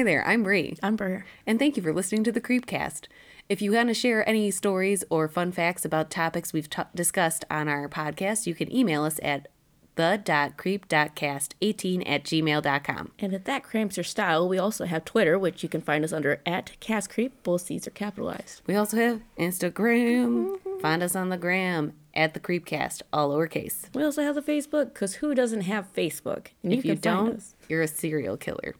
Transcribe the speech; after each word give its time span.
Hi 0.00 0.04
there, 0.04 0.26
I'm 0.26 0.42
Bri. 0.44 0.78
I'm 0.82 0.96
Ber. 0.96 1.26
And 1.46 1.58
thank 1.58 1.76
you 1.76 1.82
for 1.82 1.92
listening 1.92 2.24
to 2.24 2.32
the 2.32 2.40
Creepcast. 2.40 3.04
If 3.50 3.60
you 3.60 3.72
want 3.72 3.88
to 3.88 3.94
share 3.94 4.26
any 4.26 4.50
stories 4.50 5.04
or 5.10 5.28
fun 5.28 5.52
facts 5.52 5.84
about 5.84 6.10
topics 6.10 6.54
we've 6.54 6.70
t- 6.70 6.80
discussed 6.94 7.44
on 7.50 7.68
our 7.68 7.86
podcast, 7.86 8.46
you 8.46 8.54
can 8.54 8.74
email 8.74 9.04
us 9.04 9.20
at 9.22 9.48
the.creep.cast18 9.96 12.02
at 12.06 12.24
gmail.com. 12.24 13.12
And 13.18 13.34
if 13.34 13.44
that 13.44 13.62
cramps 13.62 13.98
your 13.98 14.04
style, 14.04 14.48
we 14.48 14.56
also 14.56 14.86
have 14.86 15.04
Twitter, 15.04 15.38
which 15.38 15.62
you 15.62 15.68
can 15.68 15.82
find 15.82 16.02
us 16.02 16.14
under 16.14 16.40
at 16.46 16.72
CastCreep. 16.80 17.32
Both 17.42 17.60
C's 17.60 17.86
are 17.86 17.90
capitalized. 17.90 18.62
We 18.66 18.76
also 18.76 18.96
have 18.96 19.20
Instagram. 19.38 20.80
Find 20.80 21.02
us 21.02 21.14
on 21.14 21.28
the 21.28 21.36
gram 21.36 21.92
at 22.14 22.32
the 22.32 22.40
Creepcast, 22.40 23.02
all 23.12 23.32
lowercase. 23.32 23.94
We 23.94 24.02
also 24.02 24.22
have 24.22 24.34
the 24.34 24.40
Facebook, 24.40 24.94
because 24.94 25.16
who 25.16 25.34
doesn't 25.34 25.60
have 25.60 25.92
Facebook? 25.92 26.46
And 26.62 26.72
if 26.72 26.86
you, 26.86 26.94
don't, 26.94 27.44
you're 27.68 27.82
a 27.82 27.86
serial 27.86 28.38
killer. 28.38 28.76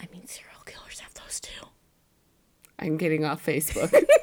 I 0.00 0.06
mean, 0.12 0.28
serial 0.28 0.49
those 1.30 1.40
too. 1.40 1.66
I'm 2.78 2.96
getting 2.96 3.24
off 3.24 3.44
Facebook. 3.44 3.94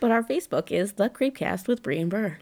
But 0.00 0.10
our 0.10 0.24
Facebook 0.24 0.72
is 0.72 0.94
the 0.94 1.08
Creepcast 1.08 1.68
with 1.68 1.80
Bri 1.80 2.00
and 2.00 2.10
Ber. 2.10 2.38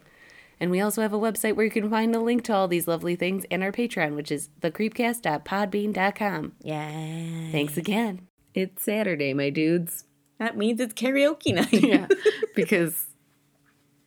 and 0.58 0.70
we 0.70 0.80
also 0.80 1.02
have 1.02 1.12
a 1.12 1.18
website 1.18 1.56
where 1.56 1.66
you 1.66 1.70
can 1.70 1.90
find 1.90 2.14
a 2.16 2.18
link 2.18 2.42
to 2.44 2.54
all 2.54 2.66
these 2.68 2.88
lovely 2.88 3.16
things 3.16 3.44
and 3.50 3.62
our 3.62 3.70
Patreon, 3.70 4.16
which 4.16 4.32
is 4.32 4.48
thecreepcast.podbean.com. 4.62 6.52
Yeah. 6.62 7.50
Thanks 7.52 7.76
again. 7.76 8.26
It's 8.54 8.82
Saturday, 8.82 9.34
my 9.34 9.50
dudes. 9.50 10.04
That 10.38 10.56
means 10.56 10.80
it's 10.80 10.94
karaoke 10.94 11.54
night. 11.54 11.70
Yeah, 11.70 12.06
because 12.56 13.08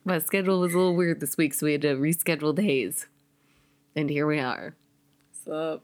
my 0.03 0.17
schedule 0.17 0.59
was 0.59 0.73
a 0.73 0.77
little 0.77 0.95
weird 0.95 1.19
this 1.19 1.37
week, 1.37 1.53
so 1.53 1.67
we 1.67 1.73
had 1.73 1.83
to 1.83 1.95
reschedule 1.95 2.55
days. 2.55 3.05
And 3.95 4.09
here 4.09 4.25
we 4.25 4.39
are. 4.39 4.75
What's 5.45 5.47
up? 5.47 5.83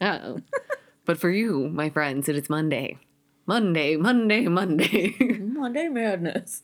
Uh-oh. 0.00 0.40
but 1.10 1.18
for 1.18 1.30
you, 1.30 1.68
my 1.70 1.90
friends, 1.90 2.28
it 2.28 2.36
is 2.36 2.48
Monday. 2.48 2.96
Monday, 3.44 3.96
Monday, 3.96 4.46
Monday. 4.46 5.16
Monday 5.40 5.88
Madness. 5.88 6.62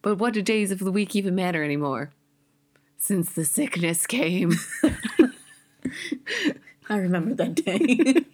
but 0.00 0.16
what 0.16 0.32
do 0.32 0.40
days 0.40 0.70
of 0.70 0.78
the 0.78 0.90
week 0.90 1.14
even 1.14 1.34
matter 1.34 1.62
anymore? 1.62 2.10
Since 2.96 3.34
the 3.34 3.44
sickness 3.44 4.06
came. 4.06 4.54
I 6.88 6.96
remember 6.96 7.34
that 7.34 7.56
day. 7.56 8.24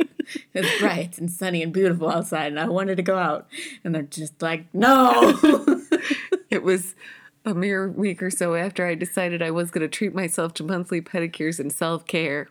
it's 0.54 0.78
bright 0.78 1.18
and 1.18 1.28
sunny 1.28 1.64
and 1.64 1.72
beautiful 1.72 2.08
outside, 2.08 2.52
and 2.52 2.60
I 2.60 2.68
wanted 2.68 2.94
to 2.98 3.02
go 3.02 3.18
out. 3.18 3.48
And 3.82 3.92
they're 3.92 4.02
just 4.02 4.40
like, 4.40 4.72
no! 4.72 5.36
it 6.48 6.62
was 6.62 6.94
a 7.44 7.54
mere 7.54 7.88
week 7.88 8.22
or 8.22 8.30
so 8.30 8.54
after 8.54 8.86
I 8.86 8.94
decided 8.94 9.42
I 9.42 9.50
was 9.50 9.72
going 9.72 9.82
to 9.82 9.88
treat 9.88 10.14
myself 10.14 10.54
to 10.54 10.62
monthly 10.62 11.00
pedicures 11.00 11.58
and 11.58 11.72
self 11.72 12.06
care. 12.06 12.46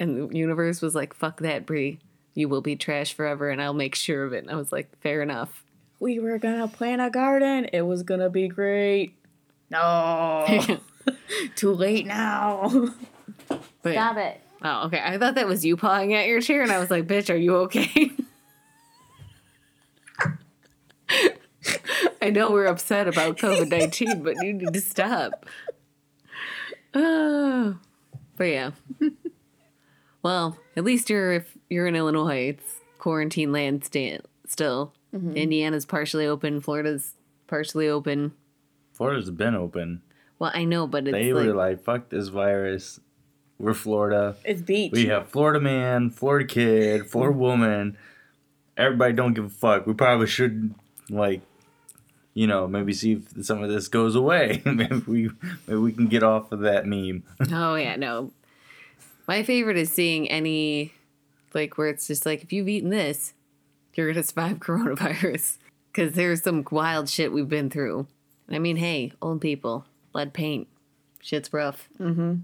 And 0.00 0.30
the 0.30 0.34
universe 0.34 0.80
was 0.80 0.94
like, 0.94 1.12
fuck 1.12 1.40
that, 1.40 1.66
Bri. 1.66 2.00
You 2.34 2.48
will 2.48 2.60
be 2.60 2.76
trash 2.76 3.14
forever, 3.14 3.48
and 3.50 3.62
I'll 3.62 3.74
make 3.74 3.94
sure 3.94 4.24
of 4.24 4.32
it. 4.32 4.44
And 4.44 4.50
I 4.50 4.56
was 4.56 4.72
like, 4.72 4.98
fair 5.00 5.22
enough. 5.22 5.64
we 6.00 6.18
were 6.18 6.38
gonna 6.38 6.68
plant 6.68 7.00
a 7.00 7.10
garden. 7.10 7.66
It 7.72 7.82
was 7.82 8.02
gonna 8.02 8.28
be 8.30 8.48
great. 8.48 9.14
No. 9.70 10.46
Too 11.56 11.72
late 11.72 12.06
now. 12.06 12.90
But 13.82 13.92
Stop 13.92 14.16
it. 14.16 14.40
Oh, 14.62 14.86
okay. 14.86 15.00
I 15.04 15.18
thought 15.18 15.34
that 15.34 15.46
was 15.46 15.64
you 15.64 15.76
pawing 15.76 16.14
at 16.14 16.26
your 16.26 16.40
chair, 16.40 16.62
and 16.62 16.72
I 16.72 16.78
was 16.78 16.90
like, 16.90 17.06
bitch, 17.06 17.32
are 17.32 17.36
you 17.36 17.54
okay? 17.56 18.10
I 22.22 22.30
know 22.30 22.50
we're 22.50 22.66
upset 22.66 23.06
about 23.06 23.36
COVID 23.36 23.68
19, 23.70 24.22
but 24.22 24.36
you 24.42 24.54
need 24.54 24.72
to 24.72 24.80
stop. 24.80 25.46
Oh, 26.94 27.76
but 28.36 28.44
yeah. 28.44 28.70
Well, 30.24 30.56
at 30.74 30.82
least 30.84 31.10
you're 31.10 31.34
if 31.34 31.56
you're 31.68 31.86
in 31.86 31.94
Illinois, 31.94 32.48
it's 32.48 32.80
quarantine 32.98 33.52
land 33.52 33.84
sta- 33.84 34.20
still. 34.48 34.92
Mm-hmm. 35.14 35.36
Indiana's 35.36 35.84
partially 35.86 36.26
open, 36.26 36.60
Florida's 36.60 37.12
partially 37.46 37.88
open. 37.88 38.32
Florida's 38.94 39.30
been 39.30 39.54
open. 39.54 40.02
Well, 40.38 40.50
I 40.54 40.64
know, 40.64 40.86
but 40.86 41.06
it's 41.06 41.12
They 41.12 41.32
like, 41.32 41.46
were 41.46 41.54
like, 41.54 41.84
fuck 41.84 42.08
this 42.08 42.28
virus. 42.28 42.98
We're 43.58 43.74
Florida. 43.74 44.34
It's 44.44 44.62
beach. 44.62 44.92
We 44.92 45.06
have 45.06 45.28
Florida 45.28 45.60
man, 45.60 46.10
Florida 46.10 46.46
kid, 46.46 47.06
Florida 47.08 47.36
woman. 47.46 47.96
Everybody 48.76 49.12
don't 49.12 49.34
give 49.34 49.44
a 49.44 49.48
fuck. 49.50 49.86
We 49.86 49.92
probably 49.94 50.26
should 50.26 50.74
like, 51.10 51.42
you 52.32 52.46
know, 52.46 52.66
maybe 52.66 52.92
see 52.94 53.12
if 53.12 53.44
some 53.46 53.62
of 53.62 53.70
this 53.70 53.88
goes 53.88 54.14
away. 54.16 54.62
maybe 54.64 55.02
we 55.06 55.30
maybe 55.66 55.78
we 55.78 55.92
can 55.92 56.06
get 56.08 56.22
off 56.22 56.50
of 56.50 56.60
that 56.60 56.86
meme. 56.86 57.22
Oh 57.52 57.74
yeah, 57.76 57.96
no. 57.96 58.32
My 59.26 59.42
favorite 59.42 59.76
is 59.76 59.90
seeing 59.90 60.28
any 60.30 60.92
like 61.54 61.78
where 61.78 61.88
it's 61.88 62.06
just 62.06 62.26
like 62.26 62.42
if 62.42 62.52
you've 62.52 62.68
eaten 62.68 62.90
this, 62.90 63.34
you're 63.94 64.12
gonna 64.12 64.22
survive 64.22 64.58
coronavirus. 64.60 65.58
Cause 65.92 66.12
there's 66.12 66.42
some 66.42 66.66
wild 66.70 67.08
shit 67.08 67.32
we've 67.32 67.48
been 67.48 67.70
through. 67.70 68.08
I 68.50 68.58
mean, 68.58 68.76
hey, 68.76 69.12
old 69.22 69.40
people, 69.40 69.86
lead 70.12 70.32
paint, 70.32 70.66
shit's 71.20 71.52
rough. 71.52 71.88
Mm-hmm. 71.98 72.34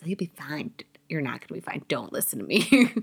So 0.00 0.06
you'll 0.06 0.16
be 0.16 0.30
fine. 0.36 0.72
You're 1.08 1.20
not 1.20 1.40
gonna 1.40 1.60
be 1.60 1.64
fine. 1.64 1.84
Don't 1.88 2.12
listen 2.12 2.38
to 2.38 2.44
me. 2.44 2.94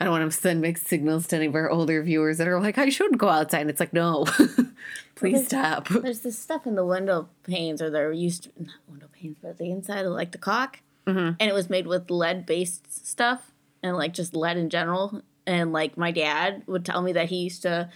I 0.00 0.04
don't 0.04 0.12
want 0.12 0.30
to 0.30 0.36
send 0.36 0.60
mixed 0.60 0.88
signals 0.88 1.28
to 1.28 1.36
any 1.36 1.46
of 1.46 1.54
our 1.54 1.70
older 1.70 2.02
viewers 2.02 2.38
that 2.38 2.48
are 2.48 2.58
like, 2.58 2.78
I 2.78 2.88
should 2.88 3.16
go 3.16 3.28
outside. 3.28 3.60
And 3.60 3.70
it's 3.70 3.78
like, 3.78 3.92
no, 3.92 4.26
please 5.14 5.46
stop. 5.46 5.88
There's 5.88 6.20
this 6.20 6.36
stuff 6.36 6.66
in 6.66 6.74
the 6.74 6.84
window 6.84 7.28
panes, 7.44 7.80
or 7.80 7.90
they're 7.90 8.10
used 8.10 8.44
to 8.44 8.50
not 8.58 8.74
window 8.88 9.08
panes, 9.12 9.36
but 9.40 9.56
the 9.56 9.70
inside 9.70 10.04
of 10.04 10.12
like 10.12 10.32
the 10.32 10.38
caulk, 11.06 11.16
and 11.16 11.36
it 11.40 11.54
was 11.54 11.70
made 11.70 11.86
with 11.86 12.10
lead 12.10 12.46
based 12.46 13.06
stuff 13.06 13.52
and 13.82 13.96
like 13.96 14.14
just 14.14 14.34
lead 14.34 14.56
in 14.56 14.70
general. 14.70 15.22
And 15.46 15.72
like 15.72 15.96
my 15.96 16.10
dad 16.10 16.62
would 16.66 16.84
tell 16.84 17.02
me 17.02 17.12
that 17.12 17.28
he 17.28 17.36
used 17.44 17.62
to 17.62 17.90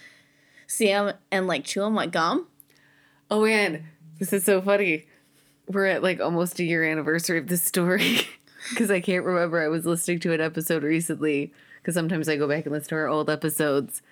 see 0.67 0.89
them 0.89 1.15
and 1.31 1.47
like 1.47 1.65
chew 1.65 1.81
them 1.81 1.95
like 1.95 2.13
gum. 2.13 2.47
Oh 3.31 3.45
man, 3.45 3.85
this 4.19 4.33
is 4.33 4.45
so 4.45 4.61
funny. 4.61 5.07
We're 5.67 5.87
at 5.87 6.03
like 6.03 6.21
almost 6.21 6.59
a 6.61 6.65
year 6.65 6.85
anniversary 6.85 7.39
of 7.39 7.49
this 7.49 7.63
story 7.63 8.21
because 8.71 8.91
I 8.91 9.01
can't 9.01 9.25
remember. 9.25 9.63
I 9.63 9.69
was 9.69 9.87
listening 9.87 10.21
to 10.21 10.33
an 10.33 10.41
episode 10.41 10.83
recently 10.83 11.53
because 11.81 11.95
sometimes 11.95 12.29
I 12.29 12.37
go 12.37 12.49
back 12.49 12.65
and 12.67 12.73
listen 12.73 12.91
to 12.91 12.95
our 12.97 13.09
old 13.09 13.31
episodes, 13.31 14.03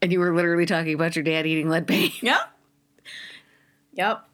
and 0.00 0.12
you 0.12 0.20
were 0.20 0.34
literally 0.34 0.66
talking 0.66 0.94
about 0.94 1.16
your 1.16 1.22
dad 1.22 1.46
eating 1.46 1.68
lead 1.68 1.86
paint. 1.86 2.22
Yep. 2.22 2.40
Yep. 3.94 4.28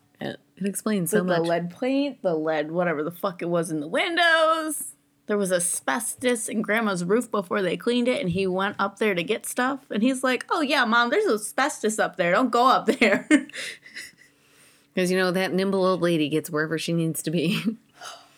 It 0.61 0.67
explains 0.67 1.11
so 1.11 1.19
So 1.19 1.25
the 1.25 1.39
much. 1.39 1.49
lead 1.49 1.71
paint, 1.79 2.23
the 2.23 2.35
lead 2.35 2.71
whatever 2.71 3.03
the 3.03 3.11
fuck 3.11 3.41
it 3.43 3.49
was 3.49 3.71
in 3.71 3.81
the 3.81 3.89
windows. 3.89 4.93
There 5.27 5.39
was 5.39 5.53
asbestos 5.53 6.49
in 6.49 6.61
grandma's 6.61 7.05
roof 7.05 7.31
before 7.31 7.63
they 7.63 7.77
cleaned 7.77 8.09
it, 8.09 8.21
and 8.21 8.31
he 8.31 8.47
went 8.47 8.77
up 8.79 8.99
there 8.99 9.15
to 9.15 9.23
get 9.23 9.47
stuff. 9.47 9.81
And 9.91 10.03
he's 10.03 10.23
like, 10.25 10.45
Oh, 10.51 10.61
yeah, 10.61 10.85
mom, 10.85 11.11
there's 11.11 11.27
asbestos 11.27 11.99
up 11.99 12.17
there. 12.17 12.33
Don't 12.33 12.51
go 12.51 12.67
up 12.67 12.87
there. 12.87 13.29
Because 14.93 15.11
you 15.13 15.17
know 15.17 15.31
that 15.31 15.53
nimble 15.53 15.85
old 15.87 16.03
lady 16.03 16.29
gets 16.29 16.51
wherever 16.51 16.77
she 16.77 16.93
needs 16.93 17.23
to 17.23 17.31
be. 17.31 17.63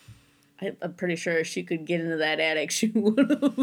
I, 0.61 0.73
I'm 0.83 0.93
pretty 0.93 1.17
sure 1.17 1.39
if 1.39 1.47
she 1.47 1.63
could 1.63 1.87
get 1.87 2.01
into 2.01 2.19
that 2.19 2.41
attic, 2.41 2.71
she 2.71 2.89
would 2.89 3.31
have. 3.31 3.59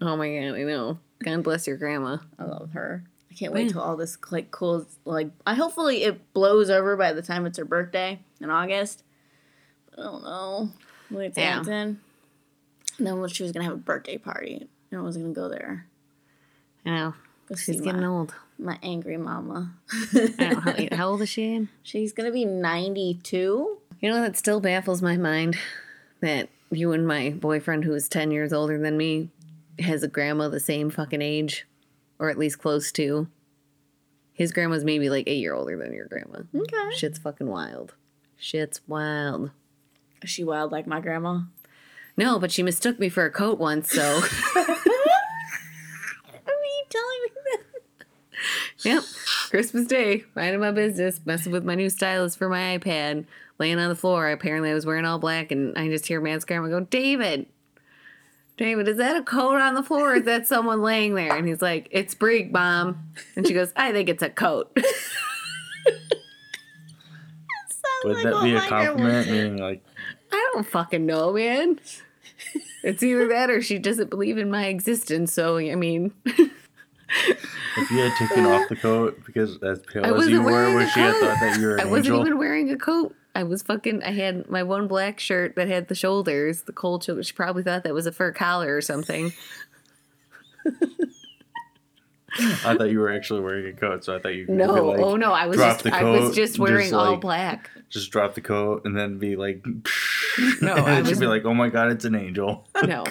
oh 0.00 0.16
my 0.16 0.28
god, 0.28 0.54
I 0.56 0.62
know. 0.62 0.98
God 1.24 1.42
bless 1.42 1.66
your 1.66 1.76
grandma. 1.76 2.18
I 2.38 2.44
love 2.44 2.70
her. 2.72 3.02
I 3.30 3.34
can't 3.34 3.52
wait 3.52 3.70
till 3.70 3.80
all 3.80 3.96
this 3.96 4.18
like 4.30 4.50
cool 4.50 4.86
like. 5.04 5.30
I 5.46 5.54
hopefully 5.54 6.02
it 6.04 6.32
blows 6.32 6.68
over 6.70 6.96
by 6.96 7.12
the 7.12 7.22
time 7.22 7.46
it's 7.46 7.58
her 7.58 7.64
birthday 7.64 8.18
in 8.40 8.50
August. 8.50 9.04
I 9.96 10.02
don't 10.02 10.22
know. 10.22 10.70
Wait, 11.10 11.32
Yeah. 11.36 11.62
yeah. 11.66 11.72
in. 11.82 12.00
And 12.98 13.06
then 13.06 13.28
she 13.28 13.42
was 13.42 13.52
gonna 13.52 13.64
have 13.64 13.74
a 13.74 13.78
birthday 13.78 14.18
party, 14.18 14.68
and 14.90 15.00
I 15.00 15.02
was 15.02 15.16
gonna 15.16 15.32
go 15.32 15.48
there. 15.48 15.86
I 16.84 16.90
know. 16.90 17.14
Go 17.48 17.54
She's 17.56 17.80
getting 17.80 18.00
my, 18.02 18.06
old. 18.06 18.34
my 18.58 18.78
angry 18.82 19.16
mama. 19.16 19.74
How, 20.38 20.74
how 20.96 21.08
old 21.08 21.22
is 21.22 21.28
she? 21.28 21.68
She's 21.82 22.12
gonna 22.12 22.30
be 22.32 22.44
ninety 22.44 23.18
two. 23.22 23.78
You 24.00 24.10
know, 24.10 24.20
that 24.22 24.36
still 24.36 24.60
baffles 24.60 25.02
my 25.02 25.16
mind 25.16 25.56
that 26.20 26.48
you 26.70 26.92
and 26.92 27.06
my 27.06 27.30
boyfriend, 27.30 27.84
who 27.84 27.92
is 27.94 28.08
10 28.08 28.30
years 28.30 28.52
older 28.52 28.78
than 28.78 28.96
me, 28.96 29.28
has 29.78 30.02
a 30.02 30.08
grandma 30.08 30.48
the 30.48 30.60
same 30.60 30.88
fucking 30.88 31.20
age, 31.20 31.66
or 32.20 32.30
at 32.30 32.38
least 32.38 32.60
close 32.60 32.92
to. 32.92 33.26
His 34.32 34.52
grandma's 34.52 34.84
maybe 34.84 35.10
like 35.10 35.24
eight 35.26 35.40
year 35.40 35.54
older 35.54 35.76
than 35.76 35.92
your 35.92 36.06
grandma. 36.06 36.42
Okay. 36.54 36.96
Shit's 36.96 37.18
fucking 37.18 37.48
wild. 37.48 37.94
Shit's 38.36 38.80
wild. 38.86 39.50
Is 40.22 40.30
she 40.30 40.44
wild 40.44 40.70
like 40.70 40.86
my 40.86 41.00
grandma? 41.00 41.40
No, 42.16 42.38
but 42.38 42.52
she 42.52 42.62
mistook 42.62 43.00
me 43.00 43.08
for 43.08 43.24
a 43.24 43.30
coat 43.30 43.58
once, 43.58 43.90
so. 43.90 44.02
Are 44.56 44.66
you 46.56 46.84
telling 46.90 47.20
me 47.24 47.30
that? 47.44 47.60
yep. 48.84 49.02
Christmas 49.48 49.86
Day, 49.86 50.24
minding 50.36 50.60
my 50.60 50.70
business, 50.70 51.20
messing 51.24 51.52
with 51.52 51.64
my 51.64 51.74
new 51.74 51.90
stylus 51.90 52.36
for 52.36 52.48
my 52.48 52.78
iPad, 52.78 53.24
laying 53.58 53.78
on 53.78 53.88
the 53.88 53.96
floor. 53.96 54.30
Apparently, 54.30 54.70
I 54.70 54.74
was 54.74 54.86
wearing 54.86 55.04
all 55.04 55.18
black, 55.18 55.50
and 55.50 55.76
I 55.76 55.88
just 55.88 56.06
hear 56.06 56.20
Matt's 56.20 56.44
grandma 56.44 56.68
go, 56.68 56.80
David, 56.80 57.46
David, 58.60 58.88
is 58.88 58.98
that 58.98 59.16
a 59.16 59.22
coat 59.22 59.58
on 59.58 59.72
the 59.72 59.82
floor 59.82 60.12
or 60.12 60.16
is 60.16 60.24
that 60.24 60.46
someone 60.46 60.82
laying 60.82 61.14
there? 61.14 61.34
And 61.34 61.48
he's 61.48 61.62
like, 61.62 61.88
It's 61.90 62.14
Brig, 62.14 62.52
Mom. 62.52 63.10
And 63.34 63.46
she 63.46 63.54
goes, 63.54 63.72
I 63.74 63.90
think 63.90 64.10
it's 64.10 64.22
a 64.22 64.28
coat. 64.28 64.70
Would 68.04 68.16
like 68.16 68.24
that 68.24 68.42
be 68.42 68.54
a 68.54 68.60
compliment? 68.60 69.30
Meaning 69.30 69.56
like, 69.56 69.82
I 70.30 70.50
don't 70.52 70.66
fucking 70.66 71.06
know, 71.06 71.32
man. 71.32 71.80
It's 72.82 73.02
either 73.02 73.28
that 73.28 73.48
or 73.50 73.62
she 73.62 73.78
doesn't 73.78 74.10
believe 74.10 74.36
in 74.36 74.50
my 74.50 74.66
existence. 74.66 75.32
So 75.32 75.56
I 75.56 75.74
mean, 75.74 76.12
If 76.26 77.90
you 77.90 77.98
had 77.98 78.12
taken 78.18 78.44
off 78.44 78.68
the 78.68 78.76
coat 78.76 79.22
because 79.24 79.56
as 79.62 79.80
pale 79.90 80.04
I 80.04 80.10
as 80.10 80.28
you 80.28 80.42
were, 80.42 80.74
would 80.74 80.88
she 80.90 81.00
have 81.00 81.14
coat. 81.14 81.20
thought 81.20 81.40
that 81.40 81.58
you 81.58 81.66
were 81.66 81.74
an 81.76 81.80
I 81.80 81.84
wasn't 81.84 82.06
angel? 82.08 82.20
even 82.26 82.38
wearing 82.38 82.70
a 82.70 82.76
coat. 82.76 83.14
I 83.34 83.44
was 83.44 83.62
fucking. 83.62 84.02
I 84.02 84.10
had 84.10 84.48
my 84.50 84.62
one 84.62 84.88
black 84.88 85.20
shirt 85.20 85.54
that 85.56 85.68
had 85.68 85.88
the 85.88 85.94
shoulders, 85.94 86.62
the 86.62 86.72
cold 86.72 87.04
shoulders. 87.04 87.28
She 87.28 87.32
probably 87.32 87.62
thought 87.62 87.84
that 87.84 87.94
was 87.94 88.06
a 88.06 88.12
fur 88.12 88.32
collar 88.32 88.76
or 88.76 88.80
something. 88.80 89.32
I 92.64 92.76
thought 92.76 92.90
you 92.90 93.00
were 93.00 93.12
actually 93.12 93.40
wearing 93.40 93.66
a 93.66 93.72
coat, 93.72 94.04
so 94.04 94.14
I 94.14 94.20
thought 94.20 94.34
you 94.34 94.46
could 94.46 94.54
No, 94.54 94.72
like, 94.72 95.00
oh 95.00 95.16
no, 95.16 95.32
I 95.32 95.46
was 95.46 95.56
just 95.58 95.86
I 95.86 96.04
was 96.04 96.34
just 96.34 96.58
wearing 96.58 96.90
just, 96.90 96.94
all 96.94 97.12
like, 97.12 97.20
black. 97.20 97.70
just 97.88 98.10
drop 98.12 98.34
the 98.34 98.40
coat 98.40 98.84
and 98.84 98.96
then 98.96 99.18
be 99.18 99.34
like, 99.36 99.64
No, 100.62 100.74
I 100.74 101.00
was- 101.02 101.18
be 101.18 101.26
like, 101.26 101.44
oh 101.44 101.54
my 101.54 101.68
god, 101.68 101.90
it's 101.90 102.04
an 102.04 102.14
angel. 102.14 102.68
No, 102.84 103.04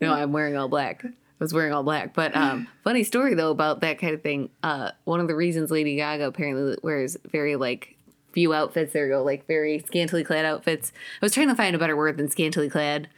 no, 0.00 0.12
I'm 0.12 0.32
wearing 0.32 0.56
all 0.56 0.68
black. 0.68 1.04
I 1.04 1.10
was 1.44 1.52
wearing 1.54 1.72
all 1.72 1.82
black. 1.82 2.14
But 2.14 2.36
um, 2.36 2.68
funny 2.84 3.04
story 3.04 3.34
though 3.34 3.50
about 3.50 3.80
that 3.80 3.98
kind 3.98 4.14
of 4.14 4.22
thing. 4.22 4.50
Uh, 4.62 4.90
one 5.04 5.20
of 5.20 5.28
the 5.28 5.34
reasons 5.34 5.70
Lady 5.70 5.96
Gaga 5.96 6.26
apparently 6.26 6.76
wears 6.82 7.16
very 7.30 7.56
like 7.56 7.96
few 8.32 8.52
outfits. 8.54 8.92
There 8.92 9.06
you 9.06 9.12
go, 9.12 9.22
like 9.22 9.46
very 9.46 9.78
scantily 9.80 10.24
clad 10.24 10.44
outfits. 10.44 10.92
I 11.20 11.24
was 11.24 11.32
trying 11.32 11.48
to 11.48 11.54
find 11.54 11.74
a 11.74 11.78
better 11.78 11.96
word 11.96 12.16
than 12.16 12.30
scantily 12.30 12.68
clad. 12.68 13.08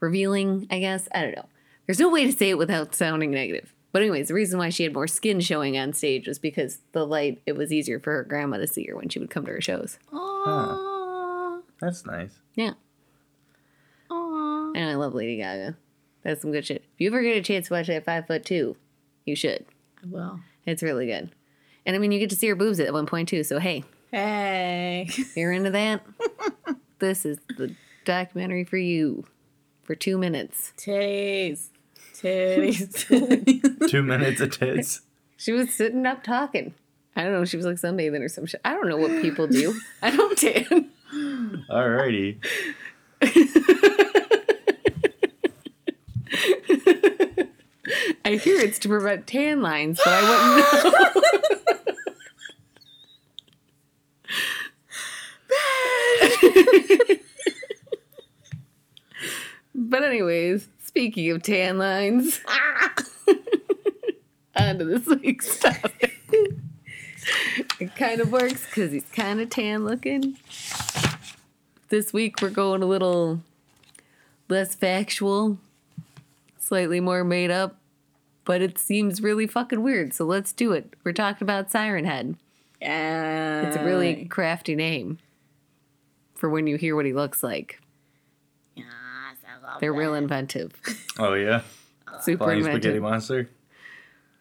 Revealing, 0.00 0.66
I 0.70 0.78
guess. 0.78 1.08
I 1.14 1.22
don't 1.22 1.36
know. 1.36 1.48
There's 1.86 1.98
no 1.98 2.08
way 2.08 2.24
to 2.24 2.32
say 2.32 2.50
it 2.50 2.58
without 2.58 2.94
sounding 2.94 3.30
negative. 3.30 3.74
But 3.92 4.02
anyways, 4.02 4.28
the 4.28 4.34
reason 4.34 4.58
why 4.58 4.68
she 4.68 4.84
had 4.84 4.94
more 4.94 5.08
skin 5.08 5.40
showing 5.40 5.76
on 5.76 5.92
stage 5.92 6.28
was 6.28 6.38
because 6.38 6.78
the 6.92 7.04
light. 7.04 7.42
It 7.44 7.56
was 7.56 7.72
easier 7.72 7.98
for 7.98 8.12
her 8.12 8.24
grandma 8.24 8.58
to 8.58 8.66
see 8.66 8.84
her 8.86 8.96
when 8.96 9.08
she 9.08 9.18
would 9.18 9.30
come 9.30 9.44
to 9.46 9.52
her 9.52 9.60
shows. 9.60 9.98
Aww. 10.12 11.62
That's 11.80 12.06
nice. 12.06 12.38
Yeah. 12.54 12.74
Aww. 14.10 14.76
And 14.76 14.88
I 14.88 14.94
love 14.94 15.14
Lady 15.14 15.36
Gaga. 15.38 15.76
That's 16.22 16.42
some 16.42 16.52
good 16.52 16.66
shit. 16.66 16.84
If 16.94 17.00
you 17.00 17.08
ever 17.08 17.22
get 17.22 17.36
a 17.36 17.42
chance 17.42 17.68
to 17.68 17.74
watch 17.74 17.88
that 17.88 18.04
five 18.04 18.26
foot 18.26 18.44
two, 18.44 18.76
you 19.24 19.34
should. 19.34 19.66
Well. 20.06 20.40
It's 20.66 20.82
really 20.82 21.06
good. 21.06 21.30
And 21.84 21.96
I 21.96 21.98
mean, 21.98 22.12
you 22.12 22.18
get 22.18 22.30
to 22.30 22.36
see 22.36 22.48
her 22.48 22.54
boobs 22.54 22.78
at 22.78 22.92
one 22.92 23.06
point 23.06 23.28
too. 23.28 23.42
So 23.42 23.58
hey, 23.58 23.84
Hey. 24.10 25.06
if 25.08 25.26
you're 25.36 25.52
into 25.52 25.70
that, 25.70 26.04
this 26.98 27.24
is 27.24 27.38
the 27.56 27.74
documentary 28.04 28.64
for 28.64 28.76
you 28.76 29.24
for 29.82 29.94
two 29.94 30.18
minutes. 30.18 30.72
Titties. 30.76 31.68
Titties. 32.14 33.08
Two 33.90 34.02
minutes 34.02 34.40
of 34.42 34.50
tits. 34.58 35.00
She 35.38 35.52
was 35.52 35.72
sitting 35.72 36.04
up 36.04 36.22
talking. 36.22 36.74
I 37.16 37.22
don't 37.22 37.32
know. 37.32 37.44
She 37.46 37.56
was 37.56 37.64
like 37.64 37.76
sunbathing 37.76 38.20
or 38.20 38.28
some 38.28 38.44
shit. 38.46 38.60
I 38.64 38.72
don't 38.74 38.88
know 38.88 38.98
what 38.98 39.22
people 39.22 39.46
do. 39.46 39.74
I 40.02 40.10
don't 40.14 40.36
tan. 40.36 40.90
Alrighty. 41.70 42.36
I 48.24 48.36
hear 48.36 48.60
it's 48.60 48.78
to 48.80 48.88
prevent 48.88 49.26
tan 49.26 49.62
lines, 49.62 50.00
but 50.04 50.12
I 50.12 50.82
wouldn't 50.84 50.94
know. 50.94 51.00
but 59.74 60.02
anyways, 60.04 60.68
speaking 61.30 61.36
of 61.36 61.42
tan 61.42 61.78
lines, 61.78 62.40
on 64.56 64.78
to 64.78 64.84
this 64.84 65.06
week's 65.06 65.58
topic. 65.58 66.16
It 67.78 67.94
kind 67.96 68.20
of 68.20 68.32
works 68.32 68.66
because 68.66 68.92
he's 68.92 69.04
kind 69.12 69.40
of 69.40 69.50
tan 69.50 69.84
looking. 69.84 70.36
This 71.88 72.12
week 72.12 72.40
we're 72.42 72.50
going 72.50 72.82
a 72.82 72.86
little 72.86 73.40
less 74.48 74.74
factual, 74.74 75.58
slightly 76.58 76.98
more 76.98 77.22
made 77.24 77.50
up, 77.50 77.76
but 78.44 78.62
it 78.62 78.78
seems 78.78 79.22
really 79.22 79.46
fucking 79.46 79.82
weird. 79.82 80.12
So 80.12 80.24
let's 80.24 80.52
do 80.52 80.72
it. 80.72 80.94
We're 81.04 81.12
talking 81.12 81.44
about 81.44 81.70
Siren 81.70 82.04
Head. 82.04 82.36
yeah. 82.80 83.68
It's 83.68 83.76
a 83.76 83.84
really 83.84 84.24
crafty 84.24 84.74
name 84.74 85.18
for 86.34 86.48
when 86.50 86.66
you 86.66 86.76
hear 86.76 86.96
what 86.96 87.06
he 87.06 87.12
looks 87.12 87.42
like. 87.42 87.80
Yes, 89.70 89.72
I 89.72 89.74
love 89.74 89.80
They're 89.80 89.92
real 89.92 90.14
inventive. 90.14 90.72
Oh 91.18 91.34
yeah. 91.34 91.62
Uh, 92.08 92.18
Super 92.20 92.44
Flying 92.44 92.62
spaghetti 92.62 92.96
inventive. 92.96 93.02
monster. 93.02 93.50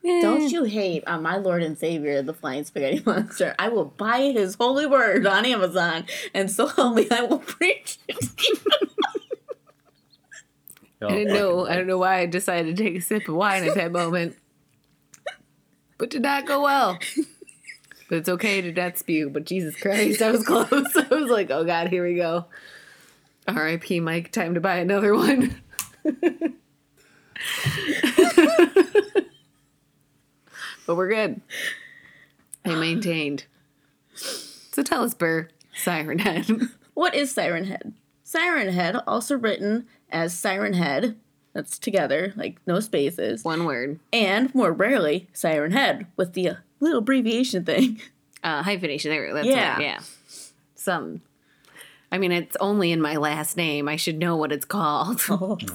Don't 0.02 0.50
you 0.50 0.64
hate 0.64 1.04
on 1.08 1.22
my 1.22 1.36
Lord 1.38 1.62
and 1.62 1.78
Savior, 1.78 2.22
the 2.22 2.34
Flying 2.34 2.64
Spaghetti 2.64 3.04
Monster? 3.06 3.54
I 3.60 3.68
will 3.68 3.84
buy 3.86 4.32
his 4.34 4.56
holy 4.56 4.86
word 4.86 5.28
on 5.28 5.46
Amazon, 5.46 6.06
and 6.34 6.50
so 6.50 6.68
help 6.68 6.96
me, 6.96 7.08
I 7.12 7.24
will 7.24 7.40
preach 7.40 7.98
it. 8.08 8.18
I 11.02 11.08
didn't 11.08 11.34
know. 11.34 11.66
I 11.68 11.76
don't 11.76 11.88
know 11.88 11.98
why 11.98 12.20
I 12.20 12.26
decided 12.26 12.76
to 12.76 12.84
take 12.84 12.96
a 12.96 13.02
sip 13.02 13.28
of 13.28 13.36
wine 13.36 13.64
at 13.64 13.76
that 13.76 13.92
moment. 13.92 14.36
But 15.98 16.10
did 16.10 16.22
not 16.22 16.46
go 16.46 16.64
well. 16.64 16.98
But 18.10 18.18
it's 18.20 18.30
okay 18.30 18.62
to 18.62 18.72
not 18.72 18.98
spew. 18.98 19.30
But 19.30 19.46
Jesus 19.46 19.76
Christ, 19.76 20.22
I 20.22 20.32
was 20.32 20.44
close. 20.46 20.70
I 20.72 21.08
was 21.14 21.30
like, 21.30 21.52
oh 21.52 21.64
God, 21.64 21.88
here 21.88 22.06
we 22.06 22.16
go. 22.16 22.46
R.I.P. 23.58 24.00
Mike. 24.00 24.32
Time 24.32 24.54
to 24.54 24.60
buy 24.62 24.78
another 24.78 25.16
one. 25.16 25.62
but 30.86 30.96
we're 30.96 31.10
good. 31.10 31.42
I 32.66 32.76
maintained. 32.76 33.46
So 34.16 34.84
tell 34.84 35.04
us, 35.04 35.14
Ber, 35.14 35.50
Siren 35.74 36.20
Head. 36.20 36.48
What 36.94 37.16
is 37.16 37.32
Siren 37.32 37.66
Head? 37.66 37.94
Siren 38.24 38.74
Head, 38.74 38.98
also 39.08 39.38
written 39.38 39.88
as 40.10 40.38
Siren 40.38 40.74
Head, 40.74 41.16
that's 41.54 41.80
together, 41.80 42.34
like 42.36 42.58
no 42.68 42.80
spaces, 42.80 43.44
One 43.44 43.66
word. 43.66 44.00
and 44.12 44.54
more 44.54 44.72
rarely, 44.74 45.30
Siren 45.34 45.72
Head 45.72 46.08
with 46.18 46.34
the 46.34 46.58
little 46.80 47.00
abbreviation 47.00 47.64
thing. 47.66 48.02
Uh, 48.44 48.64
hyphenation. 48.64 49.12
There, 49.12 49.34
that's 49.34 49.48
Yeah. 49.48 49.80
yeah. 49.80 49.80
yeah. 49.80 50.00
Some. 50.76 51.22
I 52.12 52.18
mean, 52.18 52.32
it's 52.32 52.58
only 52.60 52.92
in 52.92 53.02
my 53.02 53.18
last 53.18 53.56
name. 53.56 53.88
I 53.88 53.96
should 53.96 54.18
know 54.18 54.36
what 54.36 54.52
it's 54.52 54.66
called. 54.66 55.22
Oh. 55.30 55.58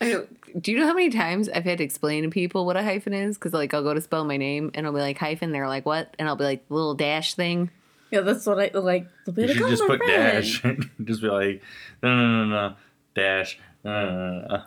I 0.00 0.10
don't, 0.10 0.28
you 0.68 0.78
know 0.78 0.86
how 0.86 0.92
many 0.94 1.08
times 1.10 1.48
I've 1.48 1.64
had 1.64 1.78
to 1.78 1.84
explain 1.84 2.24
to 2.24 2.28
people 2.28 2.66
what 2.66 2.76
a 2.76 2.82
hyphen 2.82 3.14
is? 3.14 3.38
Because 3.38 3.52
like 3.54 3.72
I'll 3.72 3.82
go 3.82 3.94
to 3.94 4.00
spell 4.00 4.24
my 4.24 4.36
name 4.36 4.70
and 4.74 4.86
I'll 4.86 4.92
be 4.92 5.00
like 5.00 5.16
hyphen. 5.16 5.52
They're 5.52 5.68
like 5.68 5.86
what? 5.86 6.14
And 6.18 6.28
I'll 6.28 6.36
be 6.36 6.44
like 6.44 6.64
little 6.68 6.94
dash 6.94 7.34
thing. 7.34 7.70
Yeah, 8.10 8.20
that's 8.20 8.44
what 8.46 8.58
I 8.58 8.70
like. 8.78 9.08
The 9.24 9.32
way 9.32 9.46
You 9.46 9.54
should 9.54 9.68
just 9.68 9.86
put 9.86 9.98
friend. 10.02 10.12
dash. 10.12 10.62
just 11.04 11.22
be 11.22 11.28
like, 11.28 11.62
no, 12.02 12.14
no, 12.14 12.44
no, 12.44 12.68
no, 12.68 12.74
dash. 13.14 13.58
No, 13.84 14.04
no, 14.04 14.16
no, 14.40 14.46
no. 14.48 14.62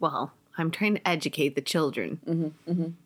Well, 0.00 0.32
I'm 0.58 0.70
trying 0.70 0.94
to 0.94 1.08
educate 1.08 1.54
the 1.54 1.60
children 1.60 2.20
Culture 2.24 2.54
swine. 2.64 2.96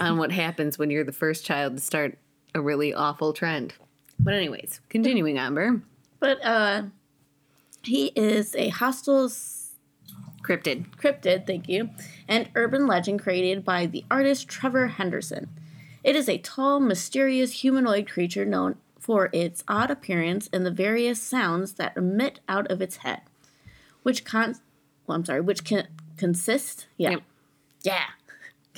On 0.00 0.18
what 0.18 0.32
happens 0.32 0.78
when 0.78 0.90
you're 0.90 1.04
the 1.04 1.12
first 1.12 1.44
child 1.44 1.76
to 1.76 1.82
start 1.82 2.18
a 2.54 2.60
really 2.60 2.92
awful 2.94 3.32
trend. 3.32 3.74
But 4.20 4.34
anyways, 4.34 4.80
continuing 4.88 5.38
Amber. 5.38 5.82
But 6.20 6.44
uh, 6.44 6.82
he 7.82 8.06
is 8.16 8.54
a 8.56 8.68
hostile 8.68 9.30
Cryptid. 10.42 10.86
cryptid, 10.96 11.46
thank 11.46 11.68
you, 11.68 11.90
and 12.26 12.48
urban 12.54 12.86
legend 12.86 13.20
created 13.20 13.64
by 13.64 13.86
the 13.86 14.04
artist 14.10 14.48
Trevor 14.48 14.86
Henderson. 14.86 15.48
It 16.02 16.16
is 16.16 16.28
a 16.28 16.38
tall, 16.38 16.80
mysterious 16.80 17.52
humanoid 17.60 18.08
creature 18.08 18.44
known 18.46 18.76
for 18.98 19.28
its 19.32 19.62
odd 19.68 19.90
appearance 19.90 20.48
and 20.52 20.64
the 20.64 20.70
various 20.70 21.20
sounds 21.20 21.74
that 21.74 21.96
emit 21.96 22.40
out 22.48 22.70
of 22.70 22.80
its 22.80 22.98
head, 22.98 23.20
which 24.04 24.24
con, 24.24 24.54
well, 25.06 25.16
I'm 25.16 25.24
sorry, 25.24 25.40
which 25.40 25.64
can 25.64 25.86
consist, 26.16 26.86
yeah, 26.96 27.10
Yep. 27.10 27.22
yeah, 27.82 28.04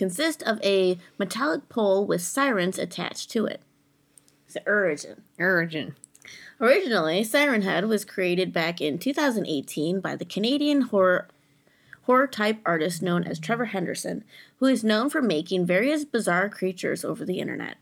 consist 0.00 0.42
of 0.44 0.58
a 0.64 0.96
metallic 1.18 1.68
pole 1.68 2.06
with 2.06 2.22
sirens 2.22 2.78
attached 2.78 3.30
to 3.30 3.44
it. 3.44 3.60
It's 4.46 4.54
the 4.54 4.66
origin. 4.66 5.22
Origin. 5.38 5.94
Originally, 6.58 7.22
Siren 7.22 7.60
Head 7.62 7.84
was 7.84 8.06
created 8.06 8.50
back 8.50 8.80
in 8.80 8.98
2018 8.98 10.00
by 10.00 10.16
the 10.16 10.24
Canadian 10.24 10.80
horror 10.82 11.28
horror 12.04 12.26
type 12.26 12.58
artist 12.64 13.02
known 13.02 13.24
as 13.24 13.38
Trevor 13.38 13.66
Henderson, 13.66 14.24
who 14.56 14.66
is 14.66 14.82
known 14.82 15.10
for 15.10 15.20
making 15.20 15.66
various 15.66 16.04
bizarre 16.06 16.48
creatures 16.48 17.04
over 17.04 17.24
the 17.26 17.38
internet. 17.38 17.76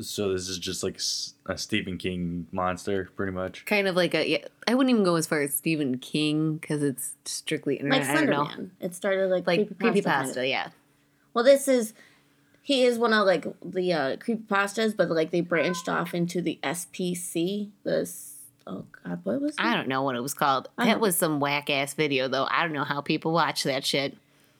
So 0.00 0.32
this 0.32 0.48
is 0.48 0.58
just 0.58 0.82
like 0.82 1.00
a 1.46 1.56
Stephen 1.56 1.96
King 1.96 2.48
monster, 2.52 3.08
pretty 3.16 3.32
much. 3.32 3.64
kind 3.66 3.86
of 3.88 3.94
like 3.96 4.14
a 4.14 4.28
yeah, 4.28 4.44
I 4.68 4.74
wouldn't 4.74 4.90
even 4.90 5.04
go 5.04 5.14
as 5.14 5.26
far 5.28 5.40
as 5.42 5.54
Stephen 5.54 5.98
King 5.98 6.56
because 6.56 6.82
it's 6.82 7.12
strictly 7.24 7.76
internet. 7.76 8.00
Like 8.00 8.10
I 8.10 8.14
don't 8.20 8.30
know. 8.30 8.44
Slenderman. 8.44 8.70
It 8.80 8.94
started 8.96 9.30
like 9.30 9.46
Like 9.46 9.68
creepypasta. 9.78 10.04
kind 10.04 10.36
of. 10.36 10.44
yeah. 10.44 10.68
Well, 11.34 11.44
this 11.44 11.68
is 11.68 11.94
he 12.62 12.84
is 12.84 12.98
one 12.98 13.12
of 13.12 13.26
like 13.26 13.46
the 13.64 13.92
uh, 13.92 14.16
creepypastas, 14.16 14.96
but 14.96 15.10
like 15.10 15.30
they 15.30 15.40
branched 15.40 15.88
off 15.88 16.14
into 16.14 16.40
the 16.40 16.58
SCP. 16.62 17.70
This 17.84 18.36
oh 18.66 18.84
god, 19.04 19.20
what 19.24 19.40
was 19.40 19.54
it? 19.54 19.60
I 19.60 19.74
don't 19.74 19.88
know 19.88 20.02
what 20.02 20.16
it 20.16 20.22
was 20.22 20.34
called. 20.34 20.68
I 20.78 20.86
That 20.86 21.00
was 21.00 21.16
some 21.16 21.40
whack 21.40 21.70
ass 21.70 21.94
video 21.94 22.28
though. 22.28 22.46
I 22.50 22.62
don't 22.62 22.72
know 22.72 22.84
how 22.84 23.00
people 23.00 23.32
watch 23.32 23.64
that 23.64 23.84
shit. 23.84 24.16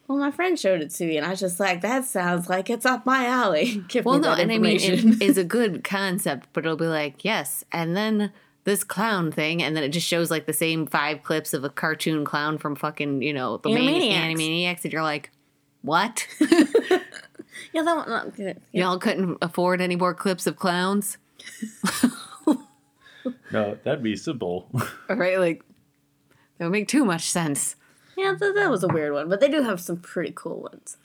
Well, 0.08 0.18
my 0.18 0.32
friend 0.32 0.58
showed 0.58 0.80
it 0.80 0.90
to 0.90 1.06
me, 1.06 1.18
and 1.18 1.24
I 1.24 1.30
was 1.30 1.38
just 1.38 1.60
like, 1.60 1.82
"That 1.82 2.04
sounds 2.04 2.48
like 2.48 2.68
it's 2.68 2.84
up 2.84 3.06
my 3.06 3.26
alley." 3.26 3.84
Give 3.88 4.04
Well, 4.04 4.18
no, 4.18 4.32
and 4.32 4.50
I 4.50 4.58
mean, 4.58 4.80
it 4.80 5.22
is 5.22 5.38
a 5.38 5.44
good 5.58 5.84
concept, 5.84 6.48
but 6.52 6.64
it'll 6.64 6.76
be 6.76 6.86
like, 6.86 7.24
yes, 7.24 7.64
and 7.70 7.96
then 7.96 8.32
this 8.64 8.82
clown 8.82 9.30
thing, 9.30 9.62
and 9.62 9.76
then 9.76 9.84
it 9.84 9.90
just 9.90 10.08
shows 10.08 10.28
like 10.28 10.46
the 10.46 10.52
same 10.52 10.86
five 10.86 11.22
clips 11.22 11.54
of 11.54 11.62
a 11.62 11.70
cartoon 11.70 12.24
clown 12.24 12.58
from 12.58 12.74
fucking, 12.74 13.22
you 13.22 13.32
know, 13.32 13.58
the 13.58 13.68
Animaniacs, 13.68 14.10
Animaniacs. 14.10 14.34
Animaniacs 14.34 14.84
and 14.84 14.92
you're 14.92 15.02
like, 15.02 15.30
what? 15.82 16.26
yeah, 16.40 17.82
that 17.82 18.06
one. 18.06 18.32
yeah. 18.36 18.52
Y'all 18.72 18.98
couldn't 18.98 19.38
afford 19.42 19.80
any 19.80 19.96
more 19.96 20.14
clips 20.14 20.46
of 20.46 20.56
clowns? 20.56 21.18
No, 23.52 23.76
that'd 23.84 24.02
be 24.02 24.16
simple. 24.16 24.70
Right? 25.08 25.38
Like, 25.38 25.62
that 26.58 26.64
would 26.66 26.72
make 26.72 26.88
too 26.88 27.04
much 27.04 27.28
sense. 27.30 27.76
Yeah, 28.16 28.34
that, 28.38 28.54
that 28.54 28.70
was 28.70 28.82
a 28.84 28.88
weird 28.88 29.12
one, 29.12 29.28
but 29.28 29.40
they 29.40 29.48
do 29.48 29.62
have 29.62 29.80
some 29.80 29.96
pretty 29.98 30.32
cool 30.34 30.62
ones, 30.62 30.96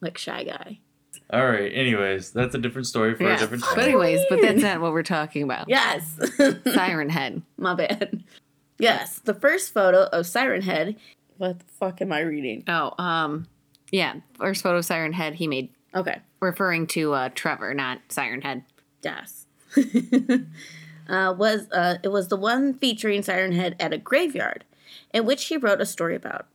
like 0.00 0.18
Shy 0.18 0.44
Guy. 0.44 0.80
All 1.30 1.46
right. 1.48 1.72
Anyways, 1.72 2.32
that's 2.32 2.54
a 2.54 2.58
different 2.58 2.86
story 2.88 3.14
for 3.14 3.24
a 3.24 3.36
different 3.38 3.62
But 3.62 3.76
time. 3.76 3.84
anyways, 3.84 4.20
but 4.28 4.40
that's 4.42 4.62
not 4.62 4.80
what 4.80 4.92
we're 4.92 5.02
talking 5.02 5.42
about. 5.44 5.68
Yes, 5.68 6.18
Siren 6.74 7.08
Head. 7.08 7.42
my 7.56 7.74
bad. 7.74 8.22
Yes, 8.78 9.20
the 9.20 9.34
first 9.34 9.72
photo 9.72 10.04
of 10.12 10.26
Siren 10.26 10.62
Head. 10.62 10.96
What 11.38 11.60
the 11.60 11.64
fuck 11.78 12.02
am 12.02 12.12
I 12.12 12.20
reading? 12.20 12.64
Oh, 12.68 12.92
um, 13.02 13.46
yeah. 13.92 14.14
First 14.38 14.62
photo 14.64 14.78
of 14.78 14.84
Siren 14.84 15.12
Head 15.12 15.34
he 15.36 15.46
made, 15.46 15.68
Okay, 15.94 16.20
referring 16.40 16.86
to 16.88 17.12
uh, 17.12 17.28
Trevor, 17.34 17.72
not 17.74 18.00
Siren 18.08 18.42
Head. 18.42 18.64
yes. 19.02 19.46
uh, 21.08 21.34
was 21.36 21.70
uh, 21.70 21.98
it 22.02 22.08
was 22.08 22.28
the 22.28 22.36
one 22.36 22.74
featuring 22.74 23.22
Siren 23.22 23.52
Head 23.52 23.76
at 23.78 23.92
a 23.92 23.98
graveyard, 23.98 24.64
in 25.14 25.24
which 25.24 25.44
he 25.46 25.56
wrote 25.56 25.80
a 25.80 25.86
story 25.86 26.16
about. 26.16 26.46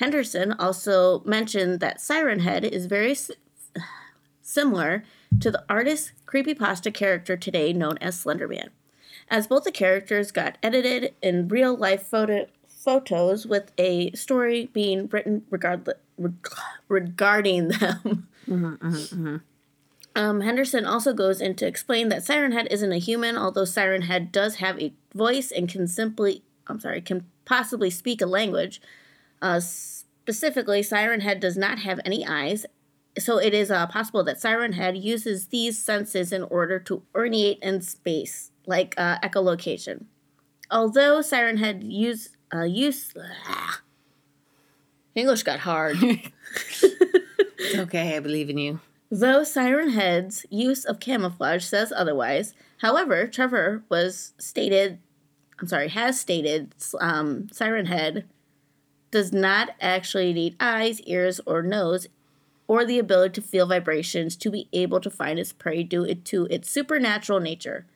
Henderson 0.00 0.52
also 0.52 1.20
mentioned 1.24 1.80
that 1.80 2.00
Siren 2.00 2.40
Head 2.40 2.64
is 2.64 2.86
very 2.86 3.12
s- 3.12 3.30
similar 4.42 5.04
to 5.40 5.50
the 5.50 5.64
artist's 5.68 6.12
creepypasta 6.26 6.92
character 6.92 7.36
today 7.36 7.72
known 7.72 7.96
as 7.98 8.22
Slenderman, 8.22 8.68
as 9.30 9.46
both 9.46 9.64
the 9.64 9.72
characters 9.72 10.30
got 10.32 10.58
edited 10.62 11.14
in 11.22 11.48
real 11.48 11.74
life 11.76 12.02
photo 12.02 12.46
photos 12.68 13.46
with 13.46 13.72
a 13.78 14.12
story 14.12 14.70
being 14.72 15.08
written 15.08 15.42
regardless 15.50 15.96
reg- 16.18 16.48
regarding 16.88 17.68
them. 17.68 18.28
Um, 20.14 20.40
Henderson 20.40 20.86
also 20.86 21.12
goes 21.12 21.42
in 21.42 21.56
to 21.56 21.66
explain 21.66 22.08
that 22.08 22.24
Siren 22.24 22.52
Head 22.52 22.68
isn't 22.70 22.92
a 22.92 22.98
human, 22.98 23.36
although 23.36 23.66
Siren 23.66 24.02
Head 24.02 24.32
does 24.32 24.56
have 24.56 24.80
a 24.80 24.94
voice 25.14 25.50
and 25.50 25.68
can 25.68 25.86
simply, 25.86 26.42
I'm 26.66 26.80
sorry, 26.80 27.02
can 27.02 27.26
possibly 27.44 27.90
speak 27.90 28.22
a 28.22 28.26
language. 28.26 28.80
Uh, 29.42 29.60
specifically, 29.60 30.82
Siren 30.82 31.20
Head 31.20 31.38
does 31.38 31.58
not 31.58 31.80
have 31.80 32.00
any 32.04 32.26
eyes, 32.26 32.64
so 33.18 33.38
it 33.38 33.52
is 33.52 33.70
uh, 33.70 33.86
possible 33.88 34.24
that 34.24 34.40
Siren 34.40 34.72
Head 34.72 34.96
uses 34.96 35.48
these 35.48 35.76
senses 35.78 36.32
in 36.32 36.44
order 36.44 36.78
to 36.80 37.02
ornate 37.14 37.58
in 37.60 37.82
space, 37.82 38.52
like 38.66 38.94
uh, 38.96 39.18
echolocation. 39.18 40.06
Although 40.70 41.20
Siren 41.20 41.58
Head 41.58 41.84
use 41.84 42.30
uh, 42.54 42.62
use 42.62 43.12
English 45.16 45.42
got 45.42 45.58
hard. 45.60 45.96
It's 47.58 47.78
okay, 47.78 48.16
I 48.16 48.20
believe 48.20 48.48
in 48.48 48.58
you. 48.58 48.80
Though 49.10 49.42
Siren 49.42 49.90
Head's 49.90 50.46
use 50.50 50.84
of 50.84 51.00
camouflage 51.00 51.64
says 51.64 51.92
otherwise, 51.94 52.54
however, 52.78 53.26
Trevor 53.26 53.82
was 53.88 54.34
stated, 54.38 54.98
I'm 55.60 55.66
sorry, 55.66 55.88
has 55.88 56.20
stated 56.20 56.74
um, 57.00 57.48
Siren 57.50 57.86
Head 57.86 58.24
does 59.10 59.32
not 59.32 59.70
actually 59.80 60.32
need 60.32 60.56
eyes, 60.60 61.00
ears, 61.02 61.40
or 61.46 61.62
nose, 61.62 62.08
or 62.68 62.84
the 62.84 62.98
ability 62.98 63.40
to 63.40 63.46
feel 63.46 63.66
vibrations 63.66 64.36
to 64.36 64.50
be 64.50 64.68
able 64.72 65.00
to 65.00 65.10
find 65.10 65.38
its 65.38 65.52
prey 65.52 65.82
due 65.82 66.14
to 66.14 66.46
its 66.46 66.70
supernatural 66.70 67.40
nature. 67.40 67.86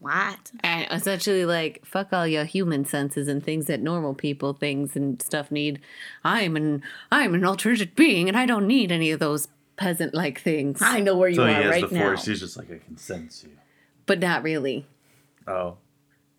What? 0.00 0.52
And 0.60 0.86
essentially, 0.92 1.44
like, 1.44 1.84
fuck 1.84 2.12
all 2.12 2.26
your 2.26 2.44
human 2.44 2.84
senses 2.84 3.26
and 3.26 3.42
things 3.42 3.66
that 3.66 3.80
normal 3.80 4.14
people, 4.14 4.52
things 4.52 4.94
and 4.94 5.20
stuff 5.20 5.50
need. 5.50 5.80
I'm 6.24 6.56
an 6.56 6.82
I'm 7.10 7.34
an 7.34 7.44
alternate 7.44 7.96
being, 7.96 8.28
and 8.28 8.36
I 8.36 8.46
don't 8.46 8.66
need 8.68 8.92
any 8.92 9.10
of 9.10 9.18
those 9.18 9.48
peasant 9.76 10.14
like 10.14 10.40
things. 10.40 10.80
I 10.82 11.00
know 11.00 11.16
where 11.16 11.28
you 11.28 11.34
So 11.36 11.46
he 11.46 11.52
are 11.52 11.62
has 11.62 11.70
right 11.70 11.88
the 11.88 11.94
now. 11.96 12.02
force. 12.02 12.24
He's 12.26 12.40
just 12.40 12.56
like, 12.56 12.70
I 12.70 12.78
can 12.78 12.96
sense 12.96 13.42
you. 13.42 13.50
But 14.06 14.20
not 14.20 14.42
really, 14.44 14.86
Oh. 15.46 15.78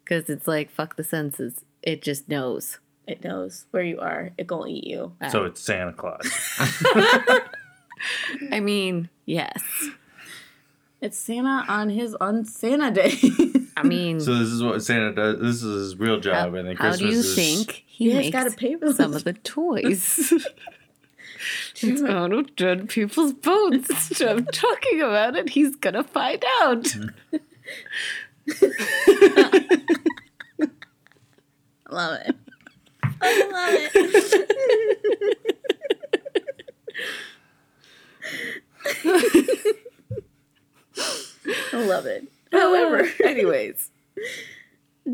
because 0.04 0.30
it's 0.30 0.48
like 0.48 0.70
fuck 0.72 0.96
the 0.96 1.04
senses. 1.04 1.66
It 1.84 2.02
just 2.02 2.30
knows. 2.30 2.80
It 3.08 3.24
knows 3.24 3.66
where 3.72 3.84
you 3.84 4.00
are. 4.00 4.32
It 4.38 4.48
gonna 4.48 4.70
eat 4.70 4.86
you. 4.86 5.14
So 5.32 5.44
it's 5.46 5.60
Santa 5.62 5.94
Claus. 5.94 6.30
I 8.52 8.60
mean, 8.62 9.10
yes. 9.26 9.62
It's 11.02 11.18
Santa 11.18 11.64
on 11.70 11.90
his 11.90 12.14
on 12.16 12.44
Santa 12.46 12.92
Day. 12.92 13.14
I 13.78 13.84
mean, 13.84 14.20
so 14.20 14.36
this 14.36 14.50
is 14.50 14.62
what 14.62 14.84
Santa 14.84 15.14
does. 15.14 15.40
This 15.40 15.64
is 15.64 15.92
his 15.92 15.96
real 15.98 16.20
job, 16.20 16.54
and 16.56 16.68
then 16.68 16.76
how 16.76 16.90
Christmas 16.90 17.00
do 17.00 17.06
you 17.08 17.20
is. 17.20 17.36
think 17.36 17.84
he 17.88 18.10
Yeah, 18.10 18.16
he's 18.16 18.34
makes 18.34 18.36
gotta 18.44 18.52
pay 18.52 18.76
for 18.76 18.92
some 18.92 19.14
of 19.14 19.24
the 19.24 19.32
toys? 19.34 20.34
it's 21.82 22.02
out 22.04 22.34
of 22.34 22.54
dead 22.58 22.90
people's 22.90 23.32
bones. 23.32 23.90
Instead 23.90 24.40
of 24.40 24.52
talking 24.52 25.00
about 25.00 25.38
it, 25.38 25.48
he's 25.50 25.78
gonna 25.78 26.04
find 26.04 26.44
out. 26.62 26.94
I 27.32 27.40
love 31.90 32.20
it. 32.26 32.36
I 33.22 33.50
love 33.52 33.74
it. 39.06 39.89
I 41.74 41.86
love 41.86 42.06
it. 42.06 42.28
Oh, 42.52 42.76
However, 42.76 43.08
anyways, 43.24 43.92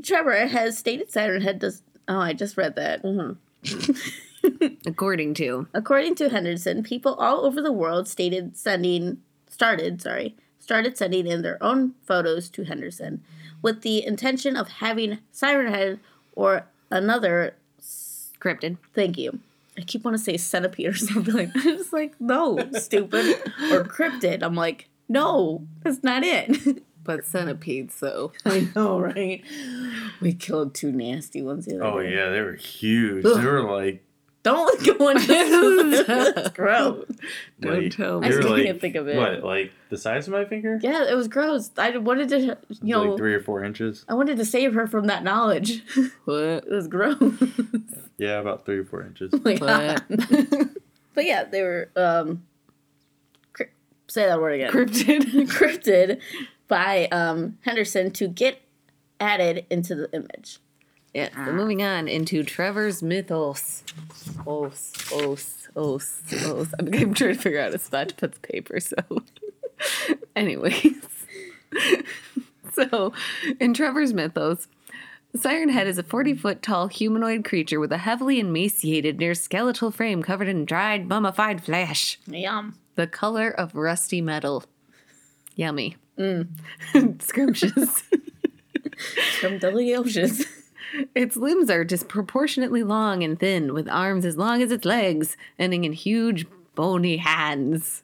Trevor 0.01 0.47
has 0.47 0.77
stated 0.77 1.11
Saturn 1.11 1.41
Head 1.41 1.59
does. 1.59 1.81
Oh, 2.07 2.17
I 2.17 2.31
just 2.31 2.55
read 2.55 2.77
that. 2.77 3.03
Mm-hmm. 3.03 4.67
according 4.85 5.33
to 5.33 5.67
According 5.73 6.15
to 6.15 6.29
Henderson, 6.29 6.81
people 6.81 7.15
all 7.15 7.45
over 7.45 7.61
the 7.61 7.73
world 7.73 8.07
stated 8.07 8.55
sending 8.55 9.17
started, 9.49 10.01
sorry, 10.01 10.33
started 10.59 10.97
sending 10.97 11.27
in 11.27 11.41
their 11.41 11.61
own 11.61 11.93
photos 12.05 12.49
to 12.51 12.63
Henderson 12.63 13.21
with 13.61 13.81
the 13.81 14.05
intention 14.05 14.55
of 14.55 14.69
having 14.69 15.19
Siren 15.33 15.73
Head 15.73 15.99
or 16.35 16.67
another 16.89 17.55
cryptid. 18.39 18.77
thank 18.93 19.17
you. 19.17 19.39
I 19.77 19.81
keep 19.81 20.05
wanting 20.05 20.19
to 20.19 20.23
say 20.23 20.37
centipede 20.37 20.87
or 20.87 20.93
something 20.95 21.33
like 21.33 21.51
that. 21.51 21.65
I'm 21.65 21.77
just 21.77 21.91
like, 21.91 22.13
no, 22.21 22.57
stupid. 22.79 23.25
Or 23.71 23.83
cryptid. 23.83 24.41
I'm 24.41 24.55
like, 24.55 24.87
no, 25.07 25.65
that's 25.83 26.03
not 26.03 26.23
it. 26.23 26.83
But 27.05 27.23
centipedes, 27.23 27.99
though. 27.99 28.31
I 28.45 28.67
know, 28.75 28.99
right? 28.99 29.43
We 30.21 30.33
killed 30.33 30.73
two 30.73 30.91
nasty 30.91 31.43
ones 31.43 31.65
the 31.67 31.75
other 31.75 31.83
Oh 31.85 32.01
day. 32.01 32.15
yeah, 32.15 32.29
they 32.31 32.41
were 32.41 32.55
huge. 32.55 33.23
They 33.23 33.45
were 33.45 33.61
like, 33.61 34.03
Don't 34.41 34.97
go 34.97 35.09
into 35.09 35.27
this. 35.27 36.07
That's 36.07 36.49
gross. 36.49 37.05
Don't 37.61 37.83
like 37.83 37.95
tell 37.95 38.19
they 38.21 38.29
me. 38.29 38.33
were 38.35 38.39
I 38.39 38.41
still 38.41 38.57
like 38.57 38.65
can't 38.65 38.81
think 38.81 38.95
of 38.95 39.07
it. 39.07 39.17
what, 39.17 39.43
like 39.43 39.71
the 39.91 39.97
size 39.99 40.25
of 40.25 40.33
my 40.33 40.45
finger? 40.45 40.79
Yeah, 40.81 41.03
it 41.07 41.13
was 41.13 41.27
gross. 41.27 41.69
I 41.77 41.95
wanted 41.97 42.29
to, 42.29 42.57
you 42.81 42.95
know, 42.95 43.03
like 43.03 43.17
three 43.19 43.35
or 43.35 43.39
four 43.39 43.63
inches. 43.63 44.03
I 44.09 44.15
wanted 44.15 44.37
to 44.37 44.45
save 44.45 44.73
her 44.73 44.87
from 44.87 45.05
that 45.05 45.23
knowledge. 45.23 45.83
What? 46.25 46.39
it 46.39 46.69
was 46.71 46.87
gross. 46.87 47.21
Yeah, 48.17 48.39
about 48.39 48.65
three 48.65 48.79
or 48.79 48.85
four 48.85 49.03
inches. 49.03 49.31
Like, 49.45 49.61
What? 49.61 50.03
but 51.13 51.25
yeah, 51.25 51.43
they 51.43 51.61
were 51.61 51.89
um 51.95 52.27
cryp- 52.27 52.39
say 54.15 54.25
that 54.25 54.41
word 54.41 54.53
again. 54.53 54.71
Cryptid. 54.71 55.23
Cryptid 55.49 56.19
by 56.67 57.07
um 57.07 57.57
Henderson 57.61 58.11
to 58.11 58.27
get 58.27 58.61
added 59.19 59.65
into 59.69 59.93
the 59.93 60.09
image. 60.13 60.59
Yeah. 61.13 61.29
So 61.45 61.53
moving 61.53 61.83
on 61.83 62.07
into 62.07 62.43
Trevor's 62.43 63.01
mythos. 63.03 63.83
Os, 64.45 64.93
os, 65.13 65.67
os, 65.75 66.21
os. 66.45 66.73
I'm, 66.79 66.93
I'm 66.93 67.13
trying 67.13 67.35
to 67.35 67.41
figure 67.41 67.61
out 67.61 67.73
a 67.73 67.79
spot 67.79 68.09
to 68.09 68.15
put 68.15 68.33
the 68.33 68.39
paper. 68.39 68.79
So, 68.79 68.97
anyways, 70.35 71.05
so 72.73 73.13
in 73.59 73.73
Trevor's 73.73 74.13
mythos. 74.13 74.67
Siren 75.37 75.67
Head 75.67 75.87
is 75.87 75.97
a 75.97 76.03
40 76.03 76.35
foot 76.35 76.61
tall 76.61 76.87
humanoid 76.87 77.43
creature 77.43 77.79
with 77.79 77.91
a 77.91 77.97
heavily 77.97 78.39
emaciated, 78.39 79.19
near 79.19 79.33
skeletal 79.33 79.91
frame 79.91 80.23
covered 80.23 80.47
in 80.47 80.63
dried, 80.63 81.09
mummified 81.09 81.61
flesh. 81.61 82.17
Yum. 82.25 82.77
The 82.95 83.07
color 83.07 83.49
of 83.49 83.75
rusty 83.75 84.21
metal. 84.21 84.63
Yummy. 85.55 85.97
Mm. 86.17 86.47
Scrumptious. 87.21 88.03
From 89.39 89.57
delicious. 89.59 90.45
its 91.13 91.35
limbs 91.35 91.69
are 91.69 91.83
disproportionately 91.83 92.83
long 92.83 93.23
and 93.23 93.39
thin, 93.39 93.73
with 93.73 93.89
arms 93.89 94.25
as 94.25 94.37
long 94.37 94.61
as 94.61 94.71
its 94.71 94.85
legs, 94.85 95.35
ending 95.59 95.83
in 95.83 95.93
huge, 95.93 96.45
bony 96.75 97.17
hands. 97.17 98.03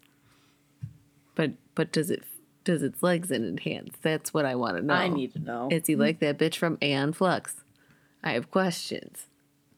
But 1.36 1.52
but 1.76 1.92
does 1.92 2.10
it 2.10 2.24
does 2.64 2.84
its 2.84 3.02
legs 3.02 3.32
end 3.32 3.46
in 3.46 3.58
hands? 3.58 3.96
That's 4.02 4.34
what 4.34 4.46
I 4.46 4.56
want 4.56 4.78
to 4.78 4.84
know. 4.84 4.94
I 4.94 5.08
need 5.08 5.34
to 5.34 5.40
know. 5.40 5.70
Is 5.72 5.88
he 5.88 5.96
like 5.96 6.20
that 6.20 6.38
bitch 6.38 6.56
from 6.56 6.78
Aeon 6.82 7.14
Flux? 7.14 7.56
I 8.24 8.34
have 8.34 8.52
questions. 8.52 9.28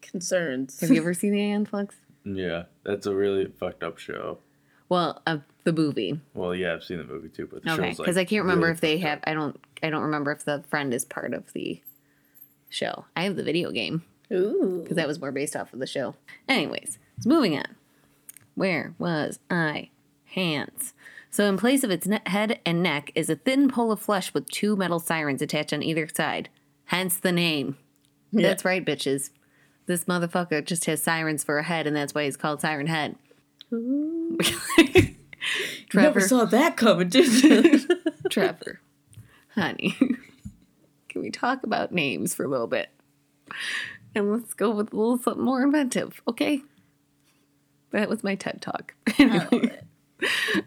Concerns. 0.02 0.80
Have 0.82 0.90
you 0.90 0.98
ever 0.98 1.14
seen 1.14 1.34
Aeon 1.34 1.66
Flux? 1.66 1.96
Yeah, 2.26 2.64
that's 2.84 3.06
a 3.06 3.14
really 3.16 3.46
fucked 3.46 3.84
up 3.84 3.98
show. 3.98 4.40
Well, 4.94 5.24
uh, 5.26 5.40
the 5.64 5.74
movie. 5.74 6.20
Well, 6.36 6.54
yeah, 6.54 6.74
I've 6.74 6.84
seen 6.84 7.00
the 7.00 7.04
movie 7.04 7.30
too, 7.30 7.48
but 7.52 7.64
the 7.64 7.74
Okay, 7.74 7.90
show's 7.90 7.98
because 7.98 8.16
like 8.16 8.28
I 8.28 8.30
can't 8.30 8.44
remember 8.44 8.68
really 8.68 8.76
if 8.76 8.82
they 8.82 9.00
have. 9.00 9.22
I 9.24 9.34
don't. 9.34 9.60
I 9.82 9.90
don't 9.90 10.04
remember 10.04 10.32
if 10.32 10.46
the 10.46 10.64
friend 10.70 10.94
is 10.94 11.04
part 11.04 11.34
of 11.34 11.52
the 11.54 11.82
show. 12.70 13.06
I 13.16 13.24
have 13.24 13.36
the 13.36 13.42
video 13.44 13.72
game 13.72 14.04
Ooh. 14.32 14.82
because 14.84 14.98
that 14.98 15.08
was 15.08 15.20
more 15.20 15.32
based 15.32 15.56
off 15.56 15.74
of 15.74 15.80
the 15.80 15.88
show. 15.88 16.14
Anyways, 16.48 17.00
so 17.22 17.28
moving 17.28 17.58
on. 17.58 17.66
Where 18.54 18.94
was 19.00 19.40
I? 19.50 19.90
Hands. 20.26 20.94
So 21.32 21.46
in 21.46 21.58
place 21.58 21.84
of 21.84 21.90
its 21.90 22.06
ne- 22.06 22.22
head 22.28 22.60
and 22.64 22.84
neck 22.84 23.12
is 23.16 23.32
a 23.32 23.36
thin 23.36 23.70
pole 23.70 23.92
of 23.92 24.00
flesh 24.00 24.32
with 24.32 24.48
two 24.52 24.76
metal 24.76 25.00
sirens 25.00 25.42
attached 25.42 25.74
on 25.74 25.82
either 25.82 26.08
side. 26.08 26.50
Hence 26.86 27.18
the 27.18 27.32
name. 27.32 27.78
Yeah. 28.32 28.48
That's 28.48 28.64
right, 28.64 28.86
bitches. 28.86 29.32
This 29.88 30.06
motherfucker 30.06 30.64
just 30.64 30.86
has 30.86 31.02
sirens 31.02 31.44
for 31.44 31.58
a 31.58 31.64
head, 31.64 31.88
and 31.88 31.96
that's 31.96 32.14
why 32.14 32.26
he's 32.26 32.38
called 32.38 32.62
Siren 32.62 32.88
Head. 32.88 33.16
Never 35.94 36.22
saw 36.22 36.46
that 36.46 36.78
coming, 36.78 37.10
did 37.10 37.44
you? 37.44 37.80
Trevor, 38.30 38.80
honey, 39.56 39.96
can 41.10 41.22
we 41.22 41.30
talk 41.30 41.64
about 41.64 41.92
names 41.92 42.34
for 42.34 42.46
a 42.46 42.48
little 42.48 42.68
bit? 42.68 42.90
And 44.16 44.32
let's 44.32 44.54
go 44.54 44.72
with 44.72 44.94
a 44.94 44.96
little 44.96 45.18
something 45.18 45.44
more 45.44 45.64
inventive, 45.64 46.22
okay? 46.28 46.62
That 47.92 48.10
was 48.10 48.24
my 48.24 48.36
TED 48.36 48.62
talk. 48.62 48.94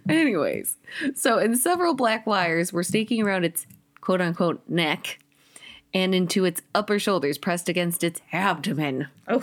Anyways, 0.08 0.76
so 1.14 1.38
in 1.38 1.56
several 1.56 1.94
black 1.94 2.26
wires 2.26 2.72
were 2.72 2.82
staking 2.82 3.22
around 3.22 3.44
its 3.44 3.66
quote 4.00 4.20
unquote 4.20 4.60
neck 4.68 5.18
and 5.94 6.14
into 6.14 6.44
its 6.44 6.62
upper 6.74 6.98
shoulders 6.98 7.38
pressed 7.38 7.68
against 7.68 8.04
its 8.04 8.20
abdomen. 8.32 9.08
oh, 9.28 9.42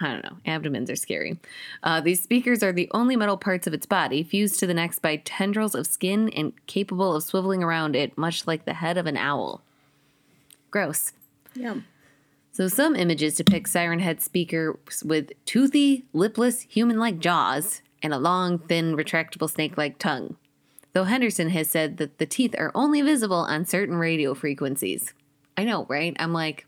I 0.00 0.12
don't 0.12 0.24
know. 0.24 0.38
Abdomens 0.46 0.88
are 0.88 0.96
scary. 0.96 1.38
Uh, 1.82 2.00
these 2.00 2.22
speakers 2.22 2.62
are 2.62 2.72
the 2.72 2.88
only 2.92 3.16
metal 3.16 3.36
parts 3.36 3.66
of 3.66 3.74
its 3.74 3.86
body 3.86 4.22
fused 4.22 4.58
to 4.60 4.66
the 4.66 4.74
neck 4.74 5.00
by 5.02 5.16
tendrils 5.16 5.74
of 5.74 5.86
skin 5.86 6.30
and 6.30 6.54
capable 6.66 7.14
of 7.14 7.22
swiveling 7.22 7.62
around 7.62 7.94
it, 7.94 8.16
much 8.16 8.46
like 8.46 8.64
the 8.64 8.74
head 8.74 8.96
of 8.96 9.06
an 9.06 9.16
owl. 9.16 9.60
Gross. 10.70 11.12
yum. 11.54 11.84
So, 12.52 12.66
some 12.66 12.96
images 12.96 13.36
depict 13.36 13.68
siren 13.68 14.00
head 14.00 14.20
speakers 14.20 15.02
with 15.04 15.32
toothy, 15.44 16.04
lipless, 16.12 16.62
human 16.62 16.98
like 16.98 17.18
jaws 17.18 17.82
and 18.02 18.14
a 18.14 18.18
long, 18.18 18.58
thin, 18.58 18.96
retractable 18.96 19.50
snake 19.50 19.76
like 19.76 19.98
tongue. 19.98 20.36
Though 20.92 21.04
Henderson 21.04 21.50
has 21.50 21.68
said 21.70 21.98
that 21.98 22.18
the 22.18 22.26
teeth 22.26 22.54
are 22.58 22.72
only 22.74 23.02
visible 23.02 23.36
on 23.36 23.64
certain 23.64 23.96
radio 23.96 24.34
frequencies. 24.34 25.14
I 25.56 25.64
know, 25.64 25.86
right? 25.88 26.16
I'm 26.18 26.32
like, 26.32 26.66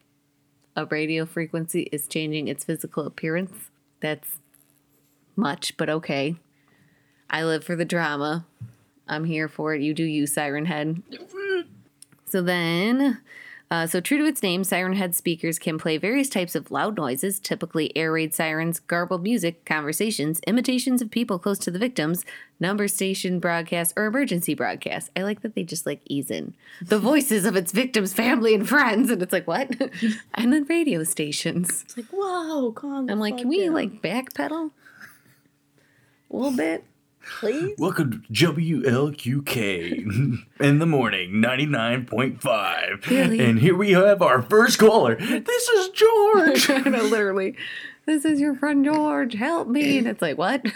a 0.76 0.86
radio 0.86 1.26
frequency 1.26 1.88
is 1.92 2.08
changing 2.08 2.48
its 2.48 2.64
physical 2.64 3.06
appearance. 3.06 3.70
That's 4.00 4.38
much, 5.36 5.76
but 5.76 5.88
okay. 5.88 6.36
I 7.30 7.44
live 7.44 7.64
for 7.64 7.76
the 7.76 7.84
drama. 7.84 8.46
I'm 9.08 9.24
here 9.24 9.48
for 9.48 9.74
it. 9.74 9.82
You 9.82 9.94
do 9.94 10.04
you, 10.04 10.26
Siren 10.26 10.66
Head. 10.66 11.02
So 12.24 12.42
then, 12.42 13.20
uh, 13.72 13.86
so 13.86 14.02
true 14.02 14.18
to 14.18 14.26
its 14.26 14.42
name, 14.42 14.64
Siren 14.64 14.92
Head 14.92 15.14
speakers 15.14 15.58
can 15.58 15.78
play 15.78 15.96
various 15.96 16.28
types 16.28 16.54
of 16.54 16.70
loud 16.70 16.94
noises, 16.94 17.40
typically 17.40 17.90
air 17.96 18.12
raid 18.12 18.34
sirens, 18.34 18.78
garbled 18.78 19.22
music, 19.22 19.64
conversations, 19.64 20.40
imitations 20.46 21.00
of 21.00 21.10
people 21.10 21.38
close 21.38 21.58
to 21.60 21.70
the 21.70 21.78
victims, 21.78 22.22
number 22.60 22.86
station 22.86 23.40
broadcasts, 23.40 23.94
or 23.96 24.04
emergency 24.04 24.52
broadcasts. 24.52 25.08
I 25.16 25.22
like 25.22 25.40
that 25.40 25.54
they 25.54 25.62
just 25.62 25.86
like 25.86 26.02
ease 26.04 26.30
in 26.30 26.52
the 26.82 26.98
voices 27.12 27.46
of 27.46 27.56
its 27.56 27.72
victims' 27.72 28.12
family 28.12 28.54
and 28.54 28.68
friends, 28.68 29.10
and 29.10 29.22
it's 29.22 29.32
like 29.32 29.46
what? 29.46 29.70
and 30.34 30.52
then 30.52 30.64
radio 30.64 31.02
stations. 31.02 31.82
It's 31.86 31.96
like, 31.96 32.10
whoa, 32.12 32.72
calm 32.72 33.08
I'm 33.08 33.18
like, 33.18 33.38
can 33.38 33.48
we 33.48 33.64
down, 33.64 33.72
like 33.72 34.02
backpedal 34.02 34.70
a 36.30 36.36
little 36.36 36.54
bit? 36.54 36.84
Please? 37.40 37.74
Welcome 37.78 38.10
to 38.10 38.18
WLQK 38.32 40.38
in 40.60 40.78
the 40.78 40.86
morning, 40.86 41.32
99.5. 41.32 43.06
Really? 43.06 43.40
And 43.40 43.58
here 43.58 43.76
we 43.76 43.92
have 43.92 44.22
our 44.22 44.42
first 44.42 44.78
caller. 44.78 45.16
This 45.16 45.68
is 45.68 45.88
George. 45.90 46.68
Know, 46.92 47.02
literally. 47.04 47.56
This 48.06 48.24
is 48.24 48.40
your 48.40 48.54
friend 48.54 48.84
George. 48.84 49.34
Help 49.34 49.68
me. 49.68 49.98
And 49.98 50.08
it's 50.08 50.20
like, 50.20 50.36
what? 50.36 50.66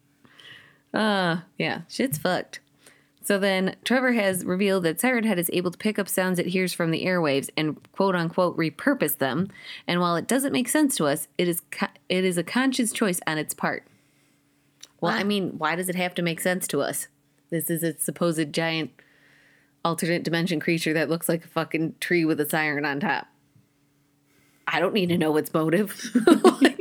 uh, 0.94 1.38
yeah, 1.58 1.82
shit's 1.88 2.18
fucked. 2.18 2.60
So 3.22 3.38
then 3.38 3.74
Trevor 3.84 4.12
has 4.12 4.44
revealed 4.44 4.84
that 4.84 5.00
Siren 5.00 5.24
Head 5.24 5.38
is 5.38 5.50
able 5.52 5.72
to 5.72 5.78
pick 5.78 5.98
up 5.98 6.08
sounds 6.08 6.38
it 6.38 6.46
hears 6.46 6.72
from 6.72 6.92
the 6.92 7.04
airwaves 7.04 7.50
and 7.56 7.76
quote 7.92 8.14
unquote 8.14 8.56
repurpose 8.56 9.18
them. 9.18 9.48
And 9.86 10.00
while 10.00 10.14
it 10.14 10.28
doesn't 10.28 10.52
make 10.52 10.68
sense 10.68 10.96
to 10.96 11.06
us, 11.06 11.26
it 11.36 11.48
is 11.48 11.60
co- 11.72 11.88
it 12.08 12.24
is 12.24 12.38
a 12.38 12.44
conscious 12.44 12.92
choice 12.92 13.20
on 13.26 13.36
its 13.36 13.52
part. 13.52 13.84
Well, 15.00 15.12
I 15.12 15.24
mean, 15.24 15.58
why 15.58 15.76
does 15.76 15.88
it 15.88 15.94
have 15.94 16.14
to 16.14 16.22
make 16.22 16.40
sense 16.40 16.66
to 16.68 16.80
us? 16.80 17.08
This 17.50 17.70
is 17.70 17.82
a 17.82 17.98
supposed 17.98 18.52
giant 18.52 18.90
alternate 19.84 20.22
dimension 20.22 20.58
creature 20.58 20.92
that 20.94 21.08
looks 21.08 21.28
like 21.28 21.44
a 21.44 21.48
fucking 21.48 21.94
tree 22.00 22.24
with 22.24 22.40
a 22.40 22.48
siren 22.48 22.84
on 22.84 23.00
top. 23.00 23.28
I 24.66 24.80
don't 24.80 24.94
need 24.94 25.10
to 25.10 25.18
know 25.18 25.36
its 25.36 25.52
motive. 25.52 26.12
Like, 26.60 26.76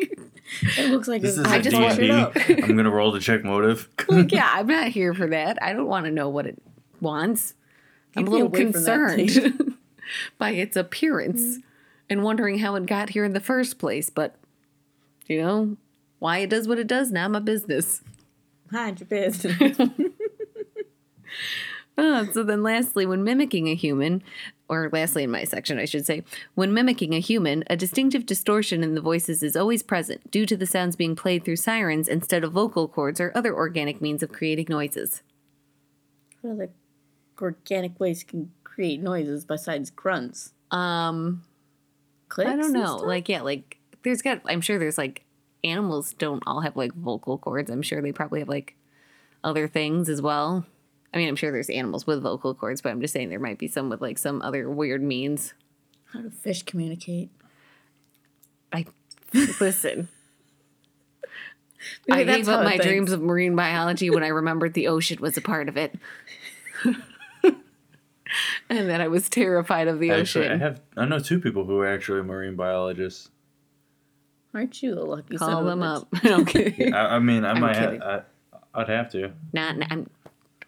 It 0.78 0.89
looks 0.89 1.08
like 1.08 1.21
This 1.21 1.38
it's 1.38 1.47
is 1.47 1.54
I 1.54 1.58
a 1.58 1.62
just 1.62 1.75
fucked 1.75 1.97
D&D. 1.97 2.08
it 2.08 2.12
up. 2.12 2.36
I'm 2.49 2.75
going 2.75 2.86
to 2.86 2.91
roll 2.91 3.12
to 3.13 3.19
check 3.19 3.43
motive. 3.43 3.89
like, 4.08 4.32
yeah, 4.32 4.49
I'm 4.51 4.67
not 4.67 4.88
here 4.89 5.13
for 5.13 5.28
that. 5.28 5.62
I 5.62 5.73
don't 5.73 5.88
want 5.88 6.06
to 6.06 6.12
know 6.12 6.30
what 6.30 6.45
it 6.45 6.62
wants. 7.01 7.54
I'm 8.15 8.28
a 8.28 8.30
little 8.30 8.47
away 8.47 8.71
from 8.71 8.84
that, 8.84 9.17
concerned 9.17 9.78
by 10.38 10.51
its 10.51 10.78
appearance 10.78 11.41
mm-hmm. 11.41 11.60
and 12.10 12.23
wondering 12.23 12.60
how 12.60 12.75
it 12.75 12.86
got 12.86 13.10
here 13.10 13.25
in 13.25 13.34
the 13.34 13.39
first 13.39 13.80
place. 13.80 14.10
But, 14.10 14.36
you 15.28 15.41
know, 15.41 15.78
why 16.19 16.39
it 16.39 16.49
does 16.49 16.67
what 16.67 16.80
it 16.80 16.88
does, 16.88 17.12
now, 17.12 17.28
my 17.28 17.39
business. 17.39 18.01
Mind 18.71 18.99
your 18.99 19.08
business. 19.08 19.78
Uh, 21.97 22.25
so 22.34 22.43
then, 22.43 22.62
lastly, 22.62 23.06
when 23.06 23.23
mimicking 23.23 23.69
a 23.69 23.75
human, 23.75 24.21
or 24.67 24.89
lastly 24.91 25.23
in 25.23 25.32
my 25.32 25.45
section, 25.45 25.80
I 25.80 25.86
should 25.86 26.06
say, 26.06 26.23
when 26.54 26.73
mimicking 26.73 27.13
a 27.13 27.19
human, 27.19 27.63
a 27.67 27.78
distinctive 27.78 28.25
distortion 28.25 28.84
in 28.84 28.95
the 28.95 29.01
voices 29.01 29.41
is 29.41 29.56
always 29.56 29.82
present 29.82 30.30
due 30.30 30.45
to 30.45 30.58
the 30.58 30.65
sounds 30.65 30.95
being 30.95 31.15
played 31.15 31.45
through 31.45 31.56
sirens 31.56 32.08
instead 32.08 32.43
of 32.43 32.51
vocal 32.51 32.88
cords 32.88 33.21
or 33.21 33.32
other 33.34 33.56
organic 33.56 34.01
means 34.01 34.21
of 34.21 34.32
creating 34.32 34.67
noises. 34.69 35.23
what 36.41 36.51
other 36.51 36.71
organic 37.41 37.97
ways 37.99 38.23
can 38.23 38.51
create 38.63 39.01
noises 39.01 39.45
besides 39.45 39.89
grunts? 39.89 40.51
Um, 40.71 41.43
Clicks? 42.28 42.51
I 42.51 42.56
don't 42.58 42.73
know. 42.73 42.97
Like, 42.97 43.30
yeah, 43.30 43.41
like 43.41 43.78
there's 44.04 44.21
got. 44.21 44.41
I'm 44.45 44.62
sure 44.62 44.78
there's 44.80 44.97
like 44.97 45.24
animals 45.65 46.13
don't 46.13 46.43
all 46.45 46.62
have 46.62 46.75
like 46.75 46.93
vocal 46.93 47.38
cords. 47.38 47.69
I'm 47.69 47.82
sure 47.82 48.01
they 48.01 48.12
probably 48.12 48.39
have 48.39 48.49
like 48.49 48.75
other 49.43 49.67
things 49.67 50.10
as 50.10 50.21
well. 50.21 50.65
I 51.13 51.17
mean, 51.17 51.30
I'm 51.30 51.36
sure 51.36 51.51
there's 51.51 51.69
animals 51.69 52.06
with 52.06 52.21
vocal 52.21 52.54
cords, 52.54 52.82
but 52.82 52.89
I'm 52.89 53.01
just 53.01 53.13
saying 53.13 53.30
there 53.30 53.39
might 53.39 53.58
be 53.58 53.67
some 53.67 53.89
with 53.89 54.01
like 54.01 54.17
some 54.17 54.41
other 54.41 54.69
weird 54.69 55.01
means. 55.01 55.54
How 56.12 56.21
do 56.21 56.30
fish 56.30 56.63
communicate? 56.63 57.30
I 58.73 58.86
listen. 59.60 60.10
Maybe 62.08 62.21
I 62.21 62.23
that's 62.23 62.38
gave 62.38 62.49
up 62.49 62.63
my 62.63 62.71
thinks. 62.71 62.86
dreams 62.86 63.12
of 63.12 63.21
marine 63.21 63.56
biology 63.56 64.10
when 64.10 64.23
I 64.23 64.30
remembered 64.30 64.73
the 64.73 64.88
ocean 64.88 65.19
was 65.21 65.38
a 65.38 65.41
part 65.41 65.69
of 65.69 65.78
it. 65.78 65.95
and 68.69 68.89
that 68.89 69.01
I 69.01 69.08
was 69.08 69.30
terrified 69.30 69.88
of 69.88 69.99
the 69.99 70.12
ocean. 70.12 70.43
Actually, 70.43 70.49
I 70.49 70.58
have 70.58 70.82
I 70.97 71.06
know 71.06 71.19
two 71.19 71.39
people 71.39 71.65
who 71.65 71.80
are 71.80 71.88
actually 71.88 72.23
marine 72.23 72.56
biologists. 72.56 73.30
Aren't 74.56 74.82
you 74.82 74.94
a 74.94 75.04
lucky 75.04 75.38
son 75.38 75.50
Call 75.52 75.60
of 75.60 75.65
a 75.68 75.70
them 75.70 75.80
bitch? 75.82 76.32
up. 76.32 76.39
okay. 76.41 76.91
I, 76.91 77.15
I 77.18 77.20
mean, 77.20 77.44
I 77.46 77.54
might 77.60 77.76
have. 77.76 77.86
kidding. 77.91 78.02
I, 78.04 78.22
I'd 78.74 78.89
have 78.89 79.12
to. 79.12 79.32
Not, 79.54 79.76
I'm, 79.91 80.10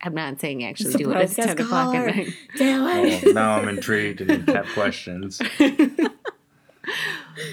I'm 0.01 0.13
not 0.13 0.39
saying 0.39 0.63
actually 0.65 0.93
do 0.95 1.11
it. 1.11 1.17
It's 1.21 1.33
Surprise 1.35 1.47
10 1.47 1.55
guest 1.55 1.67
o'clock 1.67 1.95
at 1.95 2.15
night. 2.15 2.33
Damn 2.57 2.83
Oh, 2.83 3.03
it. 3.05 3.33
now 3.33 3.55
I'm 3.57 3.67
intrigued 3.69 4.21
and 4.21 4.47
have 4.49 4.67
questions. 4.73 5.41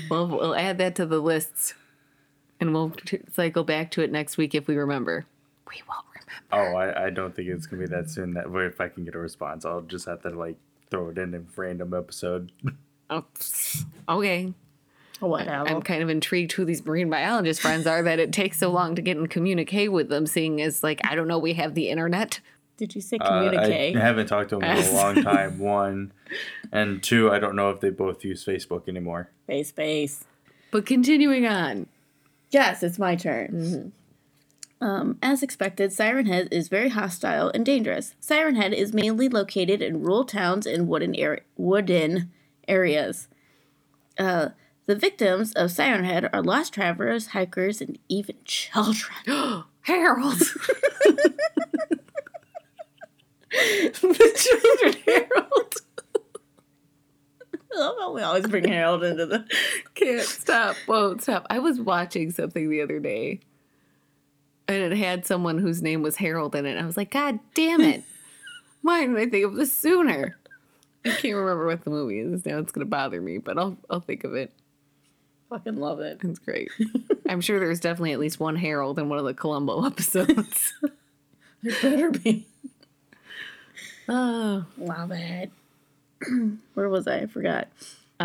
Well, 0.09 0.29
we'll 0.29 0.55
add 0.55 0.79
that 0.79 0.94
to 0.97 1.05
the 1.07 1.18
lists, 1.20 1.75
and 2.61 2.73
we'll 2.73 2.90
t- 2.90 3.20
cycle 3.33 3.64
back 3.64 3.90
to 3.92 4.01
it 4.03 4.11
next 4.11 4.37
week 4.38 4.55
if 4.55 4.66
we 4.66 4.77
remember. 4.77 5.27
We 5.68 5.83
won't 5.88 6.07
remember. 6.51 6.73
Oh, 6.73 6.77
I, 6.79 7.07
I 7.07 7.11
don't 7.11 7.35
think 7.37 7.49
it's 7.49 7.66
gonna 7.66 7.83
be 7.83 7.88
that 7.88 8.09
soon. 8.09 8.33
That 8.35 8.51
way, 8.51 8.64
if 8.66 8.81
I 8.81 8.88
can 8.88 9.05
get 9.05 9.14
a 9.14 9.18
response, 9.18 9.64
I'll 9.66 9.83
just 9.83 10.07
have 10.07 10.23
to 10.23 10.31
like 10.31 10.57
throw 10.90 11.09
it 11.11 11.18
in 11.18 11.35
a 11.35 11.40
random 11.57 11.92
episode. 11.92 12.51
Oh, 13.11 13.25
okay. 14.09 14.55
Whatever. 15.20 15.68
I'm 15.68 15.83
kind 15.83 16.03
of 16.03 16.11
intrigued 16.11 16.53
who 16.53 16.64
these 16.64 16.85
marine 16.85 17.09
biologist 17.09 17.61
friends 17.61 17.87
are 17.87 18.03
that 18.03 18.18
it 18.18 18.33
takes 18.33 18.59
so 18.59 18.70
long 18.70 18.94
to 18.96 19.03
get 19.03 19.16
and 19.16 19.31
communicate 19.31 19.92
with 19.92 20.09
them, 20.09 20.27
seeing 20.27 20.61
as 20.61 20.83
like 20.83 21.00
I 21.05 21.14
don't 21.14 21.29
know, 21.29 21.38
we 21.38 21.55
have 21.55 21.74
the 21.74 21.88
internet. 21.88 22.40
Did 22.77 22.94
you 22.94 23.00
say 23.00 23.18
Uh, 23.20 23.29
communicate? 23.29 23.96
I 23.96 24.00
haven't 24.00 24.27
talked 24.27 24.50
to 24.50 24.57
them 24.59 24.64
in 24.64 24.85
a 24.85 24.90
long 24.94 25.22
time. 25.22 25.59
One, 25.61 26.12
and 26.72 27.03
two, 27.03 27.31
I 27.31 27.38
don't 27.38 27.55
know 27.55 27.70
if 27.70 27.81
they 27.81 27.90
both 27.90 28.24
use 28.24 28.44
Facebook 28.44 28.88
anymore. 28.88 29.31
Face 29.46 29.68
space. 29.68 30.24
But 30.72 30.85
continuing 30.85 31.46
on. 31.46 31.87
Yes, 32.50 32.83
it's 32.83 32.98
my 32.98 33.14
turn. 33.14 33.92
Um, 34.81 35.18
as 35.22 35.42
expected, 35.42 35.92
Siren 35.92 36.27
Head 36.27 36.48
is 36.50 36.68
very 36.68 36.88
hostile 36.90 37.48
and 37.55 37.64
dangerous. 37.64 38.14
Siren 38.20 38.57
Head 38.57 38.72
is 38.74 38.92
mainly 38.92 39.29
located 39.29 39.81
in 39.81 40.03
rural 40.03 40.24
towns 40.24 40.66
and 40.66 40.88
wooden, 40.88 41.14
ar- 41.20 41.40
wooden 41.57 42.31
areas. 42.68 43.29
Uh, 44.18 44.48
The 44.87 44.97
victims 44.97 45.53
of 45.53 45.70
Siren 45.70 46.05
Head 46.05 46.29
are 46.33 46.42
lost 46.42 46.75
travelers, 46.75 47.29
hikers, 47.29 47.81
and 47.81 47.99
even 48.09 48.37
children. 48.44 49.16
Harold. 49.83 50.38
the 53.51 54.33
children, 54.37 55.03
Harold. 55.07 55.75
I 57.73 57.79
love 57.79 57.97
how 57.99 58.12
we 58.12 58.23
always 58.23 58.47
bring 58.47 58.68
Harold 58.68 59.03
into 59.05 59.27
the. 59.27 59.44
Can't 59.94 60.23
stop, 60.23 60.77
won't 60.87 61.23
stop. 61.23 61.47
I 61.51 61.59
was 61.59 61.81
watching 61.81 62.31
something 62.31 62.70
the 62.70 62.83
other 62.83 63.01
day 63.01 63.40
and 64.68 64.92
it 64.92 64.97
had 64.97 65.27
someone 65.27 65.59
whose 65.59 65.83
name 65.83 66.03
was 66.03 66.16
Harold 66.16 66.55
in 66.55 66.66
it. 66.66 66.79
I 66.79 66.87
was 66.87 66.97
like, 66.97 67.11
God 67.11 67.38
damn 67.55 67.81
it. 67.81 68.03
Why 68.83 69.01
didn't 69.01 69.16
I 69.16 69.27
think 69.27 69.44
of 69.44 69.55
this 69.55 69.75
sooner? 69.75 70.37
I 71.05 71.11
can't 71.11 71.37
remember 71.37 71.66
what 71.66 71.85
the 71.85 71.90
movie 71.90 72.18
is 72.18 72.47
now. 72.47 72.59
It's 72.59 72.73
going 72.73 72.85
to 72.87 72.90
bother 72.90 73.20
me, 73.20 73.38
but 73.38 73.59
I'll, 73.59 73.77
I'll 73.90 74.01
think 74.01 74.25
of 74.25 74.35
it. 74.35 74.53
Fucking 75.54 75.76
love 75.76 76.00
it. 76.00 76.18
It's 76.24 76.40
great. 76.40 76.68
I'm 77.28 77.40
sure 77.40 77.60
there's 77.60 77.78
definitely 77.78 78.10
at 78.10 78.18
least 78.18 78.40
one 78.40 78.56
Harold 78.56 78.98
in 78.98 79.08
one 79.08 79.20
of 79.20 79.24
the 79.24 79.34
Columbo 79.34 79.84
episodes. 79.86 80.72
there 81.62 81.80
better 81.80 82.10
be. 82.10 82.48
oh. 84.08 84.66
Love 84.76 85.12
it. 85.12 85.52
Where 86.74 86.88
was 86.88 87.06
I? 87.06 87.18
I 87.18 87.26
forgot. 87.26 87.68
Uh, 88.18 88.24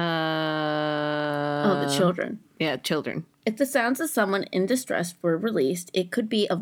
Oh, 1.69 1.85
the 1.87 1.95
children. 1.95 2.39
Yeah, 2.57 2.77
children. 2.77 3.25
If 3.45 3.57
the 3.57 3.67
sounds 3.67 3.99
of 3.99 4.09
someone 4.09 4.45
in 4.45 4.65
distress 4.65 5.13
were 5.21 5.37
released, 5.37 5.91
it 5.93 6.09
could 6.09 6.29
be 6.29 6.47
a, 6.49 6.59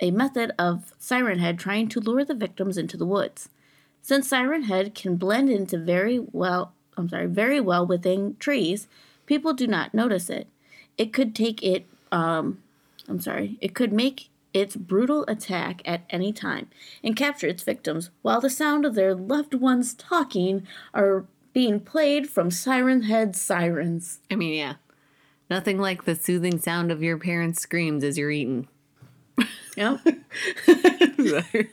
a 0.00 0.10
method 0.10 0.52
of 0.58 0.92
Siren 0.98 1.38
Head 1.38 1.58
trying 1.58 1.88
to 1.88 2.00
lure 2.00 2.26
the 2.26 2.34
victims 2.34 2.76
into 2.76 2.98
the 2.98 3.06
woods. 3.06 3.48
Since 4.02 4.28
Siren 4.28 4.64
Head 4.64 4.94
can 4.94 5.16
blend 5.16 5.48
into 5.48 5.78
very 5.78 6.18
well, 6.18 6.74
I'm 6.98 7.08
sorry, 7.08 7.24
very 7.24 7.58
well 7.60 7.86
within 7.86 8.36
trees, 8.38 8.86
people 9.30 9.52
do 9.52 9.68
not 9.68 9.94
notice 9.94 10.28
it. 10.28 10.48
It 10.98 11.12
could 11.12 11.36
take 11.36 11.62
it, 11.62 11.86
um, 12.10 12.60
I'm 13.08 13.20
sorry, 13.20 13.56
it 13.60 13.76
could 13.76 13.92
make 13.92 14.28
its 14.52 14.74
brutal 14.74 15.24
attack 15.28 15.82
at 15.84 16.00
any 16.10 16.32
time 16.32 16.68
and 17.04 17.14
capture 17.14 17.46
its 17.46 17.62
victims 17.62 18.10
while 18.22 18.40
the 18.40 18.50
sound 18.50 18.84
of 18.84 18.96
their 18.96 19.14
loved 19.14 19.54
ones 19.54 19.94
talking 19.94 20.66
are 20.92 21.26
being 21.52 21.78
played 21.78 22.28
from 22.28 22.50
Siren 22.50 23.02
Head 23.02 23.36
sirens. 23.36 24.18
I 24.28 24.34
mean, 24.34 24.54
yeah. 24.54 24.74
Nothing 25.48 25.78
like 25.78 26.06
the 26.06 26.16
soothing 26.16 26.58
sound 26.58 26.90
of 26.90 27.00
your 27.00 27.16
parents' 27.16 27.62
screams 27.62 28.02
as 28.02 28.18
you're 28.18 28.32
eating. 28.32 28.66
Yep. 29.76 30.00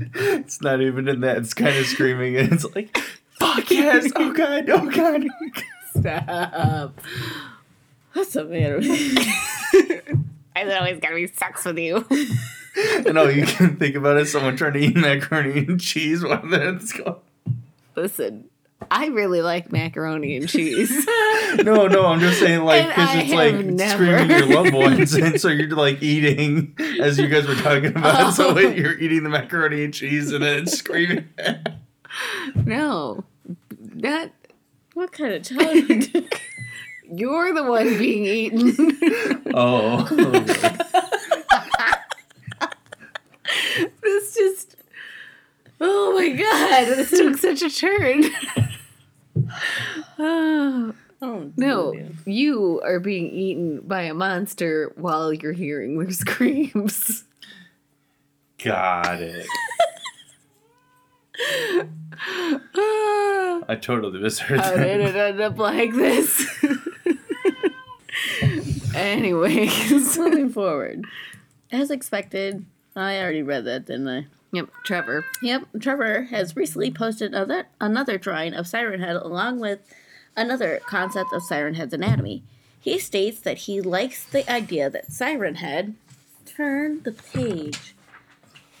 It's 0.00 0.60
not 0.62 0.80
even 0.80 1.08
in 1.08 1.20
that. 1.20 1.38
It's 1.38 1.54
kind 1.54 1.76
of 1.76 1.86
screaming, 1.86 2.36
and 2.36 2.52
it's 2.52 2.64
like, 2.74 2.96
"Fuck 3.38 3.70
yes! 3.70 4.10
Oh 4.16 4.32
god! 4.32 4.70
Oh 4.70 4.88
god!" 4.88 5.26
Stop. 5.96 7.00
What's 8.12 8.32
the 8.32 8.44
matter 8.44 8.76
with 8.76 8.88
It's 10.56 10.74
always 10.76 10.98
gotta 11.00 11.14
be 11.14 11.26
sex 11.28 11.64
with 11.64 11.78
you. 11.78 12.04
and 13.06 13.16
all 13.18 13.30
you 13.30 13.46
can 13.46 13.76
think 13.76 13.94
about 13.94 14.16
is 14.18 14.32
someone 14.32 14.56
trying 14.56 14.72
to 14.74 14.78
eat 14.80 14.96
macaroni 14.96 15.58
and 15.66 15.80
cheese 15.80 16.24
while 16.24 16.44
they're 16.46 16.72
that's 16.72 16.92
going. 16.92 17.16
Listen, 17.94 18.44
I 18.90 19.06
really 19.06 19.40
like 19.42 19.70
macaroni 19.72 20.36
and 20.36 20.48
cheese. 20.48 21.06
No, 21.64 21.86
no, 21.86 22.04
I'm 22.04 22.20
just 22.20 22.38
saying, 22.40 22.62
like, 22.64 22.86
because 22.88 23.14
it's 23.14 23.32
like 23.32 23.54
never- 23.64 23.90
screaming 24.04 24.30
your 24.30 24.46
loved 24.62 24.74
ones, 24.74 25.14
and 25.14 25.40
so 25.40 25.48
you're 25.48 25.70
like 25.70 26.02
eating 26.02 26.76
as 27.00 27.18
you 27.18 27.26
guys 27.26 27.46
were 27.48 27.54
talking 27.54 27.86
about. 27.86 28.20
Oh. 28.26 28.30
So 28.32 28.54
Oh. 28.54 28.58
you're 28.58 28.98
eating 28.98 29.22
the 29.22 29.30
macaroni 29.30 29.82
and 29.82 29.94
cheese, 29.94 30.30
and 30.30 30.44
then 30.44 30.64
it's 30.64 30.76
screaming. 30.78 31.26
no. 32.54 33.24
That 33.80 34.32
What 34.98 35.12
kind 35.12 35.32
of 35.32 35.44
child? 35.44 35.84
you're 37.08 37.54
the 37.54 37.62
one 37.62 37.98
being 37.98 38.24
eaten. 38.24 38.74
oh, 39.54 40.08
oh 40.10 40.30
this 44.02 44.34
just 44.34 44.74
Oh 45.80 46.14
my 46.16 46.30
god, 46.30 46.86
this 46.96 47.12
took 47.12 47.36
such 47.36 47.62
a 47.62 47.70
turn. 47.70 48.24
oh, 50.18 50.92
oh, 51.22 51.52
no, 51.56 51.92
goodness. 51.92 52.16
you 52.26 52.80
are 52.84 52.98
being 52.98 53.30
eaten 53.30 53.82
by 53.82 54.02
a 54.02 54.14
monster 54.14 54.90
while 54.96 55.32
you're 55.32 55.52
hearing 55.52 55.96
their 56.00 56.10
screams. 56.10 57.22
got 58.64 59.22
it. 59.22 59.46
I 63.68 63.76
totally 63.80 64.18
misheard 64.20 64.60
oh, 64.60 64.62
How 64.62 64.76
did 64.76 65.00
it 65.00 65.12
that. 65.12 65.30
end 65.30 65.40
up 65.40 65.58
like 65.58 65.92
this? 65.94 66.64
Anyways. 68.94 70.18
Moving 70.18 70.50
forward. 70.50 71.04
As 71.70 71.90
expected, 71.90 72.64
I 72.96 73.20
already 73.20 73.42
read 73.42 73.64
that, 73.66 73.86
didn't 73.86 74.08
I? 74.08 74.26
Yep, 74.52 74.70
Trevor. 74.84 75.24
Yep, 75.42 75.64
Trevor 75.80 76.22
has 76.24 76.56
recently 76.56 76.90
posted 76.90 77.32
another, 77.32 77.66
another 77.80 78.16
drawing 78.16 78.54
of 78.54 78.66
Siren 78.66 79.00
Head 79.00 79.16
along 79.16 79.60
with 79.60 79.80
another 80.36 80.80
concept 80.86 81.32
of 81.32 81.42
Siren 81.42 81.74
Head's 81.74 81.92
anatomy. 81.92 82.42
He 82.80 82.98
states 82.98 83.40
that 83.40 83.58
he 83.58 83.80
likes 83.82 84.24
the 84.24 84.50
idea 84.50 84.88
that 84.88 85.12
Siren 85.12 85.56
Head, 85.56 85.94
turn 86.46 87.02
the 87.02 87.12
page, 87.12 87.94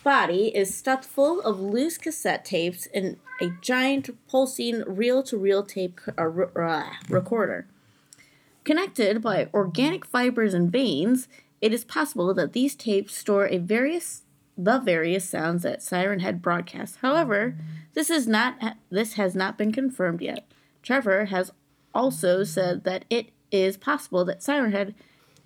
body 0.08 0.48
is 0.56 0.74
stuffed 0.74 1.04
full 1.04 1.38
of 1.42 1.60
loose 1.60 1.98
cassette 1.98 2.42
tapes 2.42 2.88
and 2.94 3.18
a 3.42 3.50
giant 3.60 4.08
pulsing 4.26 4.82
reel 4.86 5.22
to 5.22 5.36
reel 5.36 5.62
tape 5.62 6.00
uh, 6.16 6.22
uh, 6.58 6.90
recorder. 7.10 7.66
Connected 8.64 9.20
by 9.20 9.50
organic 9.52 10.06
fibers 10.06 10.54
and 10.54 10.72
veins, 10.72 11.28
it 11.60 11.74
is 11.74 11.84
possible 11.84 12.32
that 12.32 12.54
these 12.54 12.74
tapes 12.74 13.14
store 13.14 13.48
a 13.48 13.58
various 13.58 14.22
the 14.56 14.78
various 14.78 15.28
sounds 15.28 15.62
that 15.62 15.82
Siren 15.82 16.20
Head 16.20 16.40
broadcasts. 16.40 16.96
However, 17.02 17.58
this 17.92 18.08
is 18.08 18.26
not 18.26 18.78
this 18.88 19.12
has 19.14 19.34
not 19.34 19.58
been 19.58 19.72
confirmed 19.72 20.22
yet. 20.22 20.50
Trevor 20.82 21.26
has 21.26 21.52
also 21.94 22.44
said 22.44 22.84
that 22.84 23.04
it 23.10 23.28
is 23.52 23.76
possible 23.76 24.24
that 24.24 24.42
Siren 24.42 24.72
Head 24.72 24.94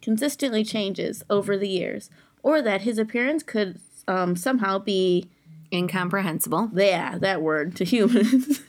consistently 0.01 0.63
changes 0.63 1.25
over 1.29 1.59
the 1.59 1.69
years, 1.69 2.11
or 2.45 2.63
that 2.63 2.83
his 2.83 2.97
appearance 2.97 3.43
could 3.43 3.81
um, 4.09 4.37
somehow 4.37 4.79
be 4.79 5.29
Incomprehensible. 5.73 6.71
yeah, 6.75 7.19
that 7.19 7.41
word 7.43 7.77
to 7.77 7.85
humans. 7.85 8.61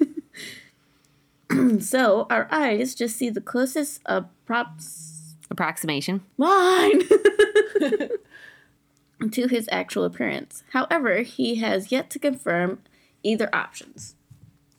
so 1.86 2.26
our 2.30 2.48
eyes 2.52 2.96
just 2.96 3.16
see 3.18 3.30
the 3.30 3.42
closest 3.42 4.02
props 4.46 5.36
Approximation. 5.52 6.22
line 6.38 7.02
to 9.32 9.48
his 9.48 9.68
actual 9.72 10.04
appearance. 10.06 10.64
However, 10.72 11.18
he 11.22 11.56
has 11.56 11.92
yet 11.92 12.10
to 12.12 12.20
confirm 12.20 12.80
either 13.22 13.50
options. 13.54 14.16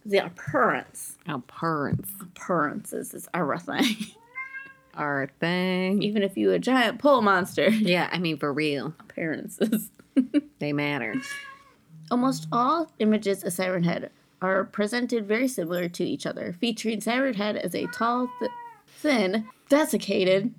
The 0.05 0.19
appearance, 0.19 1.17
Appearance. 1.27 2.11
appearances 2.21 3.15
is 3.15 3.27
everything. 3.33 3.97
Our 4.95 5.31
thing. 5.41 6.03
Even 6.03 6.23
if 6.23 6.37
you 6.37 6.53
a 6.53 6.59
giant 6.59 6.99
pole 7.01 7.23
monster, 7.23 7.71
Yeah, 7.71 8.09
I 8.13 8.19
mean, 8.19 8.37
for 8.37 8.53
real. 8.53 8.95
appearances. 9.01 9.91
They 10.59 10.73
matter. 10.73 11.15
Almost 12.11 12.47
all 12.53 12.93
images 12.99 13.45
of 13.45 13.53
Siren 13.53 13.85
Head 13.85 14.11
are 14.41 14.65
presented 14.65 15.27
very 15.27 15.49
similar 15.49 15.89
to 15.89 16.05
each 16.05 16.27
other, 16.27 16.53
featuring 16.53 17.01
Siren 17.01 17.35
Head 17.35 17.57
as 17.57 17.75
a 17.75 17.87
tall, 17.87 18.31
th- 18.39 18.51
thin, 18.87 19.47
desiccated, 19.69 20.55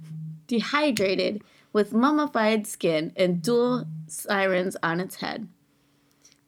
dehydrated, 0.48 1.44
with 1.74 1.94
mummified 1.94 2.65
skin 2.65 3.12
and 3.15 3.41
dual 3.41 3.86
sirens 4.08 4.78
on 4.82 5.00
its 5.02 5.18
head. 5.18 5.48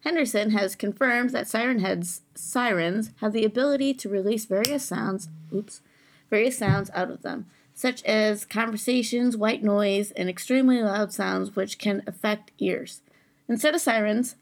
Henderson 0.02 0.52
has 0.52 0.74
confirmed 0.74 1.30
that 1.30 1.48
Siren 1.48 1.80
Head's 1.80 2.22
sirens 2.34 3.10
have 3.20 3.32
the 3.32 3.44
ability 3.44 3.92
to 3.94 4.08
release 4.08 4.46
various 4.46 4.84
sounds, 4.84 5.28
oops, 5.52 5.82
various 6.30 6.56
sounds 6.56 6.90
out 6.94 7.10
of 7.10 7.22
them, 7.22 7.46
such 7.78 8.02
as 8.02 8.44
conversations, 8.44 9.36
white 9.36 9.62
noise, 9.62 10.10
and 10.10 10.28
extremely 10.28 10.82
loud 10.82 11.12
sounds 11.12 11.54
which 11.54 11.78
can 11.78 12.02
affect 12.08 12.50
ears. 12.58 13.02
Instead 13.48 13.72
of 13.72 13.80
sirens, 13.80 14.34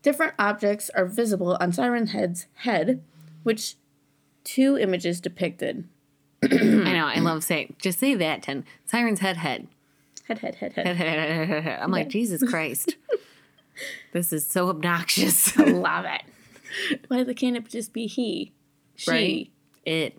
different 0.00 0.32
objects 0.38 0.88
are 0.94 1.04
visible 1.04 1.58
on 1.60 1.74
Siren 1.74 2.06
Head's 2.06 2.46
head, 2.54 3.02
which 3.42 3.74
two 4.42 4.78
images 4.78 5.20
depicted. 5.20 5.86
I 6.42 6.46
know. 6.48 7.08
I 7.08 7.18
love 7.18 7.44
saying, 7.44 7.76
just 7.78 7.98
say 7.98 8.14
that, 8.14 8.42
10. 8.42 8.64
Siren's 8.86 9.20
head, 9.20 9.36
head. 9.36 9.68
Head, 10.26 10.38
head, 10.38 10.54
head, 10.54 10.72
head. 10.72 10.86
Head, 10.86 10.96
head, 10.96 11.08
head, 11.08 11.48
head, 11.48 11.62
head. 11.64 11.78
I'm 11.78 11.90
like, 11.90 12.08
Jesus 12.08 12.42
Christ. 12.50 12.96
this 14.14 14.32
is 14.32 14.46
so 14.46 14.70
obnoxious. 14.70 15.58
I 15.58 15.64
love 15.64 16.06
it. 16.06 17.02
Why 17.08 17.34
can't 17.34 17.54
it 17.54 17.68
just 17.68 17.92
be 17.92 18.06
he? 18.06 18.52
She. 18.96 19.10
Right. 19.10 19.50
It, 19.84 20.18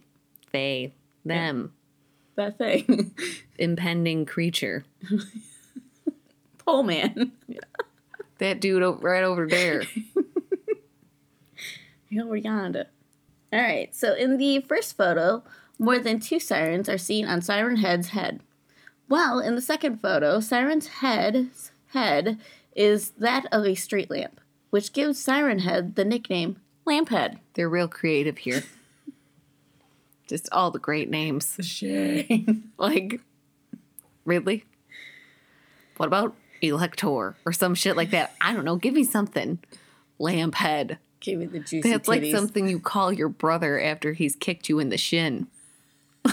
they, 0.52 0.94
them. 1.26 1.74
That 2.36 2.58
thing. 2.58 3.14
Impending 3.60 4.26
creature. 4.26 4.86
Pole 6.58 6.84
man. 6.84 7.32
That 8.40 8.60
dude 8.60 8.84
right 9.02 9.24
over 9.24 9.48
there. 9.48 9.84
Over 12.22 12.36
yonder. 12.36 12.86
All 13.52 13.60
right. 13.60 13.94
So 13.96 14.14
in 14.14 14.38
the 14.38 14.60
first 14.62 14.96
photo, 14.96 15.44
More 15.80 15.98
than 16.00 16.20
two 16.20 16.40
sirens 16.40 16.88
are 16.88 16.98
seen 16.98 17.26
on 17.26 17.42
Siren 17.42 17.78
Head's 17.78 18.10
head. 18.10 18.42
While 19.08 19.40
in 19.40 19.56
the 19.56 19.62
second 19.62 20.00
photo, 20.02 20.40
Siren's 20.40 20.88
head's 20.88 21.72
head 21.88 22.40
is 22.76 23.12
that 23.12 23.46
of 23.52 23.66
a 23.66 23.76
street 23.76 24.10
lamp, 24.10 24.40
which 24.70 24.94
gives 24.94 25.20
Siren 25.20 25.60
Head 25.60 25.96
the 25.96 26.06
nickname 26.06 26.58
Lamphead. 26.88 27.40
They're 27.56 27.70
real 27.70 27.88
creative 27.88 28.38
here. 28.40 28.64
Just 30.28 30.50
all 30.52 30.72
the 30.72 30.80
great 30.80 31.10
names. 31.10 31.58
Shame. 31.62 32.72
Like, 32.78 33.22
Ridley? 34.26 34.66
What 35.98 36.08
about 36.08 36.36
Elector 36.62 37.36
or 37.46 37.54
some 37.54 37.76
shit 37.76 37.96
like 37.96 38.10
that? 38.12 38.34
I 38.42 38.54
don't 38.54 38.66
know. 38.66 38.76
Give 38.76 38.94
me 38.94 39.04
something. 39.04 39.60
Lamphead. 40.20 40.98
Give 41.20 41.40
me 41.40 41.46
the 41.46 41.60
juicy 41.60 41.90
That's 41.90 42.08
like 42.08 42.26
something 42.26 42.68
you 42.68 42.80
call 42.80 43.14
your 43.14 43.30
brother 43.30 43.80
after 43.80 44.14
he's 44.14 44.36
kicked 44.36 44.68
you 44.68 44.80
in 44.80 44.90
the 44.90 44.98
shin. 44.98 45.48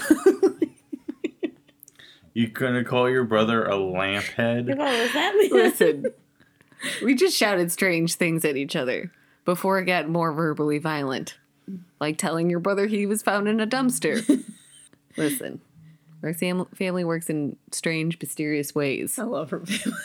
You 2.33 2.47
gonna 2.47 2.83
call 2.83 3.09
your 3.09 3.25
brother 3.25 3.65
a 3.65 3.75
lamp 3.75 4.23
head? 4.25 4.67
What 4.67 4.77
does 4.77 5.13
that 5.13 5.35
mean? 5.35 5.51
Listen, 5.51 6.05
we 7.03 7.13
just 7.13 7.35
shouted 7.35 7.71
strange 7.71 8.15
things 8.15 8.45
at 8.45 8.55
each 8.55 8.75
other 8.75 9.11
before 9.43 9.79
it 9.79 9.85
got 9.85 10.07
more 10.07 10.31
verbally 10.31 10.77
violent. 10.77 11.37
Like 12.01 12.17
telling 12.17 12.49
your 12.49 12.59
brother 12.59 12.87
he 12.87 13.05
was 13.05 13.21
found 13.21 13.47
in 13.47 13.59
a 13.59 13.67
dumpster. 13.67 14.43
Listen, 15.17 15.61
our 16.23 16.33
fam- 16.33 16.65
family 16.73 17.03
works 17.03 17.29
in 17.29 17.57
strange, 17.71 18.17
mysterious 18.19 18.73
ways. 18.73 19.19
I 19.19 19.23
love 19.23 19.51
her 19.51 19.59
family. 19.59 19.99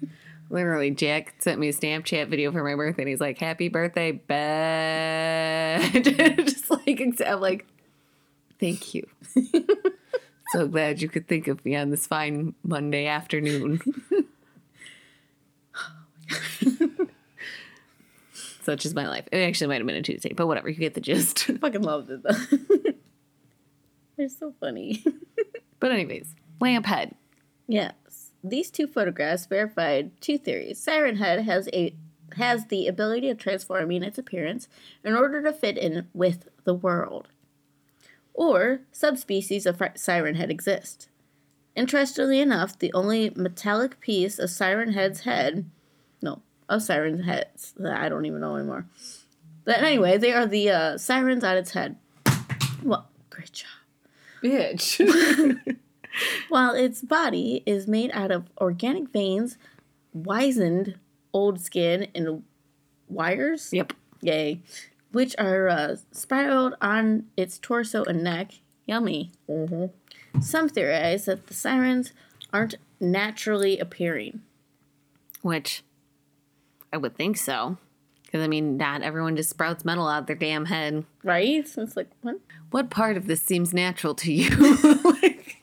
Literally, 0.50 0.90
Jack 0.90 1.34
sent 1.38 1.60
me 1.60 1.68
a 1.68 1.72
Snapchat 1.72 2.28
video 2.28 2.50
for 2.50 2.64
my 2.64 2.74
birthday, 2.74 3.02
and 3.02 3.08
he's 3.08 3.20
like, 3.20 3.38
"Happy 3.38 3.68
birthday, 3.68 4.10
bed." 4.10 5.92
Just 6.04 6.68
like, 6.68 7.00
I'm 7.00 7.40
like, 7.40 7.64
thank 8.58 8.94
you. 8.94 9.08
so 10.48 10.66
glad 10.66 11.00
you 11.00 11.08
could 11.08 11.28
think 11.28 11.46
of 11.46 11.64
me 11.64 11.76
on 11.76 11.90
this 11.90 12.08
fine 12.08 12.54
Monday 12.64 13.06
afternoon. 13.06 13.80
Such 18.66 18.84
is 18.84 18.96
my 18.96 19.06
life. 19.06 19.28
It 19.30 19.36
actually 19.36 19.68
might 19.68 19.76
have 19.76 19.86
been 19.86 19.94
a 19.94 20.02
Tuesday, 20.02 20.32
but 20.32 20.48
whatever. 20.48 20.68
You 20.68 20.74
get 20.74 20.94
the 20.94 21.00
gist. 21.00 21.44
fucking 21.60 21.82
loved 21.82 22.10
it 22.10 22.20
though. 22.24 22.90
They're 24.16 24.28
so 24.28 24.54
funny. 24.58 25.04
but 25.78 25.92
anyways, 25.92 26.34
Lamphead. 26.60 27.12
yes. 27.68 28.32
These 28.42 28.72
two 28.72 28.88
photographs 28.88 29.46
verified 29.46 30.20
two 30.20 30.36
theories. 30.36 30.82
Siren 30.82 31.18
Head 31.18 31.44
has 31.44 31.68
a 31.72 31.94
has 32.36 32.66
the 32.66 32.88
ability 32.88 33.30
of 33.30 33.38
transforming 33.38 34.02
its 34.02 34.18
appearance 34.18 34.66
in 35.04 35.14
order 35.14 35.40
to 35.44 35.52
fit 35.52 35.78
in 35.78 36.08
with 36.12 36.48
the 36.64 36.74
world. 36.74 37.28
Or 38.34 38.80
subspecies 38.90 39.64
of 39.64 39.80
Siren 39.94 40.34
Head 40.34 40.50
exist. 40.50 41.08
Interestingly 41.76 42.40
enough, 42.40 42.76
the 42.76 42.92
only 42.94 43.30
metallic 43.36 44.00
piece 44.00 44.40
of 44.40 44.50
Siren 44.50 44.94
Head's 44.94 45.20
head, 45.20 45.70
of 46.68 46.82
Siren's 46.82 47.24
heads, 47.24 47.74
that 47.76 48.00
I 48.00 48.08
don't 48.08 48.26
even 48.26 48.40
know 48.40 48.56
anymore. 48.56 48.86
But 49.64 49.82
anyway, 49.82 50.18
they 50.18 50.32
are 50.32 50.46
the 50.46 50.70
uh, 50.70 50.98
sirens 50.98 51.44
at 51.44 51.56
its 51.56 51.72
head. 51.72 51.96
Well, 52.82 53.08
great 53.30 53.52
job. 53.52 53.68
Bitch. 54.42 55.76
While 56.48 56.74
its 56.74 57.02
body 57.02 57.62
is 57.66 57.86
made 57.86 58.10
out 58.12 58.30
of 58.30 58.48
organic 58.58 59.10
veins, 59.10 59.58
wizened 60.12 60.98
old 61.32 61.60
skin, 61.60 62.08
and 62.14 62.42
wires, 63.08 63.70
yep. 63.72 63.92
yay, 64.22 64.60
which 65.12 65.34
are 65.38 65.68
uh, 65.68 65.96
spiraled 66.12 66.74
on 66.80 67.26
its 67.36 67.58
torso 67.58 68.04
and 68.04 68.24
neck. 68.24 68.52
Yummy. 68.86 69.32
Some 70.40 70.68
theorize 70.68 71.24
that 71.26 71.48
the 71.48 71.54
sirens 71.54 72.12
aren't 72.52 72.76
naturally 73.00 73.78
appearing. 73.78 74.42
Which 75.42 75.82
I 76.96 76.98
would 76.98 77.14
think 77.14 77.36
so. 77.36 77.76
Because, 78.24 78.40
I 78.42 78.48
mean, 78.48 78.78
not 78.78 79.02
everyone 79.02 79.36
just 79.36 79.50
sprouts 79.50 79.84
metal 79.84 80.08
out 80.08 80.26
their 80.26 80.34
damn 80.34 80.64
head. 80.64 81.04
Right? 81.22 81.68
So 81.68 81.82
it's 81.82 81.94
like, 81.94 82.08
what? 82.22 82.36
What 82.70 82.88
part 82.88 83.18
of 83.18 83.26
this 83.26 83.42
seems 83.42 83.74
natural 83.74 84.14
to 84.14 84.32
you? 84.32 84.48
like, 85.04 85.62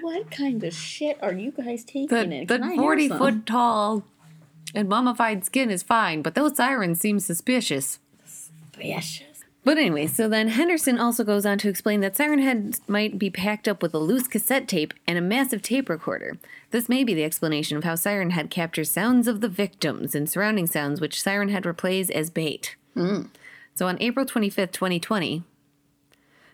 What 0.00 0.32
kind 0.32 0.62
of 0.64 0.74
shit 0.74 1.16
are 1.22 1.32
you 1.32 1.52
guys 1.52 1.84
taking 1.84 2.08
the 2.08 2.22
in? 2.22 2.46
Can 2.48 2.60
the 2.60 2.66
have 2.66 2.76
40 2.76 3.08
some? 3.08 3.18
foot 3.18 3.46
tall 3.46 4.04
and 4.74 4.88
mummified 4.88 5.44
skin 5.44 5.70
is 5.70 5.84
fine, 5.84 6.22
but 6.22 6.34
those 6.34 6.56
sirens 6.56 6.98
seem 7.00 7.20
suspicious. 7.20 8.00
Precious. 8.72 9.31
But 9.64 9.78
anyway, 9.78 10.08
so 10.08 10.28
then 10.28 10.48
Henderson 10.48 10.98
also 10.98 11.22
goes 11.22 11.46
on 11.46 11.58
to 11.58 11.68
explain 11.68 12.00
that 12.00 12.16
Siren 12.16 12.40
Head 12.40 12.80
might 12.88 13.16
be 13.16 13.30
packed 13.30 13.68
up 13.68 13.80
with 13.80 13.94
a 13.94 13.98
loose 13.98 14.26
cassette 14.26 14.66
tape 14.66 14.92
and 15.06 15.16
a 15.16 15.22
massive 15.22 15.62
tape 15.62 15.88
recorder. 15.88 16.36
This 16.72 16.88
may 16.88 17.04
be 17.04 17.14
the 17.14 17.22
explanation 17.22 17.76
of 17.76 17.84
how 17.84 17.94
Siren 17.94 18.30
Head 18.30 18.50
captures 18.50 18.90
sounds 18.90 19.28
of 19.28 19.40
the 19.40 19.48
victims 19.48 20.16
and 20.16 20.28
surrounding 20.28 20.66
sounds 20.66 21.00
which 21.00 21.22
Siren 21.22 21.48
Head 21.48 21.62
replays 21.62 22.10
as 22.10 22.28
bait. 22.28 22.74
Hmm. 22.94 23.22
So 23.74 23.86
on 23.86 23.98
April 24.00 24.26
25th, 24.26 24.72
2020, 24.72 25.44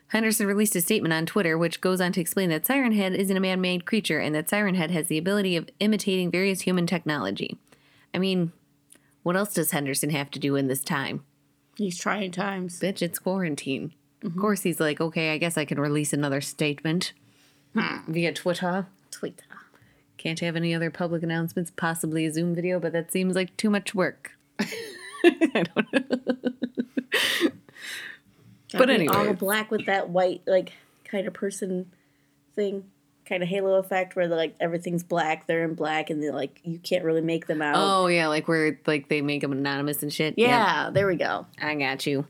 Henderson 0.08 0.46
released 0.46 0.76
a 0.76 0.80
statement 0.82 1.12
on 1.14 1.24
Twitter 1.24 1.56
which 1.56 1.80
goes 1.80 2.00
on 2.00 2.12
to 2.12 2.20
explain 2.20 2.50
that 2.50 2.66
Siren 2.66 2.92
Head 2.92 3.14
isn't 3.14 3.36
a 3.36 3.40
man 3.40 3.60
made 3.60 3.86
creature 3.86 4.18
and 4.18 4.34
that 4.34 4.50
Siren 4.50 4.74
Head 4.74 4.90
has 4.90 5.08
the 5.08 5.18
ability 5.18 5.56
of 5.56 5.68
imitating 5.80 6.30
various 6.30 6.62
human 6.62 6.86
technology. 6.86 7.56
I 8.12 8.18
mean, 8.18 8.52
what 9.22 9.36
else 9.36 9.54
does 9.54 9.70
Henderson 9.70 10.10
have 10.10 10.30
to 10.32 10.38
do 10.38 10.56
in 10.56 10.68
this 10.68 10.82
time? 10.82 11.24
These 11.78 11.98
trying 11.98 12.32
times. 12.32 12.80
bitch, 12.80 13.00
it's 13.02 13.18
quarantine. 13.18 13.92
Of 14.22 14.32
mm-hmm. 14.32 14.40
course, 14.40 14.62
he's 14.62 14.80
like, 14.80 15.00
okay, 15.00 15.32
I 15.32 15.38
guess 15.38 15.56
I 15.56 15.64
can 15.64 15.80
release 15.80 16.12
another 16.12 16.40
statement 16.40 17.12
hmm. 17.72 17.98
via 18.10 18.32
Twitter. 18.32 18.86
Twitter. 19.10 19.44
Can't 20.16 20.40
have 20.40 20.56
any 20.56 20.74
other 20.74 20.90
public 20.90 21.22
announcements, 21.22 21.70
possibly 21.70 22.26
a 22.26 22.32
Zoom 22.32 22.52
video, 22.52 22.80
but 22.80 22.92
that 22.92 23.12
seems 23.12 23.36
like 23.36 23.56
too 23.56 23.70
much 23.70 23.94
work. 23.94 24.32
I 24.60 25.64
don't 25.74 25.92
know. 25.92 26.52
But 28.72 28.88
Gotta 28.88 29.06
all 29.16 29.32
black 29.32 29.70
with 29.70 29.86
that 29.86 30.10
white 30.10 30.42
like 30.46 30.74
kind 31.04 31.26
of 31.26 31.32
person 31.32 31.90
thing, 32.54 32.84
kind 33.28 33.42
of 33.42 33.48
halo 33.48 33.74
effect 33.74 34.16
where 34.16 34.26
like 34.26 34.54
everything's 34.60 35.02
black, 35.02 35.46
they're 35.46 35.64
in 35.64 35.74
black, 35.74 36.10
and 36.10 36.22
they 36.22 36.30
like 36.30 36.60
you 36.64 36.78
can't 36.78 37.04
really 37.04 37.20
make 37.20 37.46
them 37.46 37.62
out. 37.62 37.74
Oh 37.76 38.06
yeah, 38.06 38.28
like 38.28 38.48
where 38.48 38.78
like 38.86 39.08
they 39.08 39.20
make 39.20 39.42
them 39.42 39.52
anonymous 39.52 40.02
and 40.02 40.12
shit. 40.12 40.34
Yep, 40.38 40.48
yeah, 40.48 40.90
there 40.90 41.06
we 41.06 41.16
go. 41.16 41.46
I 41.60 41.74
got 41.74 42.06
you. 42.06 42.26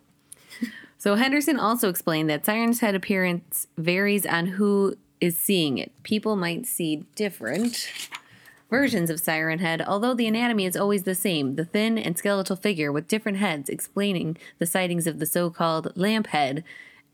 So 1.00 1.14
Henderson 1.14 1.60
also 1.60 1.88
explained 1.88 2.28
that 2.28 2.44
Siren's 2.44 2.80
head 2.80 2.96
appearance 2.96 3.68
varies 3.76 4.26
on 4.26 4.46
who 4.46 4.96
is 5.20 5.38
seeing 5.38 5.78
it. 5.78 5.92
People 6.02 6.34
might 6.34 6.66
see 6.66 7.04
different 7.14 7.88
versions 8.68 9.08
of 9.08 9.20
Siren 9.20 9.60
Head, 9.60 9.80
although 9.80 10.12
the 10.12 10.26
anatomy 10.26 10.66
is 10.66 10.76
always 10.76 11.04
the 11.04 11.14
same 11.14 11.54
the 11.54 11.64
thin 11.64 11.98
and 11.98 12.18
skeletal 12.18 12.56
figure 12.56 12.90
with 12.90 13.06
different 13.06 13.38
heads, 13.38 13.68
explaining 13.68 14.36
the 14.58 14.66
sightings 14.66 15.06
of 15.06 15.20
the 15.20 15.26
so 15.26 15.50
called 15.50 15.96
lamp 15.96 16.26
head 16.28 16.64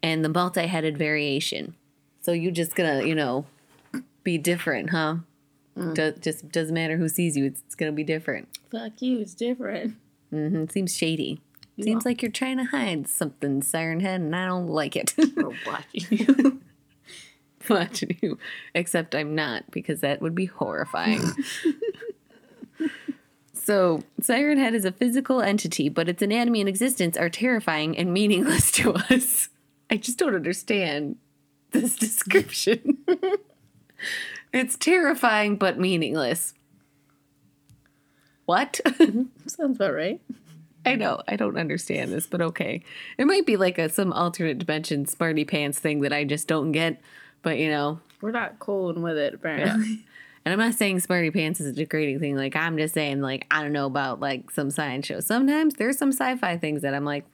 and 0.03 0.25
the 0.25 0.31
multi 0.31 0.66
headed 0.66 0.97
variation. 0.97 1.75
So 2.23 2.33
you 2.33 2.51
just 2.51 2.75
gonna, 2.75 3.05
you 3.05 3.14
know, 3.14 3.44
be 4.25 4.39
different, 4.39 4.91
huh? 4.91 5.17
Do- 5.93 6.13
just 6.21 6.49
doesn't 6.51 6.75
matter 6.75 6.97
who 6.97 7.09
sees 7.09 7.37
you, 7.37 7.45
it's, 7.47 7.61
it's 7.67 7.75
gonna 7.75 7.93
be 7.93 8.05
different. 8.05 8.49
Fuck 8.71 9.03
you, 9.03 9.21
it's 9.21 9.35
different. 9.35 9.97
hmm 10.31 10.63
It 10.63 10.73
seems 10.73 10.97
shady. 10.97 11.41
Seems 11.83 12.05
like 12.05 12.23
you're 12.23 12.31
trying 12.31 12.59
to 12.59 12.65
hide 12.65 13.09
something, 13.09 13.61
Siren 13.61 13.99
Head, 13.99 14.21
and 14.21 14.37
I 14.37 14.47
don't 14.47 14.69
like 14.69 14.95
it. 14.95 15.13
We're 15.37 15.51
watching 15.67 16.05
you. 16.11 16.61
watching 17.69 18.17
you. 18.23 18.39
Except 18.77 19.13
I'm 19.17 19.35
not, 19.35 19.69
because 19.73 19.99
that 20.01 20.23
would 20.23 20.37
be 20.37 20.45
horrifying. 20.47 21.21
so, 23.53 24.05
Siren 24.21 24.59
Head 24.59 24.75
is 24.75 24.85
a 24.85 24.93
physical 24.93 25.43
entity, 25.43 25.89
but 25.89 26.09
its 26.09 26.23
anatomy 26.23 26.61
and 26.61 26.69
existence 26.69 27.17
are 27.17 27.29
terrifying 27.29 27.99
and 27.99 28.13
meaningless 28.13 28.71
to 28.73 28.95
us. 29.11 29.49
I 29.91 29.97
just 29.97 30.17
don't 30.19 30.37
understand 30.37 31.17
this 31.73 31.97
description. 31.97 32.99
It's 34.53 34.77
terrifying 34.77 35.57
but 35.57 35.79
meaningless. 35.79 36.55
What? 38.47 38.81
Mm-hmm. 39.05 39.23
Sounds 39.49 39.77
about 39.77 39.95
right. 39.95 40.21
I 40.87 40.97
know. 40.97 41.21
I 41.27 41.37
don't 41.37 41.57
understand 41.59 42.12
this, 42.12 42.27
but 42.27 42.40
okay. 42.43 42.83
It 43.19 43.27
might 43.27 43.47
be 43.47 43.57
like 43.57 43.79
a 43.79 43.88
some 43.88 44.12
alternate 44.12 44.59
dimension 44.59 45.07
smarty 45.07 45.45
pants 45.45 45.79
thing 45.79 46.01
that 46.01 46.12
I 46.12 46.25
just 46.25 46.47
don't 46.49 46.73
get. 46.73 47.01
But 47.43 47.59
you 47.59 47.71
know, 47.71 48.01
We're 48.21 48.33
not 48.33 48.59
cool 48.59 48.93
with 48.95 49.17
it, 49.17 49.35
apparently. 49.35 50.05
and 50.45 50.53
I'm 50.53 50.59
not 50.59 50.75
saying 50.75 51.01
smarty 51.01 51.31
pants 51.31 51.61
is 51.61 51.67
a 51.69 51.73
degrading 51.73 52.21
thing. 52.21 52.37
Like 52.37 52.55
I'm 52.57 52.77
just 52.77 52.95
saying, 52.95 53.21
like 53.23 53.47
I 53.51 53.62
don't 53.62 53.73
know 53.73 53.87
about 53.87 54.21
like 54.21 54.51
some 54.51 54.71
science 54.71 55.07
show. 55.07 55.21
Sometimes 55.21 55.75
there's 55.75 55.97
some 55.99 56.12
sci-fi 56.12 56.57
things 56.59 56.83
that 56.83 56.95
I'm 56.95 57.05
like, 57.05 57.25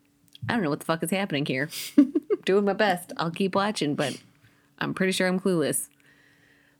I 0.48 0.54
don't 0.54 0.62
know 0.62 0.70
what 0.70 0.80
the 0.80 0.86
fuck 0.86 1.02
is 1.02 1.10
happening 1.10 1.44
here. 1.46 1.68
Doing 2.44 2.64
my 2.64 2.72
best. 2.72 3.12
I'll 3.16 3.30
keep 3.30 3.54
watching, 3.54 3.94
but 3.94 4.16
I'm 4.78 4.94
pretty 4.94 5.12
sure 5.12 5.26
I'm 5.28 5.40
clueless. 5.40 5.88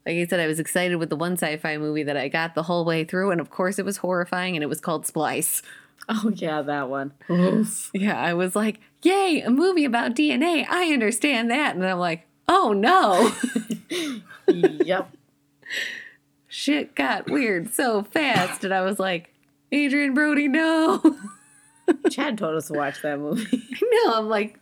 Like 0.05 0.15
I 0.15 0.25
said, 0.25 0.39
I 0.39 0.47
was 0.47 0.59
excited 0.59 0.95
with 0.95 1.09
the 1.09 1.15
one 1.15 1.33
sci-fi 1.33 1.77
movie 1.77 2.03
that 2.03 2.17
I 2.17 2.27
got 2.27 2.55
the 2.55 2.63
whole 2.63 2.85
way 2.85 3.03
through, 3.03 3.31
and 3.31 3.39
of 3.39 3.49
course 3.49 3.77
it 3.77 3.85
was 3.85 3.97
horrifying, 3.97 4.55
and 4.55 4.63
it 4.63 4.67
was 4.67 4.81
called 4.81 5.05
Splice. 5.05 5.61
Oh 6.09 6.31
yeah, 6.35 6.61
that 6.63 6.89
one. 6.89 7.13
Yeah, 7.93 8.19
I 8.19 8.33
was 8.33 8.55
like, 8.55 8.79
yay, 9.03 9.41
a 9.41 9.49
movie 9.49 9.85
about 9.85 10.15
DNA. 10.15 10.65
I 10.67 10.91
understand 10.91 11.51
that. 11.51 11.75
And 11.75 11.85
I'm 11.85 11.99
like, 11.99 12.27
oh 12.47 12.73
no. 12.73 13.31
yep. 14.47 15.11
Shit 16.47 16.95
got 16.95 17.29
weird 17.29 17.73
so 17.73 18.03
fast. 18.03 18.63
And 18.63 18.73
I 18.73 18.81
was 18.81 18.99
like, 18.99 19.33
Adrien 19.73 20.13
Brody, 20.13 20.47
no. 20.47 21.01
Chad 22.09 22.37
told 22.37 22.55
us 22.55 22.67
to 22.67 22.73
watch 22.73 23.01
that 23.03 23.19
movie. 23.19 23.63
no, 23.81 24.13
I'm 24.13 24.27
like, 24.27 24.59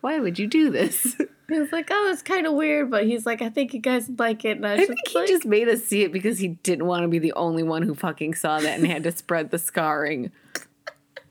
why 0.00 0.18
would 0.18 0.38
you 0.38 0.46
do 0.46 0.70
this? 0.70 1.16
He 1.48 1.58
was 1.58 1.70
like, 1.70 1.88
"Oh, 1.92 2.10
it's 2.12 2.22
kind 2.22 2.46
of 2.46 2.54
weird," 2.54 2.90
but 2.90 3.04
he's 3.04 3.24
like, 3.24 3.40
"I 3.40 3.50
think 3.50 3.72
you 3.72 3.80
guys 3.80 4.10
like 4.18 4.44
it." 4.44 4.56
And 4.56 4.66
I, 4.66 4.74
I 4.74 4.84
think 4.84 4.98
he 5.06 5.18
like, 5.18 5.28
just 5.28 5.44
made 5.44 5.68
us 5.68 5.84
see 5.84 6.02
it 6.02 6.12
because 6.12 6.38
he 6.38 6.48
didn't 6.48 6.86
want 6.86 7.02
to 7.02 7.08
be 7.08 7.18
the 7.18 7.32
only 7.34 7.62
one 7.62 7.82
who 7.82 7.94
fucking 7.94 8.34
saw 8.34 8.58
that 8.58 8.78
and 8.78 8.86
had 8.86 9.04
to 9.04 9.12
spread 9.12 9.50
the 9.50 9.58
scarring. 9.58 10.32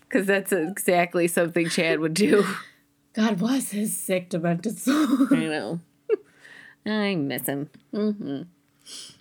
Because 0.08 0.28
that's 0.28 0.54
exactly 0.54 1.28
something 1.28 1.68
Chad 1.68 2.00
would 2.00 2.14
do. 2.14 2.46
God 3.14 3.38
bless 3.38 3.72
his 3.72 3.98
sick, 3.98 4.30
demented 4.30 4.78
soul. 4.78 5.28
I 5.32 5.36
know. 5.36 5.80
I 6.86 7.16
miss 7.16 7.48
him. 7.48 7.70
Mm-hmm. 7.94 8.44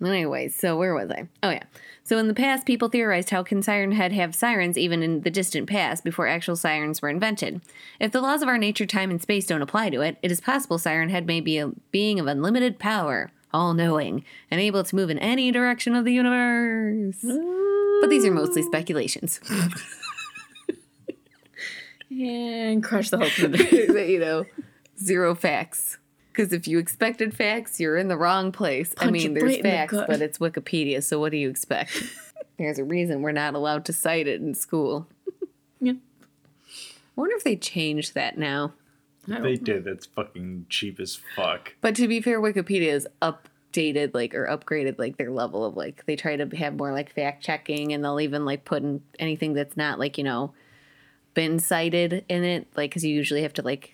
Anyway, 0.05 0.49
so 0.49 0.77
where 0.77 0.95
was 0.95 1.11
I? 1.11 1.29
Oh, 1.43 1.51
yeah. 1.51 1.65
So 2.03 2.19
in 2.19 2.29
the 2.29 2.35
past, 2.35 2.67
people 2.67 2.89
theorized 2.89 3.31
how 3.31 3.43
can 3.43 3.63
Siren 3.63 3.93
Head 3.93 4.13
have 4.13 4.35
sirens 4.35 4.77
even 4.77 5.03
in 5.03 5.23
the 5.23 5.31
distant 5.31 5.67
past 5.69 6.05
before 6.05 6.27
actual 6.27 6.55
sirens 6.55 7.01
were 7.01 7.09
invented. 7.09 7.63
If 7.99 8.13
the 8.13 8.21
laws 8.21 8.43
of 8.43 8.49
our 8.49 8.59
nature, 8.59 8.85
time, 8.85 9.11
and 9.11 9.23
space 9.23 9.47
don't 9.47 9.63
apply 9.63 9.89
to 9.91 10.03
it, 10.03 10.19
it 10.23 10.31
is 10.31 10.41
possible 10.41 10.79
Siren 10.79 11.09
Head 11.09 11.27
may 11.27 11.41
be 11.41 11.57
a 11.59 11.73
being 11.91 12.21
of 12.21 12.27
unlimited 12.27 12.79
power, 12.79 13.33
all 13.55 13.73
knowing, 13.73 14.23
and 14.51 14.61
able 14.61 14.85
to 14.85 14.97
move 14.97 15.09
in 15.09 15.19
any 15.19 15.51
direction 15.51 15.95
of 15.95 16.05
the 16.05 16.13
universe. 16.13 17.23
But 17.23 18.11
these 18.11 18.27
are 18.27 18.31
mostly 18.31 18.63
speculations. 18.63 19.41
and 22.11 22.83
crush 22.85 23.09
the 23.09 23.19
hopes 23.19 23.43
of 23.43 23.53
the 23.53 24.07
you 24.09 24.19
know, 24.19 24.45
zero 25.03 25.35
facts. 25.35 25.97
Because 26.35 26.53
if 26.53 26.67
you 26.67 26.81
expected 26.81 27.33
facts, 27.33 27.79
you're 27.79 27.97
in 27.97 28.09
the 28.09 28.17
wrong 28.17 28.51
place. 28.51 28.93
I 28.99 29.09
mean, 29.09 29.35
there's 29.35 29.45
right 29.45 29.59
in 29.59 29.63
the 29.63 29.69
facts, 29.71 29.95
but 30.09 30.21
it's 30.21 30.39
Wikipedia, 30.39 31.01
so 31.01 31.21
what 31.21 31.31
do 31.31 31.37
you 31.39 31.49
expect? 31.49 32.03
there's 32.59 32.81
a 32.81 32.85
reason 32.85 33.23
we're 33.23 33.31
not 33.31 33.55
allowed 33.55 33.85
to 33.85 33.93
cite 33.93 34.27
it 34.27 34.41
in 34.41 34.53
school. 34.55 35.07
Yep. 35.81 35.97
I 35.97 36.71
wonder 37.15 37.37
if 37.37 37.45
they 37.45 37.55
changed 37.55 38.15
that 38.15 38.37
now. 38.37 38.73
They 39.29 39.35
don't- 39.37 39.65
did. 39.65 39.85
That's 39.85 40.07
fucking 40.07 40.67
cheap 40.69 40.99
as 40.99 41.21
fuck. 41.37 41.77
But 41.81 41.95
to 41.97 42.09
be 42.09 42.21
fair, 42.21 42.41
Wikipedia 42.41 42.89
is 42.89 43.07
updated, 43.23 44.13
like, 44.13 44.35
or 44.35 44.47
upgraded, 44.47 44.99
like, 44.99 45.17
their 45.17 45.31
level 45.31 45.65
of, 45.65 45.77
like, 45.77 46.05
they 46.07 46.17
try 46.17 46.35
to 46.35 46.57
have 46.57 46.75
more, 46.75 46.91
like, 46.91 47.15
fact 47.15 47.45
checking, 47.45 47.93
and 47.93 48.05
they'll 48.05 48.21
even, 48.21 48.45
like, 48.45 48.65
put 48.65 48.83
in 48.83 49.03
anything 49.21 49.53
that's 49.53 49.77
not, 49.77 50.01
like, 50.01 50.19
you 50.19 50.25
know, 50.25 50.53
been 51.35 51.61
cited 51.61 52.25
in 52.29 52.43
it, 52.43 52.67
like, 52.77 52.91
because 52.91 53.05
you 53.05 53.15
usually 53.15 53.43
have 53.43 53.53
to, 53.55 53.63
like, 53.63 53.94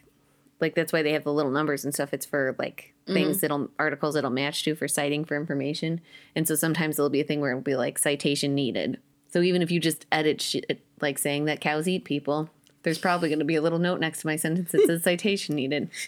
like, 0.60 0.74
that's 0.74 0.92
why 0.92 1.02
they 1.02 1.12
have 1.12 1.24
the 1.24 1.32
little 1.32 1.50
numbers 1.50 1.84
and 1.84 1.94
stuff. 1.94 2.12
It's 2.12 2.26
for, 2.26 2.54
like, 2.58 2.94
things 3.06 3.36
mm-hmm. 3.36 3.40
that'll, 3.40 3.70
articles 3.78 4.14
that'll 4.14 4.30
match 4.30 4.64
to 4.64 4.74
for 4.74 4.88
citing 4.88 5.24
for 5.24 5.36
information. 5.36 6.00
And 6.34 6.46
so 6.46 6.54
sometimes 6.54 6.96
there'll 6.96 7.10
be 7.10 7.20
a 7.20 7.24
thing 7.24 7.40
where 7.40 7.50
it'll 7.50 7.62
be, 7.62 7.76
like, 7.76 7.98
citation 7.98 8.54
needed. 8.54 8.98
So 9.32 9.40
even 9.40 9.62
if 9.62 9.70
you 9.70 9.80
just 9.80 10.06
edit 10.10 10.40
shit, 10.40 10.66
uh, 10.70 10.74
like, 11.00 11.18
saying 11.18 11.44
that 11.46 11.60
cows 11.60 11.88
eat 11.88 12.04
people, 12.04 12.50
there's 12.82 12.98
probably 12.98 13.28
going 13.28 13.38
to 13.40 13.44
be 13.44 13.56
a 13.56 13.62
little 13.62 13.78
note 13.78 14.00
next 14.00 14.20
to 14.20 14.26
my 14.26 14.36
sentence 14.36 14.72
that 14.72 14.86
says 14.86 15.02
citation 15.02 15.54
needed. 15.54 15.90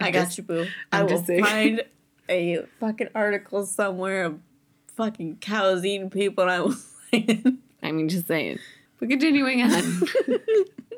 I 0.00 0.10
got 0.10 0.36
you, 0.36 0.44
boo. 0.44 0.66
i 0.92 1.00
I'm 1.00 1.06
will 1.06 1.20
just 1.20 1.26
find 1.26 1.82
a 2.28 2.64
fucking 2.80 3.08
article 3.14 3.66
somewhere 3.66 4.24
of 4.24 4.40
fucking 4.96 5.38
cows 5.40 5.84
eating 5.84 6.10
people, 6.10 6.42
and 6.42 6.50
I 6.50 6.60
will. 6.60 6.74
I 7.82 7.92
mean, 7.92 8.08
just 8.08 8.26
saying. 8.26 8.58
But 8.98 9.08
continuing 9.08 9.62
on. 9.62 10.02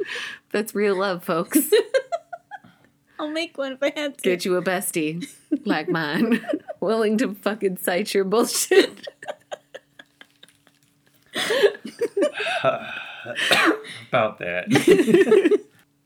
That's 0.51 0.75
real 0.75 0.99
love, 0.99 1.25
folks. 1.25 1.59
I'll 3.19 3.31
make 3.31 3.57
one 3.57 3.73
if 3.73 3.83
I 3.83 3.93
had 3.97 4.19
to. 4.19 4.23
Get 4.23 4.45
you 4.45 4.57
a 4.57 4.63
bestie 4.63 5.27
like 5.65 5.89
mine, 5.89 6.45
willing 6.81 7.17
to 7.19 7.35
fucking 7.35 7.79
cite 7.79 8.13
your 8.13 8.25
bullshit. 8.25 9.09
About 14.11 14.39
that. 14.39 15.61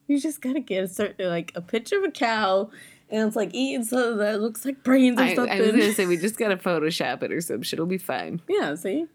You 0.06 0.20
just 0.20 0.40
gotta 0.40 0.58
get 0.58 0.82
a 0.82 0.88
certain 0.88 1.28
like 1.28 1.52
a 1.54 1.60
picture 1.60 1.98
of 1.98 2.02
a 2.04 2.10
cow, 2.10 2.70
and 3.10 3.28
it's 3.28 3.36
like 3.36 3.50
eating 3.54 3.84
something 3.84 4.18
that 4.18 4.40
looks 4.40 4.64
like 4.64 4.82
brains 4.82 5.20
or 5.20 5.22
I, 5.22 5.34
something. 5.36 5.56
I 5.56 5.60
was 5.60 5.70
gonna 5.70 5.92
say 5.92 6.06
we 6.06 6.16
just 6.16 6.36
gotta 6.36 6.56
Photoshop 6.56 7.22
it 7.22 7.30
or 7.30 7.40
some 7.40 7.62
shit. 7.62 7.74
It'll 7.74 7.86
be 7.86 7.96
fine. 7.96 8.40
yeah, 8.48 8.74
see, 8.74 9.06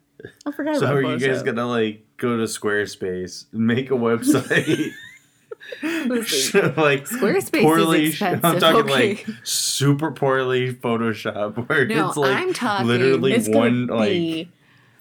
I 0.45 0.51
forgot 0.51 0.77
so 0.77 0.85
about 0.85 0.95
are 0.97 1.01
you 1.01 1.19
guys 1.19 1.41
Photoshop. 1.41 1.45
gonna 1.45 1.67
like 1.67 2.05
go 2.17 2.37
to 2.37 2.43
Squarespace, 2.43 3.45
make 3.53 3.91
a 3.91 3.95
website? 3.95 4.91
Listen, 5.81 6.73
like 6.77 7.05
Squarespace 7.05 7.37
is 7.37 7.49
poorly, 7.63 8.05
expensive, 8.07 8.45
I'm 8.45 8.59
talking 8.59 8.81
okay. 8.91 9.15
like 9.15 9.27
super 9.43 10.11
poorly 10.11 10.73
Photoshop, 10.73 11.67
where 11.67 11.85
No, 11.85 12.07
it's 12.09 12.17
like 12.17 12.35
I'm 12.37 12.53
talking- 12.53 12.87
literally 12.87 13.33
It's 13.33 13.49
one 13.49 13.87
gonna 13.87 13.99
like 13.99 14.47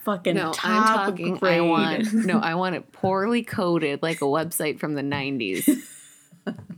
fucking 0.05 0.35
no, 0.35 0.53
I'm 0.63 0.85
talking. 0.85 1.37
grade. 1.37 1.55
I 1.55 1.61
want 1.63 2.13
no, 2.15 2.39
I 2.39 2.55
want 2.55 2.75
it 2.77 2.93
poorly 2.93 3.43
coded 3.43 4.03
like 4.03 4.21
a 4.21 4.27
website 4.27 4.79
from 4.79 4.95
the 4.95 5.03
'90s. 5.03 5.69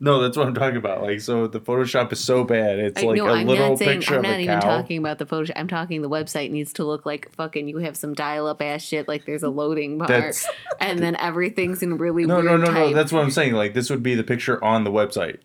no, 0.00 0.20
that's 0.20 0.36
what 0.36 0.46
I'm 0.46 0.54
talking 0.54 0.76
about. 0.76 1.02
Like 1.02 1.20
so, 1.20 1.46
the 1.46 1.60
Photoshop 1.60 2.12
is 2.12 2.20
so 2.20 2.44
bad, 2.44 2.78
it's 2.78 3.02
I, 3.02 3.06
like 3.06 3.16
no, 3.16 3.28
a 3.28 3.32
I'm 3.32 3.46
little 3.46 3.70
not 3.70 3.78
saying. 3.78 4.00
picture 4.00 4.14
I'm 4.14 4.20
of 4.20 4.30
not 4.30 4.38
a 4.38 4.40
even 4.40 4.60
cow. 4.60 4.76
talking 4.78 4.98
about 4.98 5.18
the 5.18 5.26
Photoshop. 5.26 5.52
I'm 5.56 5.68
talking 5.68 6.02
the 6.02 6.10
website 6.10 6.50
needs 6.50 6.72
to 6.74 6.84
look 6.84 7.06
like 7.06 7.32
fucking. 7.34 7.68
You 7.68 7.78
have 7.78 7.96
some 7.96 8.14
dial-up 8.14 8.60
ass 8.62 8.82
shit. 8.82 9.08
Like 9.08 9.24
there's 9.26 9.42
a 9.42 9.48
loading 9.50 9.98
bar, 9.98 10.08
That's- 10.08 10.46
and 10.80 10.98
then 11.00 11.16
everything's 11.16 11.82
in 11.82 11.98
really 11.98 12.26
No, 12.26 12.40
no, 12.40 12.56
no, 12.56 12.66
no. 12.66 12.72
type. 12.72 12.94
That's 12.94 13.12
what 13.12 13.22
I'm 13.22 13.30
saying. 13.30 13.54
Like 13.54 13.74
this 13.74 13.90
would 13.90 14.02
be 14.02 14.14
the 14.14 14.24
picture 14.24 14.62
on 14.62 14.84
the 14.84 14.90
website. 14.90 15.38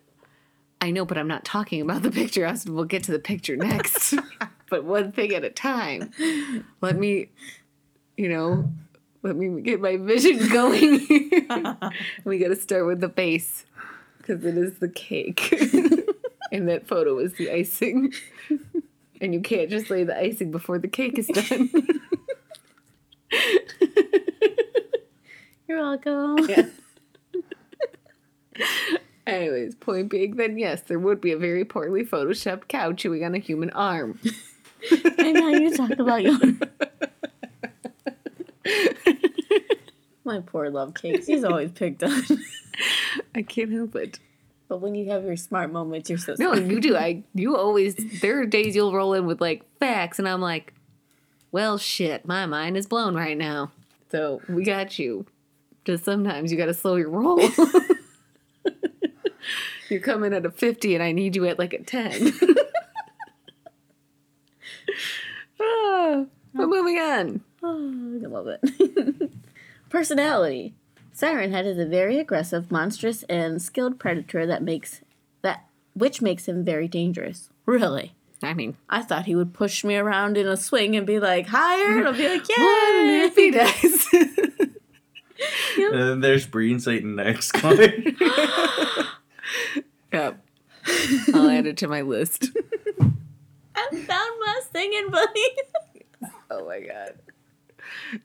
I 0.82 0.90
know, 0.92 1.06
but 1.06 1.18
I'm 1.18 1.28
not 1.28 1.46
talking 1.46 1.80
about 1.82 2.02
the 2.02 2.12
picture. 2.12 2.46
I 2.46 2.56
said 2.56 2.72
we'll 2.72 2.86
get 2.86 3.04
to 3.04 3.12
the 3.12 3.20
picture 3.20 3.56
next. 3.56 4.16
but 4.70 4.84
one 4.84 5.12
thing 5.12 5.34
at 5.36 5.44
a 5.44 5.50
time. 5.52 6.12
Let 6.82 6.98
me, 6.98 7.30
you 8.18 8.28
know, 8.30 8.72
let 9.22 9.36
me 9.36 9.62
get 9.62 9.80
my 9.80 9.98
vision 9.98 10.40
going. 10.52 11.08
we 12.26 12.40
got 12.40 12.48
to 12.48 12.56
start 12.56 12.88
with 12.88 13.00
the 13.00 13.10
base 13.10 13.66
because 14.22 14.46
it 14.46 14.58
is 14.58 14.80
the 14.80 14.90
cake, 14.90 15.52
and 16.52 16.68
that 16.70 16.88
photo 16.88 17.18
is 17.20 17.34
the 17.34 17.52
icing. 17.52 18.14
And 19.20 19.34
you 19.34 19.42
can't 19.42 19.70
just 19.70 19.90
lay 19.90 20.04
the 20.04 20.18
icing 20.18 20.52
before 20.52 20.80
the 20.80 20.88
cake 20.88 21.20
is 21.20 21.28
done. 21.28 21.70
You're 25.68 25.80
welcome. 25.80 26.50
Yeah. 26.50 26.66
Anyways, 29.28 29.76
point 29.76 30.10
being, 30.10 30.36
then 30.36 30.58
yes, 30.58 30.82
there 30.82 30.98
would 31.00 31.22
be 31.22 31.32
a 31.32 31.38
very 31.38 31.64
poorly 31.64 32.04
photoshopped 32.04 32.68
cow 32.68 32.92
chewing 32.94 33.24
on 33.24 33.36
a 33.36 33.40
human 33.40 33.70
arm. 33.70 34.20
and 35.20 35.34
now 35.36 35.50
you 35.50 35.76
talk 35.76 35.92
about 36.00 36.24
your. 36.24 36.38
My 40.24 40.40
poor 40.40 40.70
love 40.70 40.94
cakes. 40.94 41.26
He's 41.28 41.44
always 41.44 41.72
picked 41.72 42.04
on. 42.04 42.22
I 43.36 43.42
can't 43.42 43.72
help 43.72 43.96
it. 43.96 44.20
But 44.68 44.78
when 44.82 44.96
you 44.96 45.10
have 45.12 45.24
your 45.26 45.36
smart 45.36 45.72
moments, 45.72 46.10
you're 46.10 46.20
so 46.20 46.36
No, 46.40 46.54
smart. 46.54 46.70
you 46.72 46.80
do. 46.80 46.96
I 46.96 47.24
you 47.34 47.58
always 47.58 47.96
there 48.22 48.40
are 48.40 48.46
days 48.46 48.76
you'll 48.76 48.94
roll 48.94 49.14
in 49.14 49.26
with 49.26 49.42
like 49.42 49.64
facts, 49.80 50.20
and 50.20 50.28
I'm 50.30 50.40
like, 50.42 50.74
well, 51.52 51.78
shit, 51.78 52.26
my 52.26 52.46
mind 52.46 52.78
is 52.78 52.86
blown 52.88 53.16
right 53.16 53.38
now. 53.38 53.72
So 54.12 54.42
we 54.48 54.64
got 54.64 54.98
you. 55.00 55.26
Just 55.84 56.06
sometimes 56.06 56.52
you 56.52 56.58
got 56.58 56.68
to 56.68 56.74
slow 56.74 56.96
your 56.96 57.10
roll. 57.10 57.42
You're 59.90 60.00
coming 60.00 60.34
at 60.34 60.46
a 60.46 60.52
50, 60.52 60.94
and 60.96 61.04
I 61.04 61.12
need 61.12 61.36
you 61.36 61.46
at 61.48 61.58
like 61.60 61.74
a 61.74 61.84
10. 61.84 62.34
Ah, 65.60 66.26
but 66.54 66.67
moving 66.67 66.98
on. 66.98 67.42
Oh, 67.62 68.19
I 68.24 68.28
love 68.28 68.48
it. 68.48 69.32
Personality. 69.92 70.73
Siren 71.12 71.52
Head 71.52 71.65
is 71.65 71.77
a 71.77 71.85
very 71.85 72.17
aggressive, 72.17 72.71
monstrous, 72.71 73.23
and 73.23 73.62
skilled 73.62 74.00
predator 74.00 74.48
that 74.48 74.63
makes 74.63 75.02
that 75.42 75.65
which 75.94 76.21
makes 76.21 76.48
him 76.48 76.63
very 76.63 76.87
dangerous. 76.87 77.50
Really. 77.65 78.15
I 78.42 78.54
mean, 78.54 78.77
I 78.89 79.02
thought 79.02 79.25
he 79.25 79.35
would 79.35 79.54
push 79.54 79.83
me 79.83 79.98
around 79.98 80.37
in 80.37 80.48
a 80.48 80.56
swing 80.56 80.96
and 80.96 81.06
be 81.06 81.19
like, 81.19 81.48
higher, 81.48 82.00
and 82.00 82.08
I'll 82.08 82.13
be 82.13 82.27
like, 82.27 82.48
yeah. 82.48 83.25
if 83.25 83.35
he 83.35 83.52
does? 83.52 84.08
And 85.77 85.94
then 85.94 86.19
there's 86.21 86.46
Breen 86.46 86.79
Satan 86.79 87.15
next. 87.15 87.52
Going. 87.62 88.15
yep. 90.13 90.44
I'll 91.33 91.50
add 91.50 91.67
it 91.67 91.77
to 91.77 91.87
my 91.87 92.02
list. 92.02 92.50
I 93.75 93.87
found 93.92 94.39
my 94.39 94.62
singing 94.71 95.10
buddy. 95.10 95.46
Oh 96.50 96.65
my 96.65 96.79
god. 96.79 97.13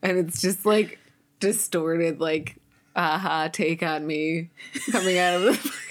And 0.01 0.17
it's 0.17 0.41
just 0.41 0.65
like 0.65 0.99
distorted, 1.39 2.19
like, 2.19 2.57
aha, 2.95 3.49
take 3.51 3.83
on 3.83 4.05
me 4.05 4.49
coming 4.91 5.17
out 5.17 5.35
of 5.35 5.41
the. 5.43 5.71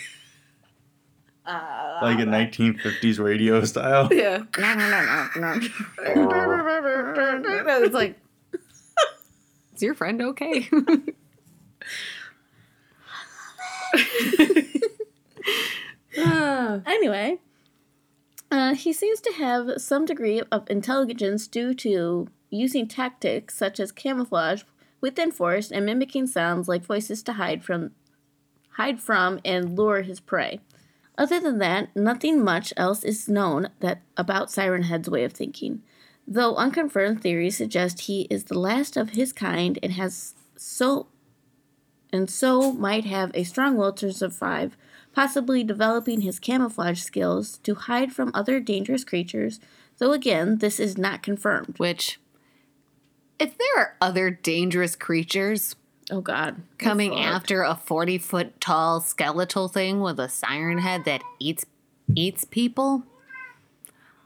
like 2.02 2.18
a 2.18 2.24
1950s 2.24 3.22
radio 3.22 3.64
style. 3.64 4.08
yeah. 4.12 4.42
No, 4.58 4.74
no, 4.74 4.90
no, 4.90 5.28
no, 7.38 7.62
no. 7.62 7.82
it's 7.82 7.94
like. 7.94 8.18
Is 9.74 9.82
your 9.82 9.94
friend 9.94 10.20
okay? 10.22 10.68
Anyway, 16.86 17.38
uh, 18.50 18.74
he 18.74 18.92
seems 18.92 19.20
to 19.20 19.32
have 19.34 19.80
some 19.80 20.04
degree 20.04 20.42
of 20.50 20.68
intelligence 20.70 21.46
due 21.46 21.74
to 21.74 22.28
using 22.50 22.88
tactics 22.88 23.56
such 23.56 23.78
as 23.78 23.92
camouflage 23.92 24.62
within 25.06 25.30
forest 25.30 25.70
and 25.70 25.86
mimicking 25.86 26.26
sounds 26.26 26.66
like 26.66 26.84
voices 26.84 27.22
to 27.22 27.34
hide 27.34 27.62
from, 27.62 27.92
hide 28.70 29.00
from 29.00 29.38
and 29.44 29.78
lure 29.78 30.02
his 30.02 30.18
prey. 30.18 30.58
Other 31.16 31.38
than 31.38 31.58
that, 31.58 31.94
nothing 31.94 32.42
much 32.42 32.72
else 32.76 33.04
is 33.04 33.28
known 33.28 33.68
that 33.78 34.02
about 34.16 34.50
Siren 34.50 34.82
Head's 34.82 35.08
way 35.08 35.22
of 35.22 35.32
thinking. 35.32 35.84
Though 36.26 36.56
unconfirmed 36.56 37.22
theories 37.22 37.56
suggest 37.56 38.00
he 38.00 38.22
is 38.22 38.44
the 38.44 38.58
last 38.58 38.96
of 38.96 39.10
his 39.10 39.32
kind 39.32 39.78
and 39.80 39.92
has 39.92 40.34
so 40.56 41.06
and 42.12 42.28
so 42.28 42.72
might 42.72 43.04
have 43.04 43.30
a 43.32 43.44
strong 43.44 43.76
will 43.76 43.92
to 43.92 44.12
survive, 44.12 44.76
possibly 45.12 45.62
developing 45.62 46.22
his 46.22 46.40
camouflage 46.40 47.00
skills 47.00 47.58
to 47.58 47.76
hide 47.76 48.12
from 48.12 48.32
other 48.34 48.58
dangerous 48.58 49.04
creatures, 49.04 49.60
though 49.98 50.12
again, 50.12 50.58
this 50.58 50.80
is 50.80 50.98
not 50.98 51.22
confirmed. 51.22 51.74
Which, 51.78 52.18
if 53.38 53.56
there 53.58 53.76
are 53.78 53.94
other 54.00 54.30
dangerous 54.30 54.96
creatures 54.96 55.76
Oh 56.10 56.20
god. 56.20 56.56
coming 56.78 57.10
Fuck. 57.12 57.20
after 57.20 57.62
a 57.62 57.74
40 57.74 58.18
foot 58.18 58.60
tall 58.60 59.00
skeletal 59.00 59.68
thing 59.68 60.00
with 60.00 60.18
a 60.20 60.28
siren 60.28 60.78
head 60.78 61.04
that 61.04 61.22
eats 61.40 61.66
eats 62.14 62.44
people, 62.44 63.02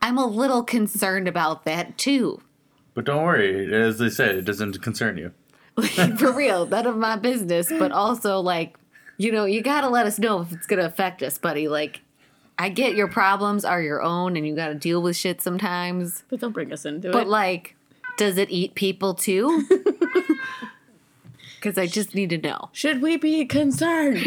I'm 0.03 0.19
a 0.19 0.27
little 0.27 0.63
concerned 0.63 1.29
about 1.29 1.65
that 1.65 1.97
too. 1.99 2.41
But 2.95 3.05
don't 3.07 3.23
worry, 3.25 3.73
as 3.75 3.99
they 3.99 4.11
said, 4.11 4.37
it 4.37 4.43
doesn't 4.45 4.83
concern 4.83 5.17
you. 5.17 5.33
For 6.19 6.33
real, 6.33 6.67
none 6.67 6.87
of 6.87 6.97
my 6.97 7.17
business, 7.17 7.69
but 7.71 7.93
also 7.93 8.41
like, 8.41 8.77
you 9.17 9.33
know, 9.33 9.45
you 9.45 9.63
gotta 9.63 9.89
let 9.89 10.07
us 10.07 10.19
know 10.19 10.41
if 10.43 10.53
it's 10.53 10.67
gonna 10.67 10.85
affect 10.85 11.23
us, 11.23 11.39
buddy. 11.39 11.69
Like, 11.69 12.01
I 12.59 12.69
get 12.69 12.95
your 12.95 13.09
problems 13.09 13.65
are 13.65 13.81
your 13.81 14.03
own 14.03 14.37
and 14.37 14.47
you 14.47 14.55
gotta 14.55 14.75
deal 14.75 15.01
with 15.01 15.17
shit 15.17 15.41
sometimes. 15.41 16.25
But 16.29 16.41
don't 16.41 16.53
bring 16.53 16.73
us 16.73 16.85
into 16.85 17.09
But 17.11 17.21
it. 17.21 17.25
But 17.25 17.29
like, 17.29 17.77
does 18.21 18.37
it 18.37 18.51
eat 18.51 18.75
people 18.75 19.15
too? 19.15 19.67
Because 21.57 21.77
I 21.77 21.87
just 21.87 22.15
need 22.15 22.31
to 22.31 22.39
know. 22.39 22.71
Should 22.73 23.03
we 23.03 23.19
be 23.19 23.45
concerned? 23.45 24.27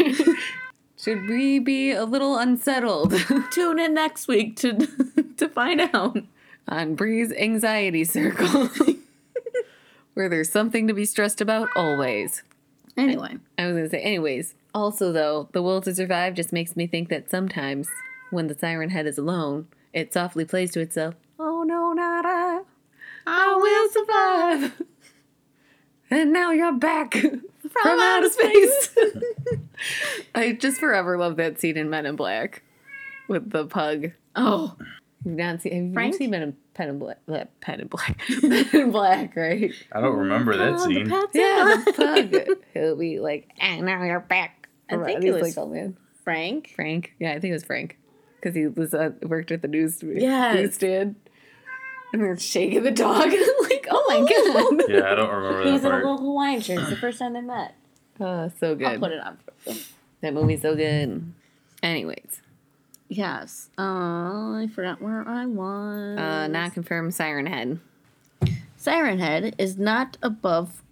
Should 0.96 1.28
we 1.28 1.58
be 1.58 1.90
a 1.90 2.04
little 2.04 2.38
unsettled 2.38 3.12
Tune 3.50 3.80
in 3.80 3.92
next 3.92 4.28
week 4.28 4.54
to 4.58 4.86
to 5.38 5.48
find 5.48 5.80
out. 5.80 6.18
on 6.68 6.94
Bri's 6.94 7.32
anxiety 7.32 8.04
circle? 8.04 8.70
Where 10.14 10.28
there's 10.28 10.48
something 10.48 10.86
to 10.86 10.94
be 10.94 11.04
stressed 11.04 11.40
about 11.40 11.68
always. 11.74 12.44
Anyway, 12.96 13.38
I 13.58 13.66
was 13.66 13.74
gonna 13.74 13.90
say, 13.90 14.00
anyways. 14.00 14.54
Also, 14.72 15.10
though, 15.10 15.48
the 15.50 15.60
will 15.60 15.80
to 15.80 15.92
survive 15.92 16.34
just 16.34 16.52
makes 16.52 16.76
me 16.76 16.86
think 16.86 17.08
that 17.08 17.28
sometimes 17.30 17.88
when 18.30 18.46
the 18.46 18.56
siren 18.56 18.90
head 18.90 19.08
is 19.08 19.18
alone, 19.18 19.66
it 19.92 20.12
softly 20.12 20.44
plays 20.44 20.70
to 20.74 20.80
itself, 20.80 21.16
Oh 21.40 21.64
no, 21.64 21.92
not 21.92 22.13
I. 23.26 23.52
I 23.52 23.56
will 23.56 24.68
survive. 24.68 24.82
and 26.10 26.32
now 26.32 26.50
you're 26.50 26.72
back 26.72 27.14
from, 27.14 28.00
outer 28.00 28.28
space. 28.30 28.90
I 30.34 30.52
just 30.52 30.78
forever 30.80 31.16
love 31.18 31.36
that 31.36 31.60
scene 31.60 31.76
in 31.76 31.90
Men 31.90 32.06
in 32.06 32.16
Black 32.16 32.62
with 33.28 33.50
the 33.50 33.66
pug. 33.66 34.12
oh, 34.36 34.76
You've 35.24 35.36
not 35.36 35.62
seen, 35.62 35.94
have 35.94 36.06
you 36.06 36.12
seen 36.12 36.30
Men 36.30 36.42
in, 36.42 36.56
Pen 36.74 36.88
in 36.90 36.98
Black? 36.98 37.18
uh, 37.32 37.44
Pen 37.62 37.80
in 37.80 37.86
Black. 37.88 38.20
Men 38.42 38.66
in 38.74 38.90
Black, 38.90 39.34
right? 39.36 39.72
I 39.92 40.00
don't 40.02 40.16
remember 40.18 40.54
that 40.56 40.74
Oh, 40.74 40.78
scene. 40.86 41.08
pets 41.08 41.30
Yeah, 41.34 41.82
the 41.86 41.92
pug. 41.92 42.58
He'll 42.74 42.96
be 42.96 43.20
like, 43.20 43.50
and 43.58 43.86
now 43.86 44.02
you're 44.04 44.20
back. 44.20 44.68
I 44.90 44.96
think 45.02 45.22
He's 45.22 45.30
it 45.30 45.40
was- 45.40 45.56
like, 45.56 45.64
oh 45.64 45.68
man. 45.70 45.96
Frank. 46.24 46.72
Frank. 46.74 47.14
Yeah, 47.18 47.30
I 47.32 47.40
think 47.40 47.50
it 47.50 47.54
was 47.54 47.64
Frank. 47.64 47.98
Because 48.36 48.54
he 48.54 48.66
was 48.66 48.92
uh, 48.94 49.10
worked 49.22 49.50
at 49.50 49.62
the 49.62 49.68
news 49.68 50.02
Yes. 50.02 50.54
newsstand. 50.56 51.16
And 52.14 52.22
they're 52.22 52.38
shaking 52.38 52.84
the 52.84 52.92
dog. 52.92 53.24
And 53.32 53.34
I'm 53.34 53.68
like, 53.70 53.86
oh 53.90 54.04
my 54.08 54.20
god. 54.20 54.88
Yeah, 54.88 55.10
I 55.10 55.14
don't 55.16 55.30
remember 55.34 55.58
He 55.64 55.64
that 55.66 55.72
was 55.72 55.80
in 55.82 55.86
a 55.88 55.90
part. 55.90 56.04
little 56.04 56.18
Hawaiian 56.18 56.60
shirt. 56.60 56.78
It's 56.78 56.90
the 56.90 56.96
first 56.96 57.18
time 57.18 57.32
they 57.32 57.40
met. 57.40 57.74
Oh, 58.20 58.50
so 58.60 58.76
good. 58.76 58.86
I'll 58.86 58.98
put 59.00 59.10
it 59.10 59.18
on. 59.20 59.36
for 59.64 59.70
you. 59.72 59.80
That 60.20 60.32
movie's 60.32 60.62
so 60.62 60.76
good. 60.76 61.32
Anyways, 61.82 62.40
Yes. 63.08 63.68
Uh, 63.76 63.82
I 63.82 64.68
forgot 64.72 65.02
where 65.02 65.26
I 65.28 65.44
was. 65.46 66.18
uh, 66.18 66.46
not 66.46 66.72
confirmed 66.72 67.14
Siren 67.14 67.46
Head. 67.46 67.80
Siren 68.76 69.18
Head 69.18 69.54
is 69.58 69.76
not 69.78 70.16
above 70.22 70.82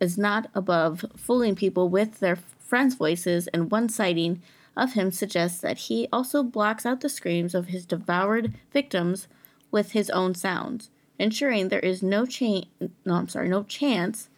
is 0.00 0.16
not 0.18 0.48
above 0.54 1.04
fooling 1.16 1.54
people 1.54 1.88
with 1.88 2.18
their 2.20 2.36
friends' 2.58 2.94
voices, 2.96 3.46
and 3.48 3.70
one 3.70 3.88
sighting 3.88 4.42
of 4.76 4.94
him 4.94 5.10
suggests 5.12 5.60
that 5.60 5.78
he 5.78 6.08
also 6.12 6.42
blocks 6.42 6.84
out 6.86 7.00
the 7.02 7.08
screams 7.08 7.54
of 7.54 7.66
his 7.68 7.84
devoured 7.86 8.52
victims 8.72 9.28
with 9.72 9.92
his 9.92 10.08
own 10.10 10.36
sounds, 10.36 10.90
ensuring 11.18 11.68
there 11.68 11.80
is 11.80 12.02
no 12.02 12.24
chain 12.26 12.66
no 13.04 13.14
I'm 13.14 13.28
sorry, 13.28 13.48
no 13.48 13.64
chance 13.64 14.28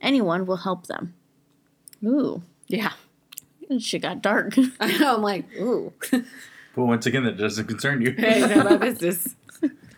anyone 0.00 0.46
will 0.46 0.58
help 0.58 0.86
them. 0.86 1.14
Ooh. 2.04 2.42
Yeah. 2.68 2.92
She 3.78 3.98
got 3.98 4.22
dark. 4.22 4.54
I 4.80 4.96
know. 4.98 5.16
I'm 5.16 5.22
like, 5.22 5.46
ooh. 5.56 5.92
But 6.10 6.84
once 6.84 7.06
again, 7.06 7.24
that 7.24 7.38
doesn't 7.38 7.66
concern 7.66 8.02
you. 8.02 8.12
hey, 8.18 8.40
none 8.40 8.58
of 8.58 8.64
my 8.64 8.76
business. 8.76 9.34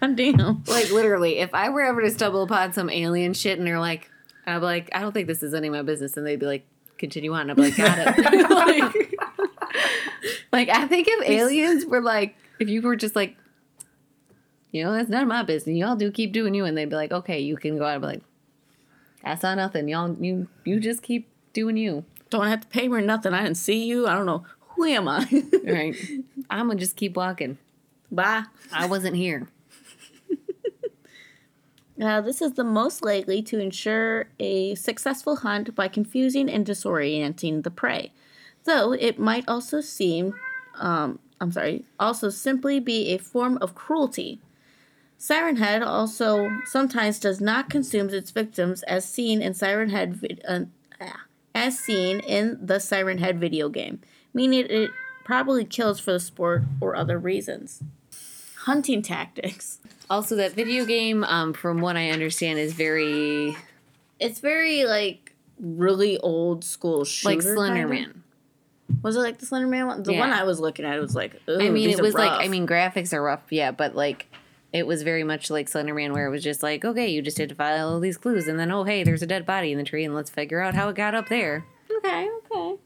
God 0.00 0.16
damn. 0.16 0.62
Like, 0.66 0.90
literally, 0.90 1.38
if 1.38 1.54
I 1.54 1.68
were 1.70 1.82
ever 1.82 2.02
to 2.02 2.10
stumble 2.10 2.42
upon 2.42 2.72
some 2.72 2.90
alien 2.90 3.34
shit 3.34 3.58
and 3.58 3.66
they're 3.66 3.80
like, 3.80 4.10
I'd 4.46 4.58
be 4.58 4.64
like, 4.64 4.90
I 4.94 5.00
don't 5.00 5.12
think 5.12 5.26
this 5.26 5.42
is 5.42 5.54
any 5.54 5.68
of 5.68 5.74
my 5.74 5.82
business. 5.82 6.16
And 6.16 6.26
they'd 6.26 6.38
be 6.38 6.46
like, 6.46 6.66
continue 6.98 7.32
on. 7.34 7.50
I'd 7.50 7.56
be 7.56 7.62
like, 7.62 7.76
got 7.76 7.98
it. 7.98 8.50
like, 8.50 9.14
like, 10.52 10.68
I 10.68 10.86
think 10.86 11.08
if 11.08 11.28
aliens 11.28 11.84
were 11.84 12.00
like, 12.00 12.36
if 12.60 12.68
you 12.68 12.82
were 12.82 12.96
just 12.96 13.16
like, 13.16 13.36
you 14.76 14.84
know, 14.84 14.92
that's 14.92 15.08
none 15.08 15.22
of 15.22 15.28
my 15.28 15.42
business. 15.42 15.76
Y'all 15.76 15.96
do 15.96 16.12
keep 16.12 16.32
doing 16.32 16.54
you. 16.54 16.66
And 16.66 16.76
they'd 16.76 16.90
be 16.90 16.96
like, 16.96 17.10
okay, 17.10 17.40
you 17.40 17.56
can 17.56 17.78
go 17.78 17.84
out. 17.84 17.94
I'd 17.94 18.00
be 18.02 18.06
like, 18.06 18.22
that's 19.24 19.42
not 19.42 19.56
nothing. 19.56 19.88
Y'all, 19.88 20.14
you, 20.20 20.48
you 20.64 20.78
just 20.78 21.02
keep 21.02 21.28
doing 21.52 21.76
you. 21.76 22.04
Don't 22.28 22.46
have 22.46 22.60
to 22.60 22.68
pay 22.68 22.86
me 22.86 23.00
nothing. 23.00 23.32
I 23.32 23.42
didn't 23.42 23.56
see 23.56 23.86
you. 23.86 24.06
I 24.06 24.14
don't 24.14 24.26
know. 24.26 24.44
Who 24.76 24.84
am 24.84 25.08
I? 25.08 25.26
Right. 25.64 25.96
I'm 26.50 26.66
going 26.66 26.78
to 26.78 26.84
just 26.84 26.96
keep 26.96 27.16
walking. 27.16 27.58
Bye. 28.12 28.44
I 28.72 28.86
wasn't 28.86 29.16
here. 29.16 29.48
Now, 31.96 32.20
this 32.20 32.42
is 32.42 32.52
the 32.52 32.62
most 32.62 33.02
likely 33.02 33.42
to 33.44 33.58
ensure 33.58 34.26
a 34.38 34.74
successful 34.74 35.36
hunt 35.36 35.74
by 35.74 35.88
confusing 35.88 36.48
and 36.50 36.66
disorienting 36.66 37.62
the 37.62 37.70
prey, 37.70 38.12
though 38.64 38.92
it 38.92 39.18
might 39.18 39.48
also 39.48 39.80
seem, 39.80 40.34
um, 40.76 41.18
I'm 41.40 41.50
sorry, 41.50 41.84
also 41.98 42.28
simply 42.28 42.78
be 42.78 43.08
a 43.14 43.18
form 43.18 43.58
of 43.60 43.74
cruelty. 43.74 44.40
Siren 45.18 45.56
Head 45.56 45.82
also 45.82 46.50
sometimes 46.64 47.18
does 47.18 47.40
not 47.40 47.70
consume 47.70 48.10
its 48.10 48.30
victims 48.30 48.82
as 48.84 49.08
seen 49.08 49.40
in 49.42 49.54
Siren 49.54 49.90
Head 49.90 50.14
vid- 50.16 50.42
uh, 50.46 50.60
as 51.54 51.78
seen 51.78 52.20
in 52.20 52.58
the 52.64 52.78
Siren 52.78 53.18
Head 53.18 53.40
video 53.40 53.68
game, 53.68 54.00
meaning 54.34 54.66
it 54.68 54.90
probably 55.24 55.64
kills 55.64 55.98
for 55.98 56.12
the 56.12 56.20
sport 56.20 56.62
or 56.80 56.94
other 56.94 57.18
reasons. 57.18 57.82
Hunting 58.60 59.00
tactics. 59.02 59.78
Also, 60.10 60.36
that 60.36 60.52
video 60.52 60.84
game, 60.84 61.24
um, 61.24 61.52
from 61.52 61.80
what 61.80 61.96
I 61.96 62.10
understand, 62.10 62.58
is 62.58 62.74
very 62.74 63.56
It's 64.20 64.38
very 64.40 64.84
like 64.84 65.32
really 65.58 66.18
old 66.18 66.62
school 66.62 67.04
shooter. 67.04 67.34
like 67.34 67.42
Slender 67.42 67.88
kinda. 67.88 67.94
Man. 67.94 68.22
Was 69.02 69.16
it 69.16 69.20
like 69.20 69.38
the 69.38 69.46
Slender 69.46 69.66
Man 69.66 69.86
one? 69.86 70.02
The 70.04 70.12
Yeah. 70.12 70.20
one 70.20 70.30
I 70.30 70.44
was 70.44 70.60
looking 70.60 70.84
at 70.84 71.00
was 71.00 71.14
like. 71.16 71.40
I 71.48 71.70
mean, 71.70 71.90
it 71.90 72.00
was 72.00 72.14
like. 72.14 72.30
I 72.30 72.48
mean, 72.48 72.66
graphics 72.68 73.12
are 73.12 73.22
rough, 73.22 73.42
yeah, 73.50 73.72
but 73.72 73.96
like, 73.96 74.26
it 74.76 74.86
was 74.86 75.02
very 75.02 75.24
much 75.24 75.50
like 75.50 75.68
Slender 75.68 75.94
Man, 75.94 76.12
where 76.12 76.26
it 76.26 76.30
was 76.30 76.44
just 76.44 76.62
like, 76.62 76.84
okay, 76.84 77.08
you 77.08 77.22
just 77.22 77.38
had 77.38 77.48
to 77.48 77.54
follow 77.54 77.94
all 77.94 78.00
these 78.00 78.18
clues, 78.18 78.46
and 78.46 78.58
then, 78.58 78.70
oh, 78.70 78.84
hey, 78.84 79.04
there's 79.04 79.22
a 79.22 79.26
dead 79.26 79.46
body 79.46 79.72
in 79.72 79.78
the 79.78 79.84
tree, 79.84 80.04
and 80.04 80.14
let's 80.14 80.30
figure 80.30 80.60
out 80.60 80.74
how 80.74 80.88
it 80.88 80.96
got 80.96 81.14
up 81.14 81.28
there. 81.28 81.64
okay, 81.98 82.28
okay. 82.50 82.76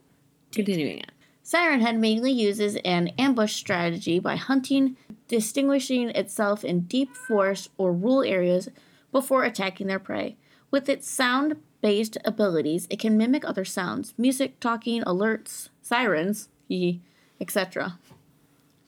Continuing 0.53 1.01
on. 1.01 1.11
Siren 1.43 1.81
Head 1.81 1.99
mainly 1.99 2.31
uses 2.31 2.77
an 2.85 3.09
ambush 3.19 3.57
strategy 3.57 4.21
by 4.21 4.37
hunting, 4.37 4.97
distinguishing 5.27 6.11
itself 6.11 6.65
in 6.65 6.83
deep 6.83 7.17
forest 7.17 7.71
or 7.77 7.93
rural 7.93 8.23
areas 8.23 8.69
before 9.11 9.43
attacking 9.43 9.89
their 9.89 9.99
prey. 9.99 10.37
With 10.71 10.89
its 10.89 11.11
sound 11.11 11.57
based 11.81 12.17
abilities, 12.25 12.87
it 12.89 13.01
can 13.01 13.17
mimic 13.17 13.45
other 13.45 13.65
sounds 13.65 14.15
music, 14.17 14.61
talking, 14.61 15.03
alerts, 15.03 15.71
sirens, 15.83 16.49
etc. 17.41 17.99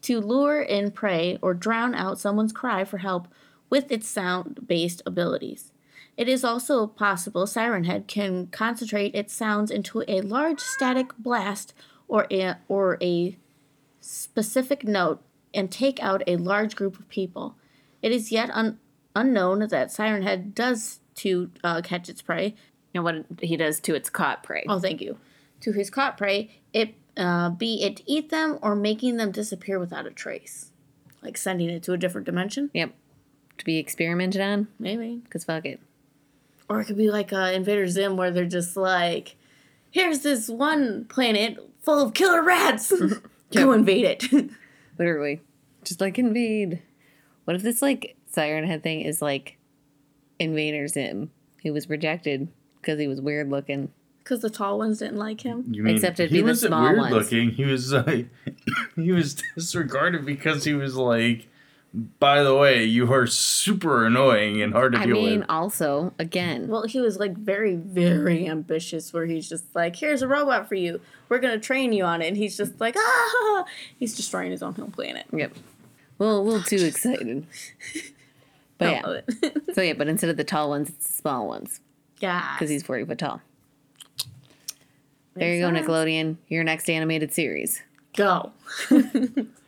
to 0.03 0.21
lure 0.21 0.61
in 0.61 0.91
prey 0.91 1.39
or 1.41 1.55
drown 1.55 1.95
out 1.95 2.19
someone's 2.19 2.53
cry 2.53 2.85
for 2.85 2.99
help 2.99 3.29
with 3.71 3.91
its 3.91 4.09
sound 4.09 4.67
based 4.67 5.03
abilities. 5.07 5.73
It 6.17 6.29
is 6.29 6.45
also 6.45 6.87
possible 6.87 7.47
Siren 7.47 7.85
Head 7.85 8.07
can 8.07 8.49
concentrate 8.49 9.15
its 9.15 9.33
sounds 9.33 9.71
into 9.71 10.05
a 10.07 10.21
large 10.21 10.61
static 10.61 11.17
blast 11.19 11.73
or 12.07 12.27
a, 12.31 12.57
or 12.69 12.99
a 13.01 13.39
specific 14.01 14.85
note 14.85 15.23
and 15.55 15.71
take 15.71 16.03
out 16.03 16.23
a 16.27 16.37
large 16.37 16.77
group 16.77 16.99
of 16.99 17.09
people. 17.09 17.57
It 18.03 18.13
is 18.13 18.31
yet 18.31 18.51
un, 18.53 18.79
unknown 19.17 19.69
that 19.69 19.91
Siren 19.91 20.23
Head 20.23 20.55
does 20.55 21.01
to 21.17 21.51
uh, 21.63 21.81
catch 21.83 22.09
its 22.09 22.23
prey, 22.23 22.55
And 22.95 23.05
what 23.05 23.25
he 23.41 23.57
does 23.57 23.81
to 23.81 23.95
its 23.95 24.11
caught 24.11 24.43
prey. 24.43 24.65
Oh, 24.69 24.79
thank 24.79 25.01
you. 25.01 25.19
To 25.61 25.73
his 25.73 25.91
caught 25.91 26.19
prey, 26.19 26.51
it 26.73 26.95
uh, 27.17 27.51
be 27.51 27.83
it 27.83 28.01
eat 28.07 28.31
them 28.31 28.59
or 28.63 28.75
making 28.75 29.17
them 29.17 29.31
disappear 29.33 29.79
without 29.79 30.07
a 30.07 30.11
trace, 30.11 30.71
like 31.23 31.37
sending 31.37 31.69
it 31.71 31.83
to 31.85 31.93
a 31.93 31.99
different 31.99 32.25
dimension. 32.27 32.71
Yep. 32.75 32.95
To 33.59 33.65
be 33.65 33.79
experimented 33.79 34.41
on. 34.41 34.69
Maybe, 34.79 35.21
Because 35.25 35.45
fuck 35.45 35.67
it. 35.67 35.79
or 36.69 36.81
it 36.81 36.87
could 36.87 36.97
be 36.97 37.11
like 37.11 37.33
uh, 37.33 37.51
Invader 37.55 37.87
Zim, 37.87 38.17
where 38.17 38.31
they're 38.31 38.47
just 38.47 38.77
like, 38.77 39.37
"Here's 39.91 40.21
this 40.21 40.49
one 40.49 41.05
planet 41.05 41.59
full 41.83 42.01
of 42.01 42.15
killer 42.15 42.43
rats. 42.43 42.93
Go 43.55 43.73
invade 43.73 44.05
it." 44.07 44.51
Literally. 44.99 45.43
Just 45.85 46.01
like 46.01 46.19
invade. 46.19 46.81
What 47.45 47.57
if 47.57 47.63
this 47.63 47.83
like 47.83 48.17
siren 48.31 48.65
head 48.67 48.83
thing 48.83 49.03
is 49.03 49.21
like 49.21 49.59
Invader 50.39 50.89
Zim? 50.89 51.31
He 51.61 51.71
was 51.71 51.89
rejected 51.91 52.49
because 52.81 52.99
he 52.99 53.07
was 53.07 53.21
weird 53.21 53.51
looking. 53.51 53.93
Because 54.23 54.41
the 54.41 54.51
tall 54.51 54.79
ones 54.79 54.99
didn't 55.01 55.17
like 55.19 55.41
him. 55.41 55.65
You 55.71 55.83
mean 55.83 55.95
Except 55.97 56.21
it'd 56.21 56.31
he 56.31 56.39
be 56.39 56.43
the 56.43 56.49
wasn't 56.49 56.71
small 56.71 56.83
weird 56.85 56.99
ones. 56.99 57.13
looking? 57.15 57.51
He 57.51 57.65
was 57.65 57.93
like, 57.93 58.29
he 58.97 59.13
was 59.13 59.43
disregarded 59.57 60.25
because 60.25 60.65
he 60.65 60.75
was 60.75 60.97
like, 60.97 61.49
by 62.19 62.43
the 62.43 62.55
way, 62.57 62.85
you 62.85 63.13
are 63.13 63.27
super 63.27 64.07
annoying 64.07 64.63
and 64.63 64.73
hard 64.73 64.93
to 64.93 64.99
I 65.01 65.05
deal 65.07 65.17
mean, 65.17 65.41
with. 65.41 65.51
also, 65.51 66.15
again, 66.19 66.69
Well, 66.69 66.85
he 66.85 67.01
was 67.01 67.19
like 67.19 67.37
very, 67.37 67.75
very 67.77 68.49
ambitious. 68.49 69.13
Where 69.13 69.27
he's 69.27 69.47
just 69.49 69.65
like, 69.75 69.97
"Here's 69.97 70.23
a 70.23 70.29
robot 70.29 70.69
for 70.69 70.75
you. 70.75 71.03
We're 71.29 71.39
gonna 71.41 71.59
train 71.61 71.93
you 71.93 72.05
on 72.05 72.23
it." 72.23 72.29
And 72.29 72.37
he's 72.39 72.57
just 72.57 72.81
like, 72.81 72.95
"Ah!" 72.97 73.65
He's 73.99 74.17
destroying 74.17 74.53
his 74.53 74.63
own 74.63 74.73
home 74.75 74.91
planet. 74.91 75.27
yep. 75.35 75.53
Well, 76.17 76.39
a 76.39 76.41
little 76.41 76.63
too 76.63 76.77
excited. 76.85 77.47
But 78.79 78.89
I 78.89 78.93
yeah. 78.93 79.07
love 79.07 79.17
it. 79.29 79.75
So 79.75 79.83
yeah, 79.83 79.93
but 79.93 80.09
instead 80.09 80.31
of 80.31 80.37
the 80.37 80.45
tall 80.45 80.71
ones, 80.71 80.89
it's 80.89 81.07
the 81.07 81.13
small 81.13 81.47
ones 81.47 81.81
yeah, 82.21 82.55
because 82.55 82.69
he's 82.71 82.83
40 82.83 83.05
foot 83.05 83.19
tall. 83.19 83.41
There 85.35 85.55
you 85.55 85.63
go, 85.63 85.71
Nickelodeon. 85.71 86.37
Your 86.49 86.65
next 86.65 86.91
animated 86.91 87.33
series. 87.33 87.83
Go. 88.15 88.53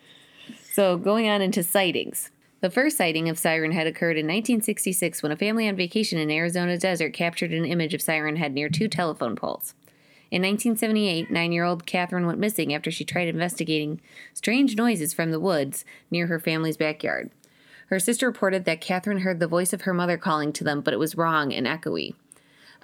So, 0.74 0.96
going 0.98 1.28
on 1.28 1.40
into 1.40 1.62
sightings. 1.62 2.30
The 2.60 2.68
first 2.68 2.96
sighting 2.96 3.28
of 3.28 3.38
Siren 3.38 3.70
Head 3.70 3.86
occurred 3.86 4.16
in 4.16 4.26
1966 4.26 5.22
when 5.22 5.30
a 5.30 5.36
family 5.36 5.68
on 5.68 5.76
vacation 5.76 6.18
in 6.18 6.32
Arizona 6.32 6.76
desert 6.76 7.12
captured 7.12 7.52
an 7.52 7.64
image 7.64 7.94
of 7.94 8.02
Siren 8.02 8.34
Head 8.34 8.52
near 8.52 8.68
two 8.68 8.88
telephone 8.88 9.36
poles. 9.36 9.74
In 10.32 10.42
1978, 10.42 11.30
nine 11.30 11.52
year 11.52 11.62
old 11.62 11.86
Catherine 11.86 12.26
went 12.26 12.40
missing 12.40 12.74
after 12.74 12.90
she 12.90 13.04
tried 13.04 13.28
investigating 13.28 14.00
strange 14.32 14.74
noises 14.74 15.14
from 15.14 15.30
the 15.30 15.38
woods 15.38 15.84
near 16.10 16.26
her 16.26 16.40
family's 16.40 16.76
backyard. 16.76 17.30
Her 17.86 18.00
sister 18.00 18.26
reported 18.26 18.64
that 18.64 18.80
Catherine 18.80 19.20
heard 19.20 19.38
the 19.38 19.46
voice 19.46 19.72
of 19.72 19.82
her 19.82 19.94
mother 19.94 20.18
calling 20.18 20.52
to 20.54 20.64
them, 20.64 20.80
but 20.80 20.92
it 20.92 20.98
was 20.98 21.16
wrong 21.16 21.52
and 21.52 21.68
echoey. 21.68 22.14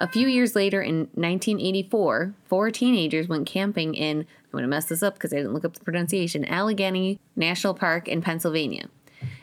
A 0.00 0.08
few 0.08 0.26
years 0.26 0.56
later, 0.56 0.80
in 0.80 1.00
1984, 1.12 2.34
four 2.46 2.70
teenagers 2.70 3.28
went 3.28 3.46
camping 3.46 3.94
in, 3.94 4.20
I'm 4.20 4.50
going 4.50 4.62
to 4.62 4.68
mess 4.68 4.86
this 4.86 5.02
up 5.02 5.14
because 5.14 5.30
I 5.30 5.36
didn't 5.36 5.52
look 5.52 5.66
up 5.66 5.74
the 5.74 5.84
pronunciation, 5.84 6.46
Allegheny 6.46 7.20
National 7.36 7.74
Park 7.74 8.08
in 8.08 8.22
Pennsylvania. 8.22 8.88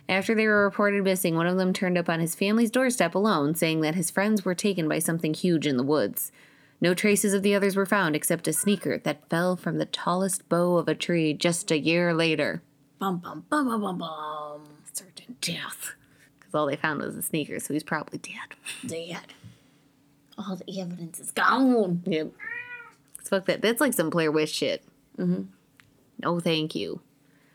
After 0.10 0.34
they 0.34 0.48
were 0.48 0.64
reported 0.64 1.04
missing, 1.04 1.36
one 1.36 1.46
of 1.46 1.58
them 1.58 1.74
turned 1.74 1.96
up 1.96 2.10
on 2.10 2.20
his 2.20 2.34
family's 2.34 2.72
doorstep 2.72 3.14
alone, 3.14 3.54
saying 3.54 3.82
that 3.82 3.94
his 3.94 4.10
friends 4.10 4.44
were 4.44 4.56
taken 4.56 4.90
by 4.90 4.98
something 4.98 5.36
huge 5.36 5.68
in 5.68 5.78
the 5.78 5.84
woods. 5.84 6.32
No 6.82 6.96
traces 6.96 7.36
of 7.36 7.44
the 7.44 7.54
others 7.54 7.76
were 7.76 7.86
found 7.86 8.16
except 8.16 8.48
a 8.48 8.54
sneaker 8.54 8.98
that 9.00 9.30
fell 9.30 9.58
from 9.58 9.78
the 9.78 9.86
tallest 9.86 10.50
bough 10.50 10.78
of 10.78 10.88
a 10.88 10.96
tree 10.96 11.34
just 11.36 11.70
a 11.70 11.78
year 11.78 12.16
later. 12.16 12.64
Bum 12.98 13.20
bum 13.20 13.46
bum 13.48 13.68
bum 13.68 13.82
bum 13.82 13.98
bum. 14.00 14.64
Certain 14.92 15.36
death. 15.40 15.94
Because 16.40 16.56
all 16.56 16.66
they 16.66 16.76
found 16.76 17.02
was 17.02 17.16
a 17.16 17.22
sneaker, 17.22 17.60
so 17.60 17.74
he's 17.74 17.84
probably 17.84 18.18
dead. 18.18 18.56
Dead. 18.88 19.34
All 20.38 20.56
the 20.56 20.80
evidence 20.80 21.20
is 21.20 21.32
gone. 21.32 22.04
Yep. 22.06 22.32
Fuck 23.24 23.46
that. 23.46 23.62
That's 23.62 23.82
like 23.82 23.94
some 23.94 24.10
Blair 24.10 24.32
Witch 24.32 24.54
shit. 24.54 24.84
Mm-hmm. 25.18 25.44
No, 26.24 26.40
thank 26.40 26.76
you. 26.76 27.02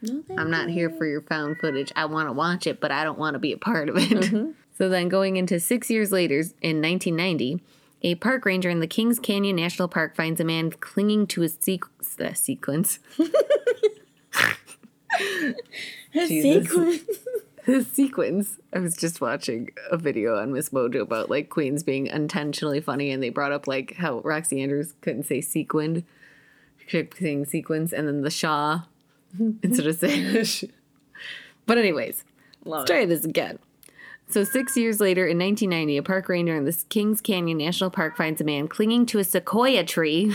No, 0.03 0.23
thank 0.27 0.41
I'm 0.41 0.51
not 0.51 0.69
here 0.69 0.91
for 0.91 1.07
your 1.07 1.23
found 1.23 1.59
footage. 1.59 1.93
I 1.95 2.07
want 2.07 2.29
to 2.29 2.33
watch 2.33 2.67
it, 2.67 2.81
but 2.81 2.91
I 2.91 3.05
don't 3.05 3.19
want 3.19 3.35
to 3.35 3.39
be 3.39 3.53
a 3.53 3.59
part 3.59 3.89
of 3.89 3.97
it. 3.99 4.55
So 4.79 4.89
then, 4.89 5.11
going 5.11 5.37
into 5.37 5.61
six 5.61 5.91
years 5.91 6.11
later, 6.11 6.39
in 6.63 6.81
1990, 6.81 7.63
a 8.01 8.15
park 8.17 8.47
ranger 8.47 8.71
in 8.71 8.81
the 8.81 8.87
Kings 8.87 9.19
Canyon 9.19 9.55
National 9.55 9.87
Park 9.87 10.17
finds 10.17 10.41
a 10.41 10.45
man 10.45 10.71
clinging 10.73 11.27
to 11.29 11.43
a 11.43 11.47
sequ- 11.47 11.85
uh, 12.19 12.33
sequence. 12.33 12.99
Jesus. 16.15 16.69
Sequence. 16.69 17.01
His 17.65 17.87
sequence. 17.87 18.59
I 18.73 18.81
was 18.81 18.97
just 18.97 19.21
watching 19.21 19.69
a 19.91 19.97
video 19.97 20.37
on 20.39 20.53
Miss 20.53 20.71
Mojo 20.71 21.03
about 21.03 21.31
like 21.31 21.49
queens 21.49 21.83
being 21.83 22.09
intentionally 22.09 22.81
funny, 22.81 23.11
and 23.11 23.23
they 23.23 23.29
brought 23.31 23.53
up 23.53 23.67
like 23.67 23.95
how 23.97 24.21
Roxxxy 24.21 24.61
Andrews 24.63 24.95
couldn't 25.01 25.25
say 25.25 25.41
sequined, 25.41 26.05
kept 26.89 27.19
saying 27.19 27.45
sequence, 27.47 27.93
and 27.93 28.09
then 28.09 28.23
the 28.23 28.31
Shaw 28.31 28.83
instead 29.63 29.87
of 29.87 29.97
saying. 29.97 30.45
sh- 30.45 30.65
But 31.67 31.79
anyways, 31.79 32.25
Love 32.65 32.81
let's 32.81 32.91
try 32.91 33.07
this 33.07 33.25
again. 33.25 33.59
So 34.29 34.45
six 34.45 34.77
years 34.77 34.99
later, 34.99 35.27
in 35.27 35.39
1990, 35.39 35.99
a 35.99 36.03
park 36.03 36.29
ranger 36.29 36.57
in 36.57 36.65
the 36.65 36.77
Kings 36.89 37.21
Canyon 37.21 37.59
National 37.59 37.91
Park 37.91 38.17
finds 38.17 38.41
a 38.41 38.45
man 38.45 38.67
clinging 38.67 39.05
to 39.07 39.19
a 39.19 39.25
sequoia 39.25 39.85
tree, 39.85 40.33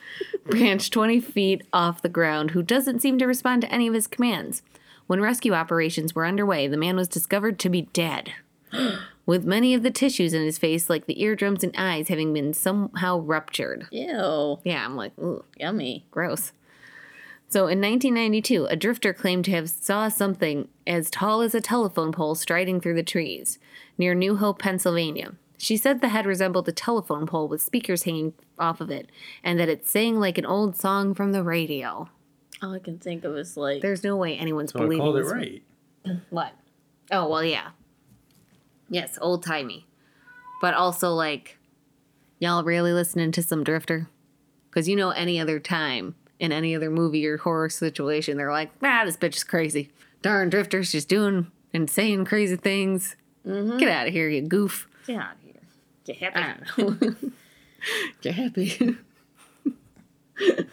branch 0.46 0.90
20 0.90 1.20
feet 1.20 1.62
off 1.72 2.02
the 2.02 2.08
ground, 2.08 2.50
who 2.50 2.62
doesn't 2.62 3.00
seem 3.00 3.18
to 3.18 3.26
respond 3.26 3.62
to 3.62 3.72
any 3.72 3.86
of 3.86 3.94
his 3.94 4.06
commands. 4.08 4.62
When 5.06 5.20
rescue 5.20 5.52
operations 5.52 6.14
were 6.14 6.26
underway, 6.26 6.66
the 6.66 6.76
man 6.76 6.96
was 6.96 7.08
discovered 7.08 7.58
to 7.60 7.68
be 7.68 7.82
dead, 7.92 8.32
with 9.26 9.44
many 9.44 9.74
of 9.74 9.82
the 9.82 9.90
tissues 9.90 10.34
in 10.34 10.42
his 10.42 10.58
face, 10.58 10.90
like 10.90 11.06
the 11.06 11.22
eardrums 11.22 11.62
and 11.62 11.74
eyes, 11.76 12.08
having 12.08 12.32
been 12.32 12.52
somehow 12.52 13.18
ruptured. 13.18 13.86
Ew. 13.90 14.58
Yeah, 14.64 14.84
I'm 14.84 14.96
like, 14.96 15.16
ooh, 15.18 15.44
Yummy. 15.56 16.06
gross. 16.10 16.52
So 17.48 17.68
in 17.68 17.80
1992, 17.80 18.66
a 18.66 18.74
drifter 18.74 19.12
claimed 19.12 19.44
to 19.44 19.52
have 19.52 19.70
saw 19.70 20.08
something 20.08 20.68
as 20.84 21.10
tall 21.10 21.42
as 21.42 21.54
a 21.54 21.60
telephone 21.60 22.10
pole 22.10 22.34
striding 22.34 22.80
through 22.80 22.94
the 22.94 23.04
trees 23.04 23.60
near 23.96 24.14
New 24.14 24.36
Hope, 24.36 24.58
Pennsylvania. 24.58 25.34
She 25.56 25.76
said 25.76 26.00
the 26.00 26.08
head 26.08 26.26
resembled 26.26 26.68
a 26.68 26.72
telephone 26.72 27.26
pole 27.26 27.48
with 27.48 27.62
speakers 27.62 28.02
hanging 28.02 28.34
off 28.58 28.80
of 28.80 28.90
it, 28.90 29.10
and 29.44 29.58
that 29.60 29.68
it 29.68 29.86
sang 29.86 30.18
like 30.18 30.38
an 30.38 30.44
old 30.44 30.76
song 30.76 31.14
from 31.14 31.32
the 31.32 31.44
radio. 31.44 32.10
All 32.62 32.72
I 32.74 32.78
can 32.78 32.98
think 32.98 33.24
of 33.24 33.36
is 33.36 33.56
like 33.56 33.82
There's 33.82 34.02
no 34.04 34.16
way 34.16 34.36
anyone's 34.36 34.72
So 34.72 34.78
I 34.78 34.82
believing 34.82 35.02
called 35.04 35.16
it 35.18 35.22
this. 35.24 35.32
right. 35.32 35.62
What? 36.30 36.52
Oh 37.10 37.28
well, 37.28 37.44
yeah. 37.44 37.70
Yes, 38.88 39.18
old 39.20 39.44
timey, 39.44 39.86
but 40.60 40.72
also 40.74 41.10
like, 41.12 41.58
y'all 42.38 42.62
really 42.64 42.92
listening 42.92 43.32
to 43.32 43.42
some 43.42 43.64
Drifter? 43.64 44.08
Because 44.70 44.88
you 44.88 44.94
know, 44.96 45.10
any 45.10 45.40
other 45.40 45.58
time 45.58 46.14
in 46.38 46.52
any 46.52 46.74
other 46.76 46.90
movie 46.90 47.26
or 47.26 47.38
horror 47.38 47.68
situation, 47.68 48.36
they're 48.36 48.52
like, 48.52 48.70
ah, 48.82 49.02
this 49.04 49.16
bitch 49.16 49.36
is 49.36 49.44
crazy. 49.44 49.90
Darn 50.22 50.48
Drifter's 50.50 50.92
just 50.92 51.08
doing 51.08 51.50
and 51.72 51.90
saying 51.90 52.24
crazy 52.26 52.56
things. 52.56 53.16
Get 53.44 53.88
out 53.88 54.06
of 54.08 54.12
here, 54.12 54.28
you 54.28 54.42
goof. 54.42 54.88
get 55.06 55.18
out 55.20 55.34
of 55.34 55.40
here. 55.42 55.54
Get 56.04 56.16
happy. 56.18 56.36
I 56.36 56.54
don't 56.76 57.02
know. 57.22 57.30
Get 58.20 58.34
happy. 58.34 58.96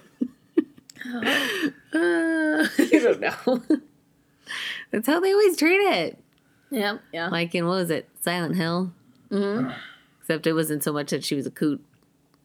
uh, 1.13 2.67
I 2.77 2.89
don't 2.91 3.19
know. 3.19 3.63
That's 4.91 5.07
how 5.07 5.19
they 5.19 5.31
always 5.31 5.57
treat 5.57 5.77
it. 5.77 6.19
Yep. 6.71 7.01
Yeah. 7.11 7.29
Like 7.29 7.53
in 7.55 7.65
what 7.65 7.75
was 7.75 7.89
it, 7.89 8.09
Silent 8.21 8.55
Hill? 8.55 8.91
mm-hmm. 9.29 9.71
Except 10.21 10.47
it 10.47 10.53
wasn't 10.53 10.83
so 10.83 10.93
much 10.93 11.11
that 11.11 11.23
she 11.23 11.35
was 11.35 11.45
a 11.45 11.51
coot, 11.51 11.83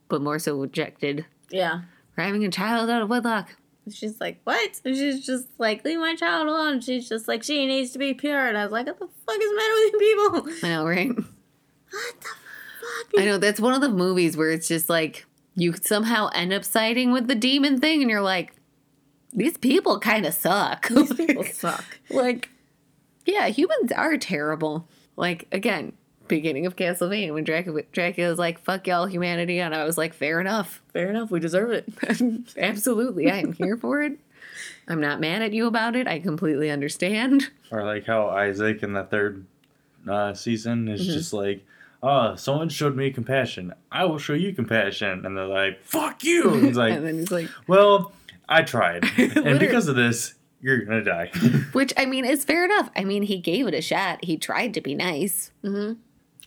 but 0.08 0.20
more 0.20 0.38
so 0.40 0.56
rejected 0.58 1.24
Yeah. 1.50 1.82
for 2.14 2.22
having 2.22 2.44
a 2.44 2.50
child 2.50 2.90
out 2.90 3.02
of 3.02 3.08
wedlock. 3.08 3.54
She's 3.90 4.20
like, 4.20 4.40
what? 4.44 4.80
And 4.84 4.96
she's 4.96 5.24
just 5.24 5.46
like, 5.58 5.84
leave 5.84 5.98
my 6.00 6.14
child 6.14 6.48
alone. 6.48 6.80
She's 6.80 7.08
just 7.08 7.26
like, 7.28 7.42
she 7.42 7.66
needs 7.66 7.90
to 7.92 7.98
be 7.98 8.12
pure. 8.14 8.46
And 8.48 8.58
I 8.58 8.64
was 8.64 8.72
like, 8.72 8.86
what 8.86 8.98
the 8.98 9.06
fuck 9.26 9.40
is 9.40 9.48
the 9.50 9.56
matter 9.56 9.74
with 9.74 9.92
you 9.92 10.50
people? 10.50 10.68
I 10.68 10.72
know, 10.74 10.86
right? 10.86 11.10
What 11.90 12.20
the 12.20 12.28
fuck? 13.16 13.22
I 13.22 13.24
know 13.24 13.38
that's 13.38 13.60
one 13.60 13.72
of 13.74 13.80
the 13.80 13.88
movies 13.88 14.36
where 14.36 14.50
it's 14.50 14.68
just 14.68 14.90
like 14.90 15.24
you 15.58 15.74
somehow 15.82 16.30
end 16.34 16.52
up 16.52 16.64
siding 16.64 17.12
with 17.12 17.26
the 17.28 17.34
demon 17.34 17.80
thing, 17.80 18.00
and 18.00 18.10
you're 18.10 18.22
like, 18.22 18.54
these 19.32 19.58
people 19.58 19.98
kind 20.00 20.24
of 20.24 20.32
suck. 20.34 20.88
These 20.88 21.12
people 21.14 21.44
suck. 21.52 21.84
like, 22.10 22.48
yeah, 23.26 23.48
humans 23.48 23.92
are 23.92 24.16
terrible. 24.16 24.88
Like 25.16 25.46
again, 25.52 25.92
beginning 26.28 26.64
of 26.66 26.76
Castlevania 26.76 27.34
when 27.34 27.44
Dracula 27.44 27.82
Dracula 27.92 28.30
was 28.30 28.38
like, 28.38 28.60
"Fuck 28.60 28.86
y'all, 28.86 29.06
humanity," 29.06 29.58
and 29.60 29.74
I 29.74 29.84
was 29.84 29.98
like, 29.98 30.14
"Fair 30.14 30.40
enough." 30.40 30.80
Fair 30.92 31.10
enough. 31.10 31.30
We 31.30 31.40
deserve 31.40 31.70
it. 31.72 31.86
Absolutely, 32.56 33.30
I 33.30 33.38
am 33.38 33.52
here 33.52 33.76
for 33.76 34.00
it. 34.02 34.18
I'm 34.86 35.00
not 35.00 35.20
mad 35.20 35.42
at 35.42 35.52
you 35.52 35.66
about 35.66 35.96
it. 35.96 36.06
I 36.06 36.20
completely 36.20 36.70
understand. 36.70 37.50
Or 37.70 37.84
like 37.84 38.06
how 38.06 38.28
Isaac 38.28 38.82
in 38.82 38.92
the 38.94 39.04
third 39.04 39.44
uh, 40.08 40.32
season 40.34 40.88
is 40.88 41.02
Mm-hmm. 41.02 41.12
just 41.12 41.32
like, 41.34 41.66
oh, 42.02 42.34
someone 42.36 42.68
showed 42.68 42.96
me 42.96 43.10
compassion. 43.10 43.72
I 43.90 44.04
will 44.04 44.18
show 44.18 44.34
you 44.34 44.52
compassion. 44.52 45.24
And 45.26 45.36
they're 45.36 45.46
like, 45.46 45.84
fuck 45.84 46.22
you. 46.24 46.52
And 46.54 46.66
it's 46.68 46.76
like, 46.76 46.92
and 46.94 47.06
then 47.06 47.18
he's 47.18 47.30
like, 47.30 47.48
well, 47.66 48.12
I 48.48 48.62
tried. 48.62 49.04
And 49.18 49.58
because 49.58 49.88
of 49.88 49.96
this, 49.96 50.34
you're 50.60 50.78
going 50.84 51.04
to 51.04 51.04
die. 51.04 51.26
which 51.72 51.92
I 51.96 52.06
mean 52.06 52.24
is 52.24 52.44
fair 52.44 52.64
enough. 52.64 52.90
I 52.96 53.04
mean, 53.04 53.22
he 53.22 53.38
gave 53.38 53.66
it 53.66 53.74
a 53.74 53.82
shot. 53.82 54.24
He 54.24 54.36
tried 54.36 54.74
to 54.74 54.80
be 54.80 54.94
nice. 54.94 55.50
Mm-hmm. 55.64 55.94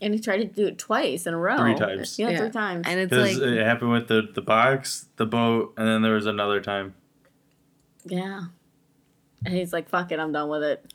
And 0.03 0.13
he 0.15 0.19
tried 0.19 0.37
to 0.37 0.45
do 0.45 0.65
it 0.65 0.79
twice 0.79 1.27
in 1.27 1.33
a 1.33 1.37
row. 1.37 1.57
Three 1.57 1.75
times. 1.75 2.17
Yeah, 2.17 2.29
Yeah. 2.29 2.37
three 2.39 2.49
times. 2.49 2.87
And 2.87 2.99
it's 2.99 3.13
like 3.13 3.37
it 3.37 3.63
happened 3.63 3.91
with 3.91 4.07
the, 4.07 4.23
the 4.33 4.41
box, 4.41 5.05
the 5.17 5.25
boat, 5.27 5.73
and 5.77 5.87
then 5.87 6.01
there 6.01 6.13
was 6.15 6.25
another 6.25 6.59
time. 6.59 6.95
yeah. 8.05 8.45
And 9.45 9.55
he's 9.55 9.71
like, 9.73 9.89
fuck 9.89 10.11
it, 10.11 10.19
I'm 10.19 10.31
done 10.31 10.49
with 10.49 10.63
it. 10.63 10.93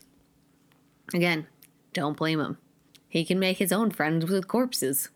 again, 1.14 1.46
don't 1.92 2.16
blame 2.16 2.38
him. 2.40 2.58
He 3.08 3.24
can 3.24 3.38
make 3.38 3.58
his 3.58 3.72
own 3.72 3.90
friends 3.90 4.26
with 4.26 4.48
corpses. 4.48 5.10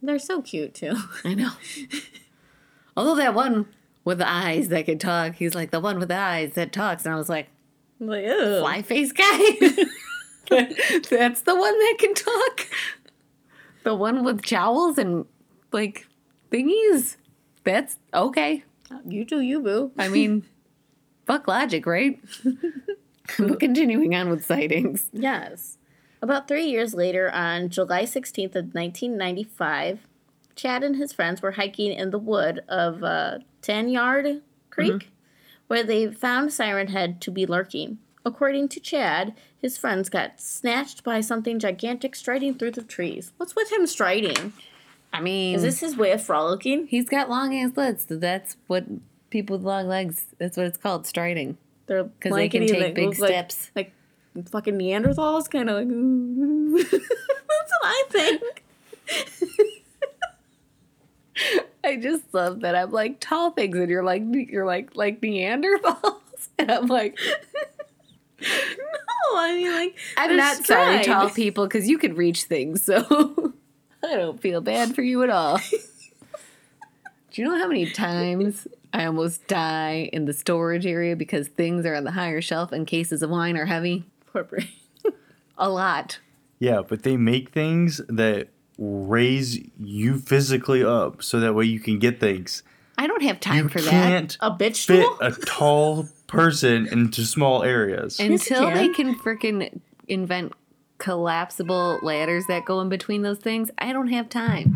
They're 0.00 0.18
so 0.18 0.42
cute 0.42 0.74
too. 0.74 0.96
I 1.24 1.34
know. 1.34 1.52
Although 2.96 3.16
that 3.16 3.34
one 3.34 3.66
with 4.04 4.18
the 4.18 4.28
eyes 4.28 4.68
that 4.68 4.86
could 4.86 5.00
talk, 5.00 5.36
he's 5.36 5.54
like 5.54 5.70
the 5.70 5.80
one 5.80 5.98
with 5.98 6.08
the 6.08 6.16
eyes 6.18 6.54
that 6.54 6.72
talks, 6.72 7.04
and 7.04 7.14
I 7.14 7.18
was 7.18 7.28
like, 7.28 7.48
like, 8.00 8.24
ew. 8.24 8.58
fly 8.60 8.82
face 8.82 9.12
guy. 9.12 9.38
That's 10.50 11.42
the 11.42 11.54
one 11.54 11.78
that 11.78 11.96
can 11.98 12.14
talk. 12.14 12.68
The 13.84 13.94
one 13.94 14.24
with 14.24 14.42
jowls 14.42 14.98
and 14.98 15.24
like 15.72 16.06
thingies. 16.50 17.16
That's 17.64 17.98
okay. 18.12 18.64
You 19.06 19.24
do 19.24 19.40
you, 19.40 19.60
boo. 19.60 19.92
I 19.96 20.08
mean, 20.08 20.44
fuck 21.26 21.48
logic, 21.48 21.86
right? 21.86 22.20
We're 23.38 23.56
continuing 23.56 24.14
on 24.14 24.28
with 24.28 24.44
sightings. 24.44 25.08
Yes. 25.12 25.78
About 26.22 26.46
three 26.46 26.66
years 26.66 26.94
later, 26.94 27.30
on 27.32 27.68
July 27.68 28.04
16th 28.04 28.54
of 28.54 28.74
1995, 28.74 30.06
Chad 30.54 30.82
and 30.84 30.96
his 30.96 31.12
friends 31.12 31.42
were 31.42 31.52
hiking 31.52 31.92
in 31.92 32.10
the 32.10 32.18
wood 32.18 32.60
of 32.68 33.02
uh, 33.02 33.38
Tanyard 33.60 34.40
Creek, 34.70 35.10
where 35.66 35.82
they 35.82 36.10
found 36.12 36.52
Siren 36.52 36.88
Head 36.88 37.20
to 37.22 37.30
be 37.32 37.44
lurking. 37.44 37.98
According 38.24 38.68
to 38.68 38.80
Chad, 38.80 39.34
his 39.60 39.76
friends 39.76 40.08
got 40.08 40.40
snatched 40.40 41.02
by 41.02 41.20
something 41.20 41.58
gigantic 41.58 42.14
striding 42.14 42.54
through 42.54 42.70
the 42.72 42.82
trees. 42.82 43.32
What's 43.38 43.56
with 43.56 43.72
him 43.72 43.86
striding? 43.88 44.52
I 45.12 45.20
mean, 45.20 45.56
Is 45.56 45.62
this 45.62 45.80
his 45.80 45.96
way 45.96 46.12
of 46.12 46.22
frolicking? 46.22 46.86
he's 46.86 47.08
got 47.08 47.28
long 47.28 47.54
ass 47.58 47.72
legs. 47.76 48.06
So 48.08 48.16
that's 48.16 48.56
what 48.68 48.84
people 49.30 49.56
with 49.56 49.66
long 49.66 49.88
legs. 49.88 50.26
That's 50.38 50.56
what 50.56 50.66
it's 50.66 50.78
called, 50.78 51.04
striding. 51.06 51.58
They're 51.86 52.04
Because 52.04 52.32
they 52.36 52.48
can 52.48 52.66
take 52.66 52.94
big 52.94 53.18
like- 53.18 53.28
steps. 53.28 53.70
Like, 53.74 53.92
fucking 54.50 54.74
Neanderthals, 54.78 55.50
kind 55.50 55.68
of 55.70 55.76
like. 55.76 55.88
That's 56.90 57.72
what 57.80 57.84
I 57.84 58.04
think. 58.10 58.64
I 61.84 61.96
just 61.96 62.32
love 62.32 62.60
that 62.60 62.74
I'm 62.76 62.92
like 62.92 63.18
tall 63.20 63.50
things, 63.50 63.76
and 63.76 63.90
you're 63.90 64.04
like 64.04 64.22
you're 64.30 64.66
like 64.66 64.94
like 64.94 65.20
Neanderthals, 65.20 66.20
and 66.58 66.70
I'm 66.70 66.86
like 66.86 67.18
No, 68.40 68.46
I 69.36 69.54
mean 69.54 69.72
like 69.72 69.98
I'm 70.16 70.36
not 70.36 70.56
sorry, 70.64 71.02
stride. 71.02 71.04
tall 71.04 71.30
people, 71.30 71.66
because 71.66 71.88
you 71.88 71.98
can 71.98 72.14
reach 72.14 72.44
things, 72.44 72.82
so 72.82 73.52
I 74.02 74.16
don't 74.16 74.40
feel 74.40 74.60
bad 74.60 74.94
for 74.94 75.02
you 75.02 75.22
at 75.22 75.30
all. 75.30 75.58
Do 77.32 77.42
you 77.42 77.48
know 77.48 77.58
how 77.58 77.66
many 77.66 77.90
times 77.90 78.68
I 78.92 79.06
almost 79.06 79.46
die 79.48 80.10
in 80.12 80.26
the 80.26 80.34
storage 80.34 80.86
area 80.86 81.16
because 81.16 81.48
things 81.48 81.86
are 81.86 81.94
on 81.94 82.04
the 82.04 82.10
higher 82.10 82.42
shelf 82.42 82.72
and 82.72 82.86
cases 82.86 83.22
of 83.22 83.30
wine 83.30 83.56
are 83.56 83.64
heavy? 83.64 84.04
Poor 84.32 84.44
brain. 84.44 84.68
A 85.58 85.68
lot. 85.68 86.18
Yeah, 86.58 86.82
but 86.86 87.02
they 87.02 87.16
make 87.16 87.50
things 87.50 88.00
that 88.08 88.48
raise 88.78 89.58
you 89.78 90.18
physically 90.18 90.82
up 90.82 91.22
so 91.22 91.38
that 91.40 91.54
way 91.54 91.64
you 91.66 91.78
can 91.80 91.98
get 91.98 92.18
things. 92.20 92.62
I 92.98 93.06
don't 93.06 93.22
have 93.22 93.40
time 93.40 93.64
You 93.64 93.68
for 93.68 93.80
that 93.80 93.90
can't 93.90 94.36
A 94.40 94.50
bitch 94.50 94.86
fit 94.86 95.04
stool? 95.04 95.18
a 95.20 95.32
tall 95.32 96.08
person 96.26 96.86
into 96.86 97.24
small 97.24 97.62
areas. 97.62 98.18
until 98.20 98.68
you 98.68 98.74
they 98.74 98.88
can. 98.88 99.14
can 99.14 99.18
freaking 99.18 99.80
invent 100.08 100.52
collapsible 100.98 101.98
ladders 102.02 102.46
that 102.46 102.64
go 102.64 102.80
in 102.80 102.88
between 102.88 103.22
those 103.22 103.38
things. 103.38 103.70
I 103.78 103.92
don't 103.92 104.08
have 104.08 104.28
time. 104.28 104.74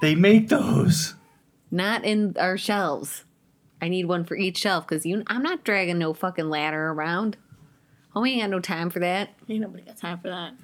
they 0.00 0.14
make 0.14 0.48
those. 0.48 1.14
Not 1.70 2.04
in 2.04 2.34
our 2.38 2.56
shelves. 2.56 3.24
I 3.82 3.88
need 3.88 4.06
one 4.06 4.24
for 4.24 4.36
each 4.36 4.58
shelf 4.58 4.86
because 4.86 5.04
you. 5.04 5.22
I'm 5.26 5.42
not 5.42 5.64
dragging 5.64 5.98
no 5.98 6.14
fucking 6.14 6.48
ladder 6.48 6.88
around. 6.90 7.36
Oh, 8.14 8.20
we 8.22 8.32
ain't 8.32 8.42
got 8.42 8.50
no 8.50 8.60
time 8.60 8.90
for 8.90 8.98
that. 9.00 9.30
Ain't 9.48 9.60
nobody 9.60 9.82
got 9.84 9.96
time 9.96 10.18
for 10.18 10.28
that. 10.28 10.54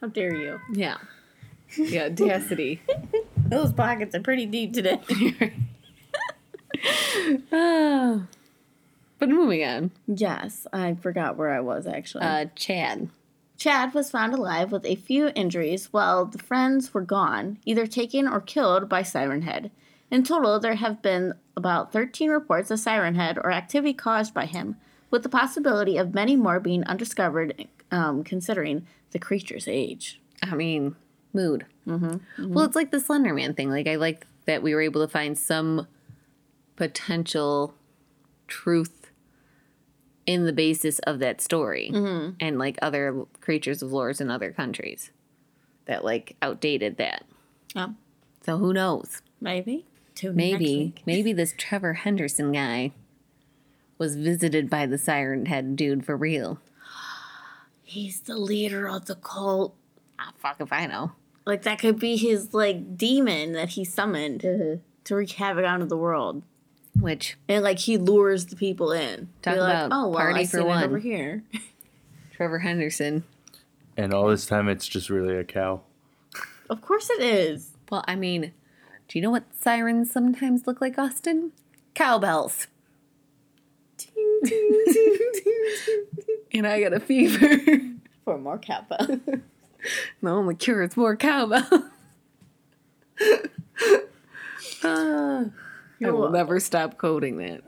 How 0.00 0.08
dare 0.08 0.34
you? 0.34 0.60
Yeah. 0.72 0.98
Yeah, 1.74 2.04
audacity. 2.04 2.82
Those 3.46 3.72
pockets 3.72 4.14
are 4.14 4.20
pretty 4.20 4.44
deep 4.44 4.74
today. 4.74 5.00
Ah. 7.50 8.22
but 9.18 9.28
moving 9.28 9.64
on. 9.64 9.90
yes, 10.06 10.66
I 10.70 10.94
forgot 10.94 11.38
where 11.38 11.50
I 11.50 11.60
was 11.60 11.86
actually. 11.86 12.24
Uh, 12.24 12.46
Chad. 12.56 13.08
Chad 13.56 13.94
was 13.94 14.10
found 14.10 14.34
alive 14.34 14.72
with 14.72 14.84
a 14.84 14.96
few 14.96 15.30
injuries 15.34 15.92
while 15.92 16.26
the 16.26 16.38
friends 16.38 16.92
were 16.92 17.00
gone, 17.00 17.58
either 17.64 17.86
taken 17.86 18.26
or 18.28 18.40
killed 18.40 18.88
by 18.88 19.02
Siren 19.02 19.42
Head. 19.42 19.70
In 20.10 20.24
total, 20.24 20.58
there 20.60 20.74
have 20.74 21.00
been 21.00 21.32
about 21.56 21.92
13 21.92 22.28
reports 22.30 22.70
of 22.70 22.80
Siren 22.80 23.14
Head 23.14 23.38
or 23.38 23.50
activity 23.50 23.94
caused 23.94 24.34
by 24.34 24.46
him, 24.46 24.76
with 25.12 25.22
the 25.22 25.28
possibility 25.28 25.96
of 25.96 26.12
many 26.14 26.34
more 26.34 26.58
being 26.58 26.82
undiscovered 26.84 27.68
um, 27.92 28.24
considering 28.24 28.84
the 29.12 29.18
creature's 29.20 29.68
age. 29.68 30.20
I 30.42 30.56
mean, 30.56 30.96
mood. 31.32 31.66
Mm-hmm. 31.86 32.52
Well, 32.52 32.64
it's 32.64 32.74
like 32.74 32.90
the 32.90 32.98
Slender 32.98 33.32
Man 33.32 33.54
thing. 33.54 33.70
Like, 33.70 33.86
I 33.86 33.94
like 33.94 34.26
that 34.46 34.62
we 34.62 34.74
were 34.74 34.80
able 34.80 35.00
to 35.02 35.08
find 35.12 35.38
some 35.38 35.86
potential 36.74 37.74
truth 38.48 39.10
in 40.26 40.46
the 40.46 40.52
basis 40.52 40.98
of 41.00 41.18
that 41.18 41.40
story 41.40 41.90
and 42.40 42.58
like 42.58 42.78
other 42.80 43.24
creatures 43.40 43.82
of 43.82 43.90
lores 43.90 44.20
in 44.20 44.30
other 44.30 44.52
countries 44.52 45.10
that 45.86 46.04
like 46.04 46.36
outdated 46.40 46.96
that. 46.96 47.24
Yeah, 47.74 47.88
So 48.44 48.58
who 48.58 48.72
knows? 48.72 49.20
maybe. 49.40 49.84
Tune 50.14 50.30
in 50.32 50.36
next 50.36 50.52
Maybe, 50.60 50.94
maybe 51.06 51.32
this 51.32 51.54
Trevor 51.56 51.94
Henderson 51.94 52.52
guy 52.52 52.92
was 54.02 54.16
visited 54.16 54.68
by 54.68 54.84
the 54.84 54.98
Siren 54.98 55.46
Head 55.46 55.76
dude 55.76 56.04
for 56.04 56.16
real. 56.16 56.58
He's 57.84 58.20
the 58.22 58.36
leader 58.36 58.88
of 58.88 59.06
the 59.06 59.14
cult. 59.14 59.76
Ah, 60.18 60.32
fuck 60.38 60.60
if 60.60 60.72
I 60.72 60.86
know. 60.86 61.12
Like 61.46 61.62
that 61.62 61.78
could 61.78 62.00
be 62.00 62.16
his 62.16 62.52
like 62.52 62.96
demon 62.96 63.52
that 63.52 63.70
he 63.70 63.84
summoned 63.84 64.40
to 64.40 65.14
wreak 65.14 65.30
havoc 65.30 65.64
onto 65.64 65.86
the 65.86 65.96
world. 65.96 66.42
Which 66.98 67.36
And 67.48 67.62
like 67.62 67.78
he 67.78 67.96
lures 67.96 68.46
the 68.46 68.56
people 68.56 68.90
in. 68.90 69.28
Talk 69.40 69.54
Be 69.54 69.60
like, 69.60 69.86
about 69.86 69.92
oh 69.96 70.08
well, 70.08 70.18
party 70.18 70.40
I 70.40 70.46
for 70.46 70.56
seen 70.58 70.66
one." 70.66 70.82
over 70.82 70.98
here. 70.98 71.44
Trevor 72.32 72.58
Henderson. 72.58 73.22
And 73.96 74.12
all 74.12 74.26
this 74.26 74.46
time, 74.46 74.68
it's 74.68 74.88
just 74.88 75.10
really 75.10 75.36
a 75.36 75.44
cow. 75.44 75.82
Of 76.68 76.82
course 76.82 77.08
it 77.08 77.20
is. 77.22 77.70
Well, 77.88 78.04
I 78.08 78.16
mean, 78.16 78.52
do 79.06 79.16
you 79.18 79.22
know 79.22 79.30
what 79.30 79.44
sirens 79.54 80.10
sometimes 80.10 80.66
look 80.66 80.80
like, 80.80 80.98
Austin? 80.98 81.52
Cowbells. 81.94 82.66
And 86.54 86.66
I 86.66 86.80
got 86.82 86.92
a 86.92 87.00
fever. 87.00 87.48
For 88.24 88.36
more 88.38 88.58
kappa. 88.58 89.06
the 89.06 89.40
only 90.28 90.54
cure 90.54 90.82
is 90.82 90.96
more 90.96 91.16
cowbell. 91.16 91.66
Ah, 94.84 95.44
I 96.04 96.10
will 96.10 96.30
never 96.30 96.58
stop 96.58 96.98
quoting 96.98 97.36
that. 97.36 97.60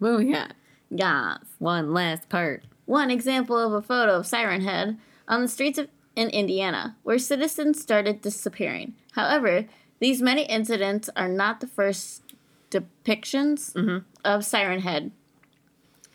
Moving 0.00 0.34
on. 0.34 0.52
yes. 0.90 1.38
One 1.58 1.92
last 1.92 2.30
part. 2.30 2.64
One 2.86 3.10
example 3.10 3.58
of 3.58 3.72
a 3.74 3.82
photo 3.82 4.16
of 4.16 4.26
Siren 4.26 4.62
Head 4.62 4.96
on 5.28 5.42
the 5.42 5.48
streets 5.48 5.78
of 5.78 5.88
in 6.16 6.30
Indiana, 6.30 6.96
where 7.02 7.18
citizens 7.18 7.80
started 7.82 8.22
disappearing. 8.22 8.94
However, 9.12 9.66
these 10.00 10.22
many 10.22 10.44
incidents 10.44 11.10
are 11.16 11.28
not 11.28 11.60
the 11.60 11.66
first 11.66 12.22
depictions 12.70 14.02
of 14.24 14.44
Siren 14.44 14.80
Head. 14.80 15.10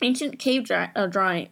Ancient 0.01 0.39
cave 0.39 0.63
dra- 0.65 0.91
uh, 0.95 1.07
drawing, 1.07 1.49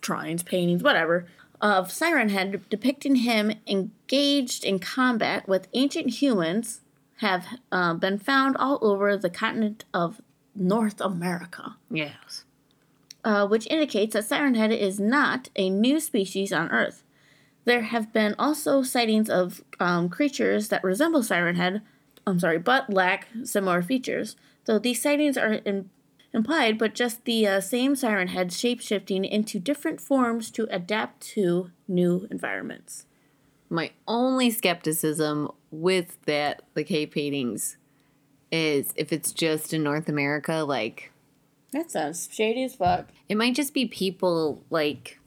drawings, 0.00 0.42
paintings, 0.42 0.82
whatever, 0.82 1.26
of 1.60 1.90
Siren 1.90 2.28
Head 2.28 2.62
depicting 2.68 3.16
him 3.16 3.52
engaged 3.66 4.64
in 4.64 4.78
combat 4.78 5.48
with 5.48 5.68
ancient 5.72 6.10
humans 6.22 6.82
have 7.16 7.46
uh, 7.72 7.94
been 7.94 8.18
found 8.18 8.56
all 8.56 8.78
over 8.82 9.16
the 9.16 9.30
continent 9.30 9.84
of 9.92 10.20
North 10.54 11.00
America 11.00 11.76
Yes. 11.90 12.44
uh, 13.24 13.46
which 13.46 13.66
indicates 13.68 14.12
that 14.12 14.24
Siren 14.24 14.54
Head 14.54 14.70
is 14.72 15.00
not 15.00 15.48
a 15.56 15.68
new 15.70 15.98
species 15.98 16.52
on 16.52 16.70
Earth. 16.70 17.02
There 17.64 17.82
have 17.82 18.12
been 18.12 18.34
also 18.38 18.82
sightings 18.82 19.28
of 19.28 19.62
um, 19.80 20.08
creatures 20.08 20.68
that 20.68 20.84
resemble 20.84 21.22
Siren 21.22 21.56
Head, 21.56 21.82
I'm 22.26 22.38
sorry, 22.38 22.58
but 22.58 22.88
lack 22.92 23.26
similar 23.44 23.82
features. 23.82 24.36
Though 24.66 24.78
these 24.78 25.02
sightings 25.02 25.36
are 25.36 25.54
in, 25.54 25.90
implied, 26.32 26.78
but 26.78 26.94
just 26.94 27.24
the 27.24 27.46
uh, 27.46 27.60
same 27.60 27.96
Siren 27.96 28.28
Head 28.28 28.50
shapeshifting 28.50 29.28
into 29.28 29.58
different 29.58 30.00
forms 30.00 30.50
to 30.52 30.66
adapt 30.70 31.20
to 31.34 31.70
new 31.86 32.26
environments. 32.30 33.06
My 33.70 33.90
only 34.06 34.50
skepticism 34.50 35.50
with 35.70 36.16
that, 36.24 36.62
the 36.74 36.84
cave 36.84 37.10
paintings, 37.10 37.76
is 38.50 38.92
if 38.96 39.12
it's 39.12 39.32
just 39.32 39.72
in 39.74 39.82
North 39.82 40.08
America, 40.08 40.64
like, 40.66 41.12
That 41.72 41.90
sounds 41.90 42.28
shady 42.32 42.64
as 42.64 42.74
fuck. 42.76 43.08
it 43.28 43.36
might 43.36 43.54
just 43.54 43.74
be 43.74 43.86
people, 43.86 44.64
like, 44.70 45.18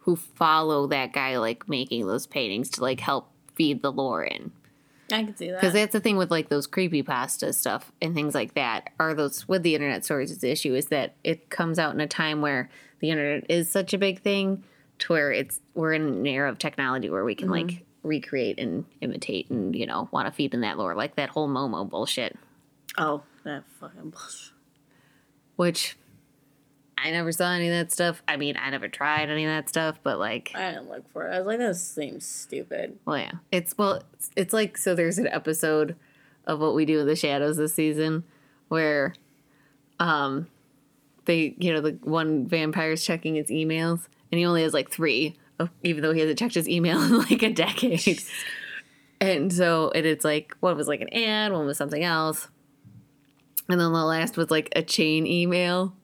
who 0.00 0.16
follow 0.16 0.86
that 0.86 1.12
guy, 1.12 1.36
like, 1.38 1.68
making 1.68 2.06
those 2.06 2.26
paintings 2.26 2.70
to, 2.70 2.80
like, 2.80 3.00
help 3.00 3.28
feed 3.54 3.82
the 3.82 3.92
lore 3.92 4.24
in. 4.24 4.50
I 5.12 5.24
can 5.24 5.36
see 5.36 5.50
that. 5.50 5.60
Because 5.60 5.74
that's 5.74 5.92
the 5.92 6.00
thing 6.00 6.16
with 6.16 6.30
like 6.30 6.48
those 6.48 6.66
creepy 6.66 7.02
pasta 7.02 7.52
stuff 7.52 7.92
and 8.00 8.14
things 8.14 8.34
like 8.34 8.54
that. 8.54 8.90
Are 8.98 9.14
those 9.14 9.46
with 9.46 9.62
the 9.62 9.74
internet 9.74 10.04
stories? 10.04 10.36
The 10.38 10.50
issue 10.50 10.74
is 10.74 10.86
that 10.86 11.14
it 11.22 11.50
comes 11.50 11.78
out 11.78 11.94
in 11.94 12.00
a 12.00 12.08
time 12.08 12.40
where 12.40 12.70
the 13.00 13.10
internet 13.10 13.50
is 13.50 13.70
such 13.70 13.92
a 13.92 13.98
big 13.98 14.20
thing, 14.20 14.64
to 15.00 15.12
where 15.12 15.32
it's 15.32 15.60
we're 15.74 15.92
in 15.92 16.02
an 16.02 16.26
era 16.26 16.48
of 16.48 16.58
technology 16.58 17.10
where 17.10 17.24
we 17.24 17.34
can 17.34 17.48
mm-hmm. 17.48 17.68
like 17.68 17.84
recreate 18.02 18.58
and 18.58 18.84
imitate 19.00 19.50
and 19.50 19.76
you 19.76 19.86
know 19.86 20.08
want 20.12 20.26
to 20.26 20.32
feed 20.32 20.54
in 20.54 20.60
that 20.62 20.78
lore, 20.78 20.94
like 20.94 21.16
that 21.16 21.28
whole 21.28 21.48
Momo 21.48 21.88
bullshit, 21.88 22.36
oh, 22.98 23.22
that 23.44 23.64
fucking 23.80 24.10
bullshit. 24.10 24.52
which 25.56 25.96
I 27.02 27.10
never 27.10 27.32
saw 27.32 27.52
any 27.52 27.68
of 27.68 27.72
that 27.72 27.92
stuff. 27.92 28.22
I 28.28 28.36
mean, 28.36 28.56
I 28.56 28.70
never 28.70 28.88
tried 28.88 29.28
any 29.28 29.44
of 29.44 29.50
that 29.50 29.68
stuff, 29.68 29.98
but 30.02 30.18
like. 30.18 30.52
I 30.54 30.72
didn't 30.72 30.88
look 30.88 31.10
for 31.12 31.26
it. 31.26 31.34
I 31.34 31.38
was 31.38 31.46
like, 31.46 31.58
that 31.58 31.74
seems 31.76 32.24
stupid. 32.24 32.98
Well, 33.04 33.18
yeah. 33.18 33.32
It's 33.50 33.76
well, 33.76 34.02
it's, 34.12 34.30
it's 34.36 34.52
like 34.52 34.78
so. 34.78 34.94
There's 34.94 35.18
an 35.18 35.26
episode 35.26 35.96
of 36.46 36.60
what 36.60 36.74
we 36.74 36.84
do 36.84 37.00
in 37.00 37.06
the 37.06 37.16
shadows 37.16 37.56
this 37.56 37.74
season 37.74 38.24
where, 38.68 39.14
um, 39.98 40.46
they 41.24 41.54
you 41.58 41.72
know 41.72 41.80
the 41.80 41.98
one 42.02 42.46
vampire's 42.46 43.04
checking 43.04 43.36
his 43.36 43.48
emails 43.48 44.08
and 44.30 44.38
he 44.38 44.46
only 44.46 44.62
has 44.62 44.74
like 44.74 44.90
three, 44.90 45.36
even 45.82 46.02
though 46.02 46.12
he 46.12 46.20
hasn't 46.20 46.38
checked 46.38 46.54
his 46.54 46.68
email 46.68 47.00
in 47.02 47.18
like 47.18 47.42
a 47.42 47.52
decade. 47.52 48.22
and 49.20 49.52
so 49.52 49.90
and 49.94 50.06
it's 50.06 50.24
like 50.24 50.56
one 50.60 50.76
was 50.76 50.88
like 50.88 51.00
an 51.00 51.12
ad, 51.12 51.52
one 51.52 51.66
was 51.66 51.76
something 51.78 52.02
else, 52.02 52.48
and 53.68 53.80
then 53.80 53.92
the 53.92 54.04
last 54.04 54.36
was 54.36 54.50
like 54.50 54.70
a 54.74 54.82
chain 54.82 55.26
email. 55.26 55.94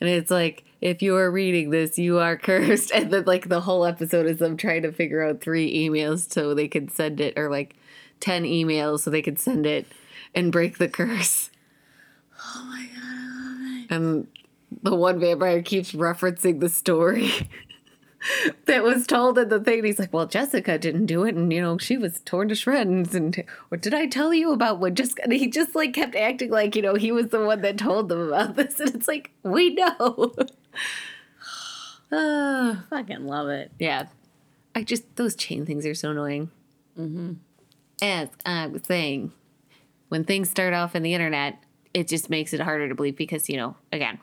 And 0.00 0.08
it's 0.08 0.30
like, 0.30 0.64
if 0.80 1.00
you 1.02 1.16
are 1.16 1.30
reading 1.30 1.70
this, 1.70 1.98
you 1.98 2.18
are 2.18 2.36
cursed. 2.36 2.90
And 2.94 3.10
then, 3.12 3.24
like, 3.24 3.48
the 3.48 3.60
whole 3.60 3.84
episode 3.84 4.26
is 4.26 4.38
them 4.38 4.56
trying 4.56 4.82
to 4.82 4.92
figure 4.92 5.22
out 5.22 5.40
three 5.40 5.88
emails 5.88 6.30
so 6.32 6.54
they 6.54 6.68
could 6.68 6.90
send 6.90 7.20
it, 7.20 7.34
or 7.38 7.48
like 7.50 7.76
10 8.20 8.44
emails 8.44 9.00
so 9.00 9.10
they 9.10 9.22
could 9.22 9.38
send 9.38 9.66
it 9.66 9.86
and 10.34 10.52
break 10.52 10.78
the 10.78 10.88
curse. 10.88 11.50
Oh 12.44 12.64
my 12.68 12.86
god, 12.86 13.02
I 13.04 13.46
love 13.46 13.84
it. 13.84 13.94
And 13.94 14.26
the 14.82 14.94
one 14.96 15.20
vampire 15.20 15.62
keeps 15.62 15.92
referencing 15.92 16.60
the 16.60 16.68
story 16.68 17.30
that 18.66 18.82
was 18.82 19.06
told 19.06 19.38
in 19.38 19.48
the 19.48 19.60
thing. 19.60 19.78
And 19.78 19.86
he's 19.86 19.98
like, 19.98 20.12
well, 20.12 20.26
Jessica 20.26 20.78
didn't 20.78 21.06
do 21.06 21.24
it. 21.24 21.34
And, 21.34 21.52
you 21.52 21.60
know, 21.60 21.78
she 21.78 21.96
was 21.96 22.20
torn 22.20 22.48
to 22.48 22.54
shreds. 22.54 23.14
And 23.14 23.44
what 23.68 23.80
did 23.80 23.94
I 23.94 24.06
tell 24.06 24.32
you 24.32 24.52
about 24.52 24.78
what 24.78 24.94
just, 24.94 25.18
and 25.20 25.32
he 25.32 25.48
just 25.48 25.74
like 25.74 25.92
kept 25.94 26.14
acting 26.14 26.50
like, 26.50 26.76
you 26.76 26.82
know, 26.82 26.94
he 26.94 27.12
was 27.12 27.28
the 27.28 27.44
one 27.44 27.62
that 27.62 27.78
told 27.78 28.08
them 28.08 28.20
about 28.20 28.56
this. 28.56 28.80
And 28.80 28.94
it's 28.94 29.08
like, 29.08 29.30
we 29.42 29.74
know. 29.74 30.34
Ah. 32.14 32.84
Fucking 32.90 33.26
love 33.26 33.48
it. 33.48 33.72
Yeah. 33.78 34.08
I 34.74 34.82
just, 34.82 35.16
those 35.16 35.34
chain 35.34 35.64
things 35.64 35.86
are 35.86 35.94
so 35.94 36.10
annoying. 36.10 36.50
Mm-hmm. 36.98 37.32
As 38.02 38.28
I 38.44 38.66
was 38.66 38.82
saying, 38.84 39.32
when 40.10 40.24
things 40.24 40.50
start 40.50 40.74
off 40.74 40.94
in 40.94 41.02
the 41.02 41.14
internet, 41.14 41.64
it 41.94 42.08
just 42.08 42.28
makes 42.28 42.52
it 42.52 42.60
harder 42.60 42.86
to 42.86 42.94
believe 42.94 43.16
because, 43.16 43.48
you 43.48 43.56
know, 43.56 43.76
again, 43.92 44.18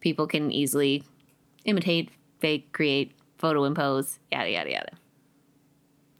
people 0.00 0.26
can 0.26 0.52
easily 0.52 1.02
imitate, 1.64 2.10
fake, 2.42 2.72
create, 2.72 3.12
photo 3.38 3.64
impose, 3.64 4.18
yada, 4.30 4.50
yada, 4.50 4.70
yada. 4.70 4.92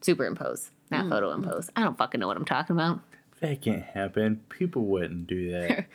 Superimpose, 0.00 0.70
not 0.90 1.04
mm, 1.04 1.10
photo 1.10 1.32
impose. 1.32 1.66
Mm. 1.66 1.70
I 1.76 1.82
don't 1.82 1.98
fucking 1.98 2.20
know 2.20 2.28
what 2.28 2.36
I'm 2.36 2.44
talking 2.44 2.74
about. 2.74 3.00
That 3.40 3.60
can't 3.60 3.82
happen. 3.82 4.40
People 4.48 4.84
wouldn't 4.86 5.26
do 5.26 5.50
that. 5.50 5.86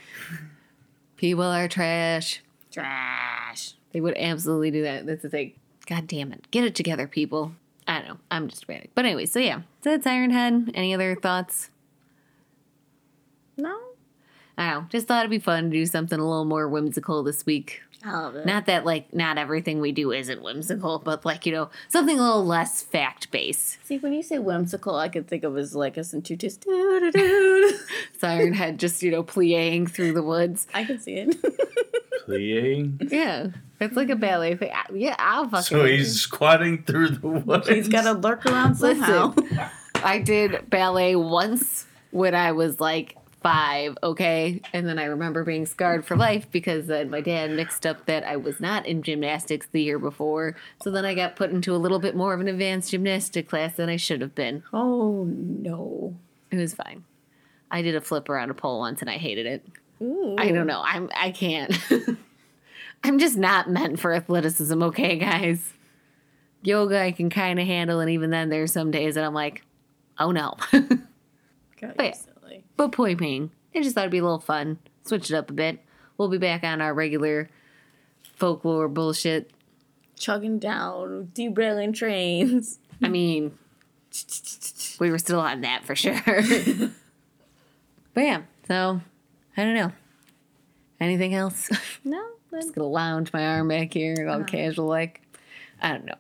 People 1.16 1.46
are 1.46 1.68
trash. 1.70 2.44
Trash. 2.72 3.74
They 3.94 4.02
would 4.02 4.18
absolutely 4.18 4.70
do 4.70 4.84
that. 4.84 5.06
That's 5.06 5.24
the 5.24 5.30
thing. 5.30 5.54
God 5.88 6.06
damn 6.08 6.34
it. 6.34 6.52
Get 6.52 6.66
it 6.66 6.76
together, 6.76 7.08
people. 7.08 7.54
I 7.88 8.00
don't 8.00 8.08
know. 8.10 8.18
I'm 8.30 8.50
just 8.50 8.66
dramatic. 8.66 8.92
But 8.94 9.06
anyway, 9.06 9.26
so 9.26 9.40
yeah. 9.40 9.62
So 9.82 9.92
that's 9.92 10.04
Siren 10.04 10.32
Head. 10.32 10.72
Any 10.76 10.94
other 10.94 11.16
thoughts? 11.16 11.70
No? 13.56 13.87
I 14.58 14.72
don't 14.72 14.84
know. 14.84 14.88
Just 14.90 15.08
thought 15.08 15.20
it'd 15.20 15.32
be 15.32 15.40
fun 15.40 15.66
to 15.66 15.70
do 15.70 15.86
something 15.86 16.20
a 16.20 16.28
little 16.28 16.46
more 16.46 16.68
whimsical 16.68 17.24
this 17.24 17.46
week. 17.46 17.82
I 18.04 18.12
love 18.12 18.36
it. 18.36 18.46
Not 18.46 18.68
that 18.68 18.86
like 18.86 19.14
not 19.14 19.38
everything 19.38 19.80
we 19.80 19.92
do 19.92 20.12
isn't 20.12 20.42
whimsical, 20.42 21.00
but 21.00 21.26
like, 21.26 21.46
you 21.46 21.52
know, 21.52 21.70
something 21.90 22.18
a 22.18 22.22
little 22.22 22.46
less 22.46 22.82
fact 22.82 23.32
based. 23.32 23.78
See, 23.86 23.98
when 23.98 24.14
you 24.14 24.24
say 24.24 24.40
whimsical, 24.40 24.96
I 24.96 25.10
could 25.10 25.28
think 25.28 25.44
of 25.44 25.58
as 25.58 25.76
like 25.76 25.98
us 25.98 26.14
and. 26.14 26.26
So 26.28 26.36
Siren 28.20 28.54
Head 28.54 28.80
just, 28.80 29.02
you 29.04 29.12
know, 29.12 29.24
playing 29.24 29.88
through 29.88 30.14
the 30.14 30.24
woods. 30.24 30.68
I 30.74 30.84
can 30.86 31.00
see 31.00 31.16
it. 31.16 31.38
Playing. 32.26 33.00
Yeah. 33.10 33.48
It's 33.80 33.96
like 33.96 34.10
a 34.10 34.16
ballet 34.18 34.58
thing. 34.58 34.72
Yeah, 34.94 35.16
I'll 35.18 35.48
fucking 35.48 35.64
So 35.64 35.86
he's 35.86 36.20
squatting 36.20 36.84
through 36.84 37.10
the 37.10 37.28
woods. 37.28 37.70
He's 37.70 37.88
got 37.88 38.02
to 38.02 38.14
lurk 38.14 38.46
around 38.46 38.76
somehow. 38.76 39.34
Listen, 39.34 39.60
I 40.04 40.20
did 40.20 40.70
ballet 40.70 41.16
once 41.16 41.86
when 42.12 42.36
I 42.36 42.52
was 42.52 42.82
like 42.82 43.16
five, 43.42 43.98
okay? 44.04 44.62
And 44.74 44.88
then 44.88 45.00
I 45.00 45.06
remember 45.06 45.44
being 45.44 45.66
scarred 45.66 46.06
for 46.06 46.16
life 46.16 46.48
because 46.52 46.88
then 46.88 47.10
my 47.10 47.22
dad 47.22 47.52
mixed 47.52 47.86
up 47.86 48.06
that 48.06 48.24
I 48.24 48.36
was 48.36 48.60
not 48.60 48.86
in 48.86 49.04
gymnastics 49.04 49.68
the 49.72 49.82
year 49.82 50.00
before. 50.00 50.56
So 50.82 50.92
then 50.92 51.06
I 51.06 51.14
got 51.14 51.36
put 51.36 51.52
into 51.52 51.76
a 51.76 51.78
little 51.78 52.00
bit 52.00 52.16
more 52.16 52.34
of 52.34 52.42
an 52.42 52.48
advanced 52.48 52.92
gymnastic 52.92 53.48
class 53.48 53.76
than 53.76 53.90
I 53.90 53.96
should 53.96 54.22
have 54.22 54.36
been. 54.36 54.64
Oh 54.74 55.26
no. 55.26 56.16
It 56.52 56.58
was 56.58 56.74
fine. 56.74 57.04
I 57.70 57.82
did 57.82 57.96
a 57.96 58.02
flip 58.02 58.30
around 58.30 58.50
a 58.50 58.54
pole 58.54 58.80
once 58.80 59.02
and 59.02 59.10
I 59.10 59.18
hated 59.18 59.46
it. 59.46 59.66
Ooh. 60.02 60.36
I 60.38 60.52
don't 60.52 60.68
know. 60.68 60.82
I'm 60.84 61.10
I 61.16 61.32
can't. 61.32 61.78
I'm 63.04 63.20
just 63.20 63.38
not 63.38 63.70
meant 63.70 64.00
for 64.00 64.14
athleticism, 64.14 64.82
okay, 64.84 65.18
guys? 65.18 65.74
Yoga 66.64 67.00
I 67.00 67.12
can 67.12 67.30
kind 67.30 67.60
of 67.60 67.68
handle, 67.68 68.00
and 68.00 68.10
even 68.10 68.32
then, 68.32 68.50
there's 68.50 68.74
some 68.74 68.90
days 68.90 69.16
that 69.16 69.24
I'm 69.24 69.34
like, 69.34 69.64
oh 70.18 70.32
no. 70.32 70.56
But 71.80 71.96
yeah. 72.00 72.16
But 72.78 72.92
point 72.92 73.20
being, 73.20 73.52
I 73.76 73.82
just 73.82 73.96
thought 73.96 74.02
it'd 74.02 74.12
be 74.12 74.20
a 74.20 74.24
little 74.24 74.40
fun. 74.40 74.80
Switch 75.04 75.30
it 75.30 75.36
up 75.36 75.50
a 75.50 75.54
bit. 75.54 75.84
We'll 76.18 76.30
be 76.30 76.38
back 76.38 76.64
on 76.64 76.82
our 76.82 76.94
regular 76.94 77.50
folklore 78.36 78.88
bullshit. 78.88 79.52
Chugging 80.16 80.60
down, 80.60 81.32
derailing 81.34 81.94
trains. 81.94 82.80
I 83.04 83.10
mean, 83.10 83.58
we 85.00 85.12
were 85.12 85.20
still 85.20 85.40
on 85.40 85.62
that 85.62 85.86
for 85.86 85.96
sure. 85.96 86.22
but 88.14 88.24
yeah, 88.24 88.42
so 88.68 89.02
I 89.56 89.64
don't 89.64 89.76
know. 89.76 89.92
Anything 91.00 91.36
else? 91.36 91.70
No, 92.04 92.26
then 92.52 92.62
just 92.62 92.74
gonna 92.74 92.88
lounge 92.88 93.32
my 93.32 93.46
arm 93.46 93.68
back 93.68 93.94
here, 93.94 94.28
all 94.28 94.38
uh-huh. 94.38 94.46
casual 94.46 94.88
like. 94.88 95.22
I 95.80 95.92
don't 95.92 96.06
know. 96.06 96.16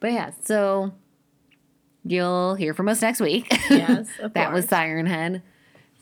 But 0.00 0.12
yeah, 0.12 0.30
so 0.42 0.92
you'll 2.04 2.56
hear 2.56 2.74
from 2.74 2.88
us 2.88 3.00
next 3.02 3.20
week. 3.20 3.46
Yes, 3.70 4.08
that 4.34 4.52
was. 4.52 4.64
Siren 4.64 5.06
Head. 5.06 5.42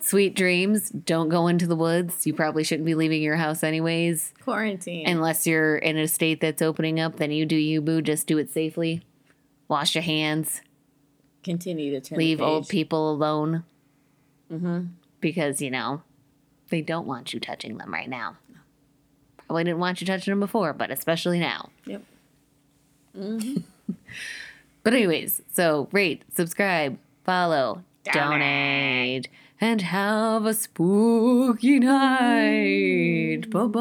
Sweet 0.00 0.34
dreams. 0.34 0.90
Don't 0.90 1.28
go 1.28 1.48
into 1.48 1.66
the 1.66 1.74
woods. 1.76 2.26
You 2.26 2.32
probably 2.32 2.62
shouldn't 2.64 2.86
be 2.86 2.94
leaving 2.94 3.20
your 3.22 3.36
house 3.36 3.62
anyways. 3.64 4.32
quarantine. 4.42 5.08
Unless 5.08 5.46
you're 5.46 5.76
in 5.76 5.96
a 5.98 6.06
state 6.06 6.40
that's 6.40 6.62
opening 6.62 7.00
up, 7.00 7.16
then 7.16 7.30
you 7.32 7.44
do 7.44 7.56
you, 7.56 7.80
boo. 7.80 8.00
Just 8.00 8.26
do 8.26 8.38
it 8.38 8.50
safely. 8.50 9.02
Wash 9.66 9.94
your 9.94 10.02
hands. 10.02 10.62
continue 11.42 11.90
to 11.92 12.00
turn. 12.00 12.18
Leave 12.18 12.40
old 12.40 12.68
people 12.68 13.10
alone. 13.10 13.64
Mm-hmm. 14.52 14.86
Because, 15.20 15.60
you 15.60 15.70
know, 15.70 16.02
they 16.70 16.80
don't 16.80 17.06
want 17.06 17.34
you 17.34 17.40
touching 17.40 17.76
them 17.78 17.92
right 17.92 18.08
now. 18.08 18.36
Probably 19.46 19.64
didn't 19.64 19.80
want 19.80 20.00
you 20.00 20.06
touching 20.06 20.30
them 20.32 20.40
before, 20.40 20.72
but 20.72 20.90
especially 20.90 21.38
now. 21.40 21.70
Yep. 21.86 22.02
But 24.84 24.94
anyways, 24.94 25.42
so 25.52 25.88
rate, 25.92 26.22
subscribe, 26.34 26.98
follow, 27.24 27.82
donate, 28.04 29.28
and 29.60 29.82
have 29.82 30.46
a 30.46 30.54
spooky 30.54 31.78
night. 31.80 33.50
Bye-bye. 33.50 33.78